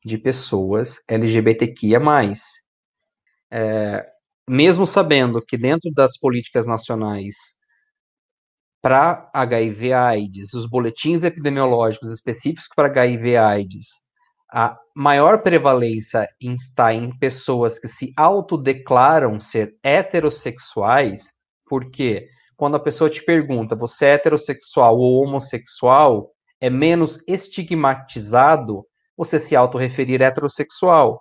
de 0.04 0.18
pessoas 0.18 1.02
LGBTQIA+. 1.08 2.00
É, 3.52 4.06
mesmo 4.48 4.86
sabendo 4.86 5.40
que 5.44 5.56
dentro 5.56 5.90
das 5.92 6.18
políticas 6.18 6.66
nacionais 6.66 7.36
para 8.82 9.30
HIV 9.34 9.92
AIDS, 9.92 10.54
os 10.54 10.66
boletins 10.66 11.22
epidemiológicos 11.22 12.10
específicos 12.10 12.66
para 12.74 12.88
HIV 12.88 13.36
AIDS, 13.36 13.88
a 14.52 14.76
maior 14.94 15.42
prevalência 15.42 16.28
está 16.40 16.92
em 16.92 17.16
pessoas 17.18 17.78
que 17.78 17.86
se 17.86 18.12
autodeclaram 18.16 19.38
ser 19.38 19.76
heterossexuais, 19.82 21.32
porque 21.68 22.26
quando 22.56 22.74
a 22.74 22.80
pessoa 22.80 23.08
te 23.08 23.24
pergunta, 23.24 23.76
você 23.76 24.06
é 24.06 24.14
heterossexual 24.14 24.98
ou 24.98 25.22
homossexual, 25.22 26.30
é 26.60 26.68
menos 26.68 27.22
estigmatizado 27.28 28.84
você 29.20 29.38
se 29.38 29.54
autorreferir 29.54 30.22
heterossexual. 30.22 31.20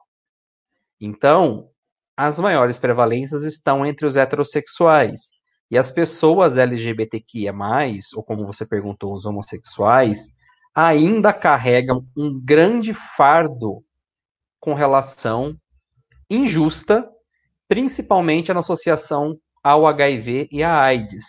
Então, 1.02 1.70
as 2.16 2.40
maiores 2.40 2.78
prevalências 2.78 3.44
estão 3.44 3.86
entre 3.86 4.06
os 4.06 4.16
heterossexuais. 4.16 5.32
E 5.70 5.78
as 5.78 5.92
pessoas 5.92 6.58
LGBTQIA, 6.58 7.54
ou 8.16 8.24
como 8.24 8.48
você 8.48 8.66
perguntou, 8.66 9.14
os 9.14 9.26
homossexuais, 9.26 10.34
ainda 10.74 11.34
carregam 11.34 12.06
um 12.16 12.40
grande 12.42 12.94
fardo 12.94 13.84
com 14.62 14.74
relação 14.74 15.54
injusta, 16.30 17.06
principalmente 17.68 18.54
na 18.54 18.62
associação 18.62 19.38
ao 19.62 19.86
HIV 19.86 20.48
e 20.54 20.64
à 20.64 20.80
AIDS, 20.80 21.26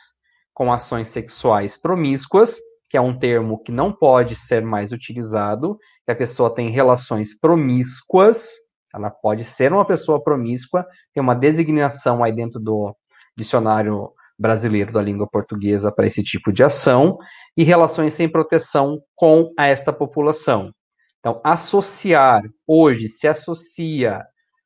com 0.55 0.73
ações 0.73 1.09
sexuais 1.09 1.77
promíscuas, 1.77 2.61
que 2.89 2.97
é 2.97 3.01
um 3.01 3.17
termo 3.19 3.61
que 3.61 3.73
não 3.73 3.93
pode 3.93 4.37
ser 4.37 4.63
mais 4.65 4.93
utilizado, 4.93 5.77
que 6.11 6.25
a 6.25 6.27
pessoa 6.27 6.53
tem 6.53 6.71
relações 6.71 7.39
promíscuas, 7.39 8.51
ela 8.93 9.11
pode 9.11 9.45
ser 9.45 9.73
uma 9.73 9.85
pessoa 9.85 10.23
promíscua, 10.23 10.85
tem 11.15 11.23
uma 11.23 11.35
designação 11.35 12.25
aí 12.25 12.33
dentro 12.33 12.59
do 12.59 12.95
dicionário 13.37 14.11
brasileiro 14.37 14.93
da 14.93 15.01
língua 15.01 15.29
portuguesa 15.29 15.93
para 15.93 16.07
esse 16.07 16.25
tipo 16.25 16.53
de 16.53 16.65
ação 16.65 17.19
e 17.57 17.63
relações 17.63 18.15
sem 18.15 18.29
proteção 18.29 19.01
com 19.15 19.53
esta 19.59 19.93
população. 19.93 20.73
Então, 21.21 21.41
associar, 21.45 22.43
hoje 22.67 23.09
se 23.09 23.29
associa 23.29 24.25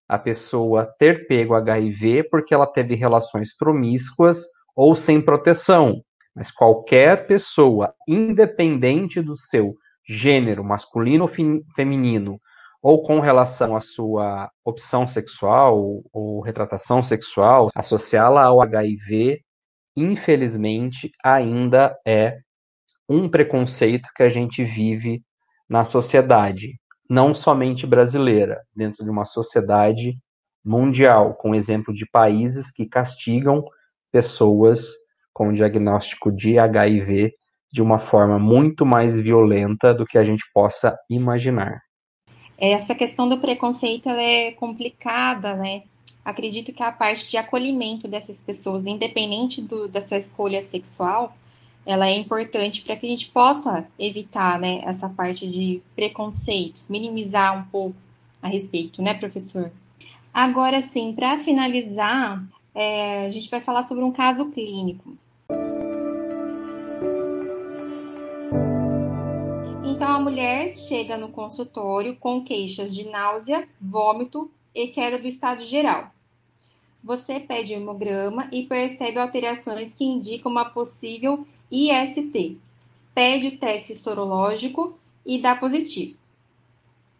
a 0.09 0.18
pessoa 0.18 0.86
ter 0.99 1.26
pego 1.26 1.55
HIV 1.55 2.28
porque 2.30 2.55
ela 2.55 2.66
teve 2.66 2.95
relações 2.95 3.55
promíscuas 3.55 4.45
ou 4.74 4.97
sem 4.97 5.20
proteção. 5.20 6.03
Mas 6.34 6.51
qualquer 6.51 7.26
pessoa, 7.26 7.92
independente 8.09 9.20
do 9.20 9.36
seu 9.36 9.74
gênero, 10.07 10.64
masculino 10.64 11.24
ou 11.24 11.30
feminino, 11.74 12.40
ou 12.82 13.02
com 13.02 13.18
relação 13.18 13.74
à 13.74 13.80
sua 13.80 14.50
opção 14.64 15.09
sexual 15.09 16.02
ou 16.12 16.40
retratação 16.42 17.02
sexual, 17.02 17.70
associá-la 17.74 18.44
ao 18.44 18.61
HIV, 18.61 19.40
infelizmente, 19.96 21.11
ainda 21.24 21.96
é 22.07 22.38
um 23.09 23.28
preconceito 23.28 24.09
que 24.14 24.22
a 24.22 24.28
gente 24.28 24.62
vive 24.64 25.22
na 25.68 25.84
sociedade, 25.84 26.78
não 27.09 27.34
somente 27.34 27.86
brasileira, 27.86 28.61
dentro 28.74 29.02
de 29.02 29.11
uma 29.11 29.24
sociedade 29.24 30.18
mundial, 30.64 31.34
com 31.34 31.55
exemplo 31.55 31.92
de 31.92 32.07
países 32.07 32.70
que 32.70 32.86
castigam 32.86 33.64
pessoas 34.11 34.90
com 35.32 35.52
diagnóstico 35.52 36.30
de 36.30 36.59
HIV 36.59 37.34
de 37.75 37.83
uma 37.83 37.99
forma 37.99 38.39
muito 38.39 38.87
mais 38.87 39.18
violenta 39.18 39.93
do 39.93 40.07
que 40.07 40.16
a 40.16 40.22
gente 40.22 40.45
possa 40.55 40.97
imaginar. 41.11 41.83
Essa 42.57 42.95
questão 42.95 43.29
do 43.29 43.41
preconceito 43.41 44.09
é 44.11 44.53
complicada, 44.53 45.57
né? 45.57 45.83
Acredito 46.25 46.72
que 46.72 46.85
a 46.85 46.93
parte 46.93 47.29
de 47.29 47.37
acolhimento 47.37 48.07
dessas 48.07 48.41
pessoas, 48.41 48.87
independente 48.87 49.61
do, 49.61 49.89
da 49.89 50.01
sua 50.01 50.18
escolha 50.18 50.62
sexual, 50.62 51.37
ela 51.85 52.07
é 52.07 52.16
importante 52.16 52.81
para 52.81 52.95
que 52.95 53.07
a 53.07 53.11
gente 53.11 53.27
possa 53.33 53.85
evitar 53.99 54.57
né, 54.61 54.81
essa 54.85 55.09
parte 55.09 55.45
de 55.45 55.83
preconceitos, 55.97 56.89
minimizar 56.89 57.59
um 57.59 57.64
pouco 57.64 57.97
a 58.41 58.47
respeito, 58.47 59.03
né, 59.03 59.14
professor? 59.14 59.72
Agora 60.33 60.81
sim, 60.81 61.12
para 61.12 61.39
finalizar, 61.41 62.41
é, 62.72 63.27
a 63.27 63.31
gente 63.31 63.51
vai 63.51 63.61
falar 63.61 63.83
sobre 63.83 64.05
um 64.05 64.12
caso 64.12 64.49
clínico. 64.53 65.16
Então, 69.95 70.11
a 70.11 70.18
mulher 70.18 70.74
chega 70.74 71.16
no 71.16 71.28
consultório 71.28 72.16
com 72.16 72.42
queixas 72.42 72.92
de 72.92 73.09
náusea, 73.09 73.68
vômito 73.80 74.51
e 74.74 74.88
queda 74.88 75.16
do 75.16 75.28
estado 75.28 75.64
geral. 75.64 76.11
Você 77.03 77.38
pede 77.38 77.72
o 77.72 77.76
hemograma 77.76 78.49
e 78.51 78.64
percebe 78.64 79.20
alterações 79.20 79.95
que 79.95 80.05
indicam 80.05 80.51
uma 80.51 80.64
possível 80.64 81.47
IST. 81.70 82.59
Pede 83.14 83.47
o 83.47 83.57
teste 83.57 83.95
sorológico 83.95 84.99
e 85.24 85.40
dá 85.40 85.55
positivo. 85.55 86.18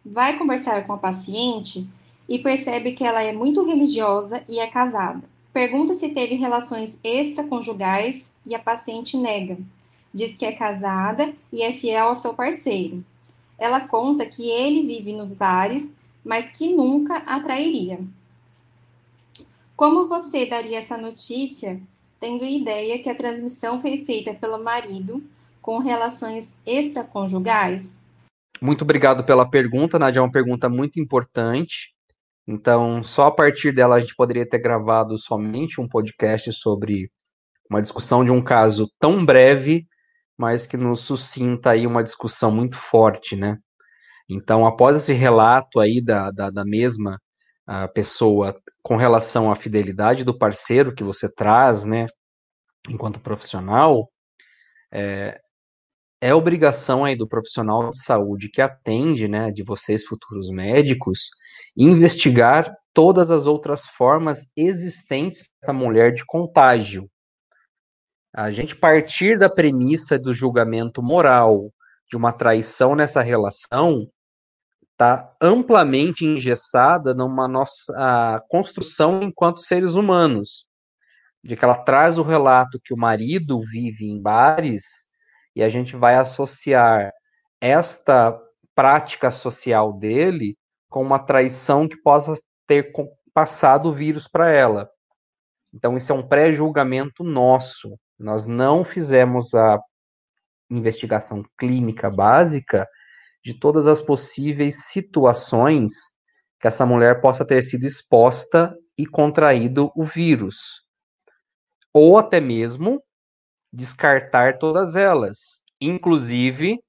Vai 0.05 0.37
conversar 0.37 0.85
com 0.85 0.91
a 0.91 0.97
paciente 0.97 1.87
e 2.27 2.39
percebe 2.39 2.91
que 2.91 3.05
ela 3.05 3.23
é 3.23 3.31
muito 3.31 3.63
religiosa 3.65 4.43
e 4.49 4.59
é 4.59 4.67
casada. 4.67 5.23
Pergunta 5.53 5.93
se 5.93 6.09
teve 6.09 6.35
relações 6.35 6.99
extraconjugais 7.01 8.33
e 8.45 8.53
a 8.53 8.59
paciente 8.59 9.15
nega 9.15 9.57
diz 10.15 10.33
que 10.37 10.45
é 10.45 10.53
casada 10.53 11.33
e 11.51 11.61
é 11.61 11.73
fiel 11.73 12.07
ao 12.07 12.15
seu 12.15 12.33
parceiro. 12.33 13.03
Ela 13.59 13.81
conta 13.81 14.25
que 14.25 14.49
ele 14.49 14.87
vive 14.87 15.11
nos 15.11 15.35
bares, 15.35 15.93
mas 16.23 16.49
que 16.49 16.73
nunca 16.73 17.17
a 17.17 17.41
trairia. 17.41 17.99
Como 19.75 20.07
você 20.07 20.45
daria 20.45 20.79
essa 20.79 20.97
notícia, 20.97 21.81
tendo 22.17 22.45
ideia 22.45 22.97
que 23.03 23.09
a 23.09 23.15
transmissão 23.15 23.81
foi 23.81 24.05
feita 24.05 24.33
pelo 24.33 24.63
marido 24.63 25.21
com 25.61 25.79
relações 25.79 26.55
extraconjugais? 26.65 28.01
Muito 28.61 28.83
obrigado 28.83 29.25
pela 29.25 29.49
pergunta, 29.49 29.99
Nadia. 29.99 30.19
É 30.19 30.23
uma 30.23 30.31
pergunta 30.31 30.69
muito 30.69 30.97
importante. 30.97 31.93
Então, 32.47 33.03
só 33.03 33.25
a 33.25 33.31
partir 33.31 33.73
dela 33.73 33.95
a 33.95 33.99
gente 33.99 34.15
poderia 34.15 34.47
ter 34.47 34.59
gravado 34.59 35.17
somente 35.17 35.81
um 35.81 35.89
podcast 35.89 36.53
sobre 36.53 37.11
uma 37.69 37.81
discussão 37.81 38.23
de 38.23 38.31
um 38.31 38.41
caso 38.41 38.89
tão 38.97 39.25
breve 39.25 39.85
mas 40.37 40.65
que 40.65 40.77
nos 40.77 41.01
suscita 41.01 41.71
aí 41.71 41.87
uma 41.87 42.03
discussão 42.03 42.51
muito 42.51 42.77
forte, 42.77 43.35
né? 43.35 43.57
Então, 44.29 44.65
após 44.65 44.97
esse 44.97 45.13
relato 45.13 45.79
aí 45.79 46.01
da, 46.03 46.31
da, 46.31 46.49
da 46.49 46.65
mesma 46.65 47.19
pessoa 47.93 48.59
com 48.83 48.95
relação 48.95 49.51
à 49.51 49.55
fidelidade 49.55 50.23
do 50.23 50.37
parceiro 50.37 50.93
que 50.93 51.03
você 51.03 51.27
traz, 51.27 51.83
né, 51.83 52.05
enquanto 52.87 53.19
profissional, 53.19 54.07
é, 54.91 55.39
é 56.21 56.33
obrigação 56.33 57.03
aí 57.03 57.15
do 57.15 57.27
profissional 57.27 57.89
de 57.89 58.03
saúde 58.03 58.49
que 58.49 58.61
atende, 58.61 59.27
né, 59.27 59.51
de 59.51 59.63
vocês 59.63 60.05
futuros 60.05 60.49
médicos, 60.51 61.29
investigar 61.75 62.71
todas 62.93 63.31
as 63.31 63.47
outras 63.47 63.85
formas 63.87 64.39
existentes 64.55 65.43
da 65.65 65.73
mulher 65.73 66.13
de 66.13 66.23
contágio, 66.25 67.09
a 68.37 68.51
gente 68.51 68.75
partir 68.75 69.39
da 69.39 69.49
premissa 69.49 70.19
do 70.19 70.33
julgamento 70.33 71.01
moral 71.01 71.71
de 72.09 72.17
uma 72.17 72.33
traição 72.33 72.93
nessa 72.93 73.21
relação 73.21 74.09
está 74.91 75.33
amplamente 75.41 76.25
engessada 76.25 77.13
numa 77.13 77.47
nossa 77.47 78.43
construção 78.49 79.23
enquanto 79.23 79.61
seres 79.61 79.95
humanos, 79.95 80.65
de 81.41 81.55
que 81.55 81.63
ela 81.63 81.77
traz 81.77 82.17
o 82.17 82.23
relato 82.23 82.79
que 82.83 82.93
o 82.93 82.97
marido 82.97 83.61
vive 83.61 84.05
em 84.05 84.21
bares 84.21 84.83
e 85.55 85.63
a 85.63 85.69
gente 85.69 85.95
vai 85.95 86.15
associar 86.15 87.13
esta 87.61 88.37
prática 88.75 89.31
social 89.31 89.93
dele 89.93 90.57
com 90.89 91.01
uma 91.01 91.19
traição 91.19 91.87
que 91.87 91.95
possa 91.95 92.33
ter 92.67 92.91
passado 93.33 93.87
o 93.87 93.93
vírus 93.93 94.27
para 94.27 94.49
ela. 94.49 94.89
Então, 95.73 95.95
isso 95.95 96.11
é 96.11 96.15
um 96.15 96.27
pré-julgamento 96.27 97.23
nosso. 97.23 97.97
Nós 98.17 98.47
não 98.47 98.85
fizemos 98.85 99.53
a 99.53 99.79
investigação 100.69 101.43
clínica 101.57 102.09
básica 102.09 102.87
de 103.43 103.53
todas 103.53 103.87
as 103.87 104.01
possíveis 104.01 104.87
situações 104.87 105.91
que 106.59 106.67
essa 106.67 106.85
mulher 106.85 107.21
possa 107.21 107.45
ter 107.45 107.61
sido 107.61 107.85
exposta 107.85 108.75
e 108.97 109.05
contraído 109.05 109.91
o 109.95 110.03
vírus. 110.03 110.55
Ou 111.93 112.17
até 112.17 112.39
mesmo 112.39 113.01
descartar 113.71 114.57
todas 114.57 114.95
elas, 114.95 115.61
inclusive 115.79 116.79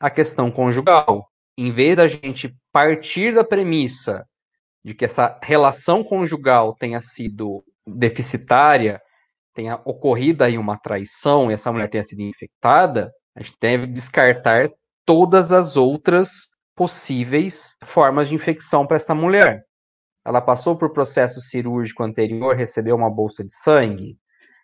a 0.00 0.10
questão 0.10 0.50
conjugal. 0.50 1.28
Em 1.56 1.70
vez 1.70 1.96
da 1.96 2.06
gente 2.06 2.54
partir 2.72 3.34
da 3.34 3.44
premissa 3.44 4.24
de 4.84 4.94
que 4.94 5.04
essa 5.04 5.38
relação 5.42 6.04
conjugal 6.04 6.74
tenha 6.74 7.00
sido 7.00 7.64
deficitária 7.86 9.00
tenha 9.58 9.80
ocorrido 9.84 10.44
aí 10.44 10.56
uma 10.56 10.78
traição 10.78 11.50
e 11.50 11.54
essa 11.54 11.72
mulher 11.72 11.90
tenha 11.90 12.04
sido 12.04 12.20
infectada, 12.22 13.10
a 13.36 13.42
gente 13.42 13.56
deve 13.60 13.88
descartar 13.88 14.70
todas 15.04 15.50
as 15.50 15.76
outras 15.76 16.46
possíveis 16.76 17.74
formas 17.84 18.28
de 18.28 18.36
infecção 18.36 18.86
para 18.86 18.94
essa 18.94 19.16
mulher. 19.16 19.64
Ela 20.24 20.40
passou 20.40 20.78
por 20.78 20.92
processo 20.92 21.40
cirúrgico 21.40 22.04
anterior, 22.04 22.54
recebeu 22.54 22.94
uma 22.94 23.10
bolsa 23.10 23.42
de 23.42 23.52
sangue, 23.52 24.16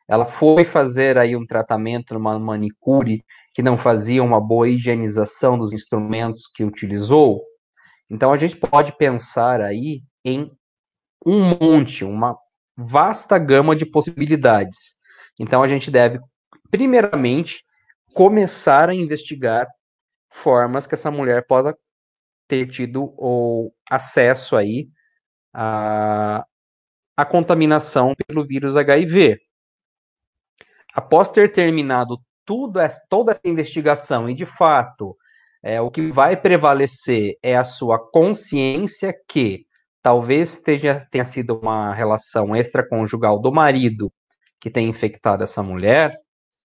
ela 0.07 0.27
foi 0.27 0.65
fazer 0.65 1.19
aí 1.19 1.35
um 1.35 1.45
tratamento 1.45 2.15
numa 2.15 2.39
manicure 2.39 3.25
que 3.53 3.65
não 3.65 3.77
fazia 3.77 4.23
uma 4.23 4.41
boa 4.41 4.69
higienização 4.69 5.59
dos 5.59 5.73
instrumentos 5.73 6.43
que 6.55 6.63
utilizou. 6.63 7.43
Então 8.09 8.33
a 8.33 8.39
gente 8.39 8.57
pode 8.57 8.97
pensar 8.97 9.61
aí 9.61 10.03
em 10.25 10.53
um 11.27 11.57
monte, 11.61 12.05
uma 12.05 12.37
vasta 12.77 13.39
gama 13.39 13.75
de 13.77 13.87
possibilidades. 13.87 14.97
Então 15.39 15.63
a 15.63 15.69
gente 15.69 15.91
deve, 15.91 16.19
primeiramente, 16.71 17.65
começar 18.13 18.89
a 18.89 18.95
investigar 18.95 19.67
formas 20.31 20.87
que 20.87 20.95
essa 20.95 21.11
mulher 21.11 21.47
possa 21.47 21.77
ter 22.49 22.69
tido 22.69 23.15
ou 23.17 23.73
acesso 23.91 24.57
aí 24.57 24.89
a, 25.53 26.45
a 27.17 27.25
contaminação 27.25 28.15
pelo 28.27 28.47
vírus 28.47 28.77
HIV. 28.77 29.39
Após 30.95 31.29
ter 31.29 31.53
terminado 31.53 32.19
tudo 32.45 32.79
toda 33.09 33.33
essa 33.33 33.41
investigação 33.45 34.29
e 34.29 34.35
de 34.35 34.45
fato 34.45 35.17
é, 35.63 35.81
o 35.81 35.91
que 35.91 36.13
vai 36.13 36.37
prevalecer 36.37 37.39
é 37.43 37.57
a 37.57 37.65
sua 37.65 37.99
consciência 37.99 39.15
que 39.27 39.67
talvez 40.05 40.61
tenha, 40.61 41.09
tenha 41.11 41.25
sido 41.25 41.59
uma 41.59 41.95
relação 41.95 42.55
extraconjugal 42.55 43.41
do 43.41 43.51
marido 43.51 44.13
que 44.61 44.71
tenha 44.71 44.87
infectado 44.87 45.43
essa 45.43 45.63
mulher, 45.63 46.15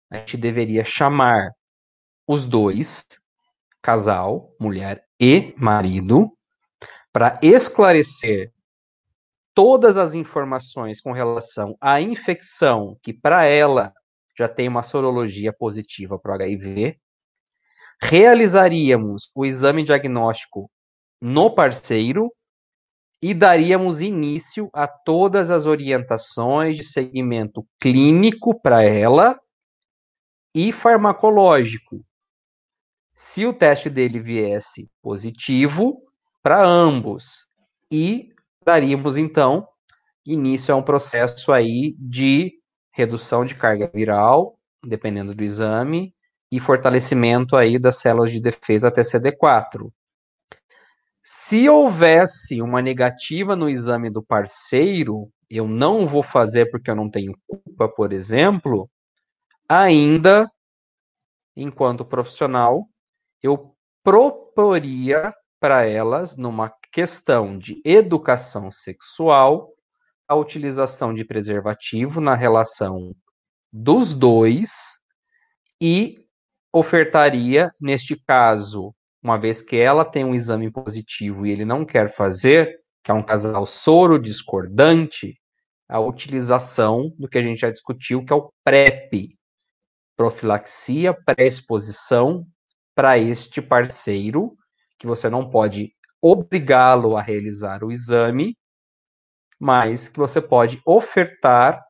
a 0.09 0.19
gente 0.19 0.37
deveria 0.37 0.85
chamar 0.85 1.51
os 2.29 2.47
dois, 2.47 3.05
casal, 3.83 4.55
mulher 4.61 5.05
e 5.19 5.53
marido, 5.57 6.31
para 7.13 7.41
esclarecer 7.43 8.53
todas 9.53 9.97
as 9.97 10.15
informações 10.15 11.01
com 11.01 11.11
relação 11.11 11.77
à 11.81 12.01
infecção, 12.01 12.97
que 13.03 13.13
para 13.13 13.45
ela 13.47 13.93
já 14.39 14.49
tem 14.49 14.69
uma 14.69 14.85
sorologia 14.85 15.53
positiva 15.53 16.17
para 16.21 16.31
o 16.31 16.35
HIV, 16.37 16.97
realizaríamos 18.01 19.29
o 19.35 19.45
exame 19.45 19.83
diagnóstico 19.83 20.71
no 21.21 21.53
parceiro 21.53 22.33
e 23.27 23.33
daríamos 23.33 24.03
início 24.03 24.69
a 24.71 24.87
todas 24.87 25.51
as 25.51 25.65
orientações 25.65 26.77
de 26.77 26.85
segmento 26.85 27.67
clínico 27.81 28.61
para 28.61 28.85
ela 28.85 29.41
e 30.55 30.71
farmacológico. 30.71 32.05
Se 33.15 33.47
o 33.47 33.55
teste 33.55 33.89
dele 33.89 34.21
viesse 34.21 34.91
positivo, 35.01 36.03
para 36.43 36.63
ambos. 36.63 37.47
E 37.91 38.29
daríamos, 38.63 39.17
então, 39.17 39.67
início 40.27 40.75
a 40.75 40.77
um 40.77 40.83
processo 40.83 41.51
aí 41.51 41.97
de 41.99 42.53
redução 42.93 43.47
de 43.47 43.55
carga 43.55 43.91
viral, 43.95 44.59
dependendo 44.87 45.35
do 45.35 45.43
exame, 45.43 46.15
e 46.53 46.61
fortalecimento 46.61 47.57
aí 47.57 47.79
das 47.79 47.97
células 47.97 48.31
de 48.31 48.39
defesa 48.39 48.89
até 48.89 49.01
CD4. 49.01 49.91
Se 51.27 51.69
houvesse 51.71 52.61
uma 52.61 52.83
negativa 52.83 53.57
no 53.57 53.67
exame 53.67 54.11
do 54.11 54.23
parceiro, 54.23 55.31
eu 55.49 55.67
não 55.67 56.07
vou 56.07 56.23
fazer 56.23 56.71
porque 56.71 56.91
eu 56.91 56.95
não 56.95 57.09
tenho 57.11 57.33
culpa, 57.49 57.89
por 57.89 58.13
exemplo, 58.13 58.91
ainda, 59.67 60.51
enquanto 61.57 62.05
profissional, 62.05 62.87
eu 63.43 63.75
proporia 64.03 65.35
para 65.59 65.87
elas, 65.87 66.37
numa 66.37 66.71
questão 66.93 67.59
de 67.59 67.81
educação 67.87 68.71
sexual, 68.71 69.73
a 70.29 70.35
utilização 70.35 71.15
de 71.15 71.25
preservativo 71.25 72.21
na 72.21 72.35
relação 72.35 73.15
dos 73.73 74.13
dois 74.13 74.99
e 75.81 76.27
ofertaria, 76.71 77.73
neste 77.81 78.15
caso, 78.27 78.95
uma 79.25 79.39
vez 79.39 79.63
que 79.63 79.77
ela 79.77 80.05
tem 80.05 80.23
um 80.23 80.35
exame 80.35 80.71
positivo 80.71 81.47
e 81.47 81.51
ele 81.51 81.65
não 81.65 81.83
quer 81.87 82.15
fazer, 82.15 82.79
que 83.03 83.11
é 83.11 83.15
um 83.15 83.23
casal 83.23 83.65
soro 83.65 84.19
discordante, 84.19 85.41
a 85.89 85.99
utilização 85.99 87.11
do 87.19 87.27
que 87.27 87.39
a 87.39 87.43
gente 87.43 87.61
já 87.61 87.71
discutiu, 87.71 88.23
que 88.23 88.35
é 88.35 88.37
o 88.37 88.53
PrEP, 88.63 89.35
profilaxia 90.15 91.15
pré-exposição 91.25 92.47
para 92.95 93.19
este 93.19 93.63
parceiro, 93.63 94.55
que 94.99 95.07
você 95.07 95.31
não 95.31 95.49
pode 95.49 95.91
obrigá-lo 96.21 97.17
a 97.17 97.23
realizar 97.23 97.83
o 97.83 97.91
exame, 97.91 98.57
mas 99.59 100.07
que 100.07 100.19
você 100.19 100.41
pode 100.41 100.83
ofertar 100.85 101.83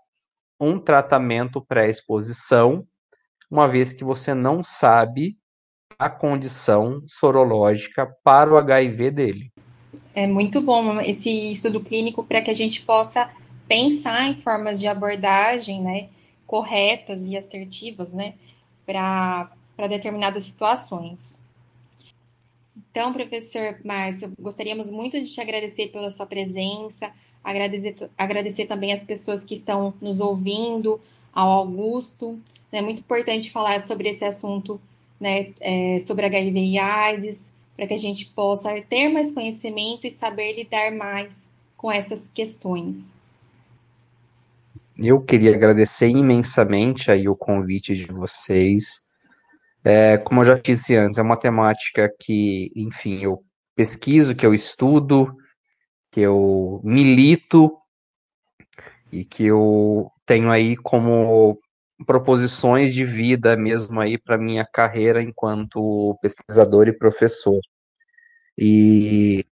um 0.61 0.79
tratamento 0.79 1.65
pré-exposição 1.65 2.87
uma 3.51 3.67
vez 3.69 3.93
que 3.93 4.05
você 4.05 4.35
não 4.35 4.63
sabe 4.63 5.37
a 5.99 6.09
condição 6.09 7.03
sorológica 7.07 8.07
para 8.23 8.53
o 8.53 8.57
HIV 8.57 9.11
dele. 9.11 9.51
É 10.15 10.27
muito 10.27 10.61
bom 10.61 11.01
esse 11.01 11.53
estudo 11.53 11.81
clínico 11.81 12.23
para 12.25 12.41
que 12.41 12.51
a 12.51 12.55
gente 12.55 12.83
possa 12.83 13.31
pensar 13.67 14.27
em 14.27 14.37
formas 14.37 14.79
de 14.79 14.87
abordagem, 14.87 15.83
né, 15.83 16.09
corretas 16.47 17.23
e 17.27 17.37
assertivas, 17.37 18.13
né, 18.13 18.35
para 18.87 19.51
determinadas 19.89 20.45
situações. 20.45 21.41
Então, 22.91 23.13
professor 23.13 23.79
Márcio, 23.85 24.33
gostaríamos 24.39 24.91
muito 24.91 25.19
de 25.21 25.33
te 25.33 25.41
agradecer 25.41 25.89
pela 25.89 26.11
sua 26.11 26.27
presença, 26.27 27.11
agradecer, 27.43 28.09
agradecer 28.17 28.67
também 28.67 28.93
as 28.93 29.03
pessoas 29.03 29.43
que 29.43 29.55
estão 29.55 29.95
nos 30.01 30.21
ouvindo, 30.21 31.01
ao 31.33 31.51
Augusto. 31.51 32.39
É 32.71 32.81
muito 32.81 33.01
importante 33.01 33.51
falar 33.51 33.85
sobre 33.87 34.09
esse 34.09 34.25
assunto, 34.25 34.81
né, 35.21 35.53
é, 35.61 35.99
sobre 36.01 36.27
HIV 36.27 36.59
e 36.59 36.79
AIDS, 36.79 37.53
para 37.77 37.87
que 37.87 37.95
a 37.95 37.99
gente 37.99 38.27
possa 38.27 38.81
ter 38.83 39.09
mais 39.09 39.33
conhecimento 39.33 40.07
e 40.07 40.11
saber 40.11 40.55
lidar 40.55 40.93
mais 40.93 41.49
com 41.77 41.91
essas 41.91 42.29
questões. 42.29 43.13
Eu 44.97 45.21
queria 45.21 45.55
agradecer 45.55 46.09
imensamente 46.09 47.11
aí 47.11 47.29
o 47.29 47.35
convite 47.35 47.97
de 47.97 48.07
vocês. 48.07 49.01
É, 49.83 50.17
como 50.19 50.43
eu 50.43 50.47
já 50.47 50.55
disse 50.55 50.97
antes, 50.97 51.19
é 51.19 51.23
uma 51.23 51.37
temática 51.37 52.09
que, 52.21 52.71
enfim, 52.77 53.23
eu 53.23 53.43
pesquiso, 53.75 54.37
que 54.37 54.47
eu 54.47 54.55
estudo, 54.55 55.35
que 56.13 56.21
eu 56.21 56.81
milito 56.85 57.77
e 59.11 59.25
que 59.25 59.45
eu 59.45 60.11
tenho 60.25 60.51
aí 60.51 60.77
como 60.77 61.59
proposições 62.05 62.95
de 62.95 63.05
vida 63.05 63.57
mesmo 63.57 64.01
aí 64.01 64.19
para 64.19 64.39
minha 64.39 64.67
carreira 64.67 65.23
enquanto 65.23 66.19
pesquisador 66.21 66.89
e 66.89 66.93
professor. 66.97 67.61
E 68.57 69.47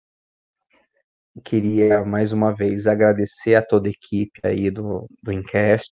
queria 1.45 2.05
mais 2.05 2.33
uma 2.33 2.55
vez 2.55 2.87
agradecer 2.87 3.55
a 3.55 3.63
toda 3.63 3.89
a 3.89 3.93
equipe 3.93 4.41
aí 4.45 4.71
do, 4.71 5.09
do 5.23 5.33
Incast 5.33 5.93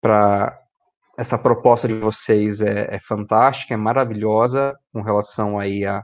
para 0.00 0.58
essa 1.18 1.36
proposta 1.36 1.86
de 1.86 1.94
vocês 1.94 2.62
é, 2.62 2.94
é, 2.94 2.98
fantástica, 2.98 3.74
é 3.74 3.76
maravilhosa 3.76 4.78
com 4.92 5.02
relação 5.02 5.58
aí 5.58 5.84
a, 5.84 6.02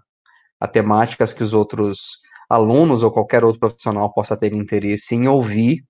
a 0.61 0.69
temáticas 0.69 1.33
que 1.33 1.43
os 1.43 1.55
outros 1.55 2.19
alunos 2.51 3.03
ou 3.03 3.11
qualquer 3.11 3.45
outro 3.45 3.61
profissional 3.61 4.13
possa 4.13 4.37
ter 4.37 4.53
interesse 4.53 5.15
em 5.15 5.27
ouvir 5.29 5.85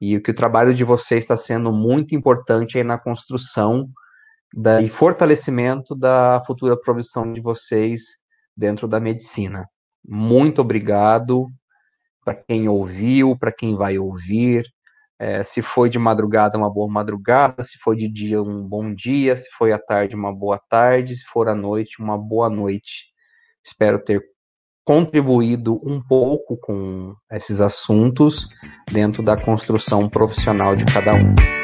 e 0.00 0.20
que 0.20 0.30
o 0.30 0.34
trabalho 0.34 0.74
de 0.74 0.84
vocês 0.84 1.24
está 1.24 1.36
sendo 1.36 1.72
muito 1.72 2.14
importante 2.14 2.78
aí 2.78 2.84
na 2.84 2.98
construção 2.98 3.88
da, 4.54 4.80
e 4.80 4.88
fortalecimento 4.88 5.94
da 5.94 6.42
futura 6.46 6.76
profissão 6.76 7.32
de 7.32 7.40
vocês 7.40 8.02
dentro 8.56 8.88
da 8.88 9.00
medicina. 9.00 9.68
Muito 10.06 10.60
obrigado 10.60 11.46
para 12.24 12.34
quem 12.34 12.68
ouviu, 12.68 13.36
para 13.36 13.52
quem 13.52 13.76
vai 13.76 13.98
ouvir. 13.98 14.64
É, 15.18 15.42
se 15.42 15.62
foi 15.62 15.90
de 15.90 15.98
madrugada, 15.98 16.56
uma 16.56 16.72
boa 16.72 16.88
madrugada, 16.88 17.62
se 17.64 17.76
foi 17.78 17.96
de 17.96 18.08
dia, 18.08 18.40
um 18.40 18.62
bom 18.62 18.94
dia, 18.94 19.36
se 19.36 19.50
foi 19.50 19.72
à 19.72 19.78
tarde, 19.78 20.14
uma 20.14 20.32
boa 20.32 20.60
tarde, 20.70 21.16
se 21.16 21.24
for 21.24 21.48
à 21.48 21.54
noite, 21.54 22.00
uma 22.00 22.16
boa 22.16 22.48
noite. 22.48 23.06
Espero 23.64 24.02
ter 24.02 24.22
contribuído 24.88 25.78
um 25.84 26.00
pouco 26.00 26.56
com 26.56 27.14
esses 27.30 27.60
assuntos 27.60 28.48
dentro 28.90 29.22
da 29.22 29.36
construção 29.36 30.08
profissional 30.08 30.74
de 30.74 30.86
cada 30.86 31.14
um. 31.14 31.57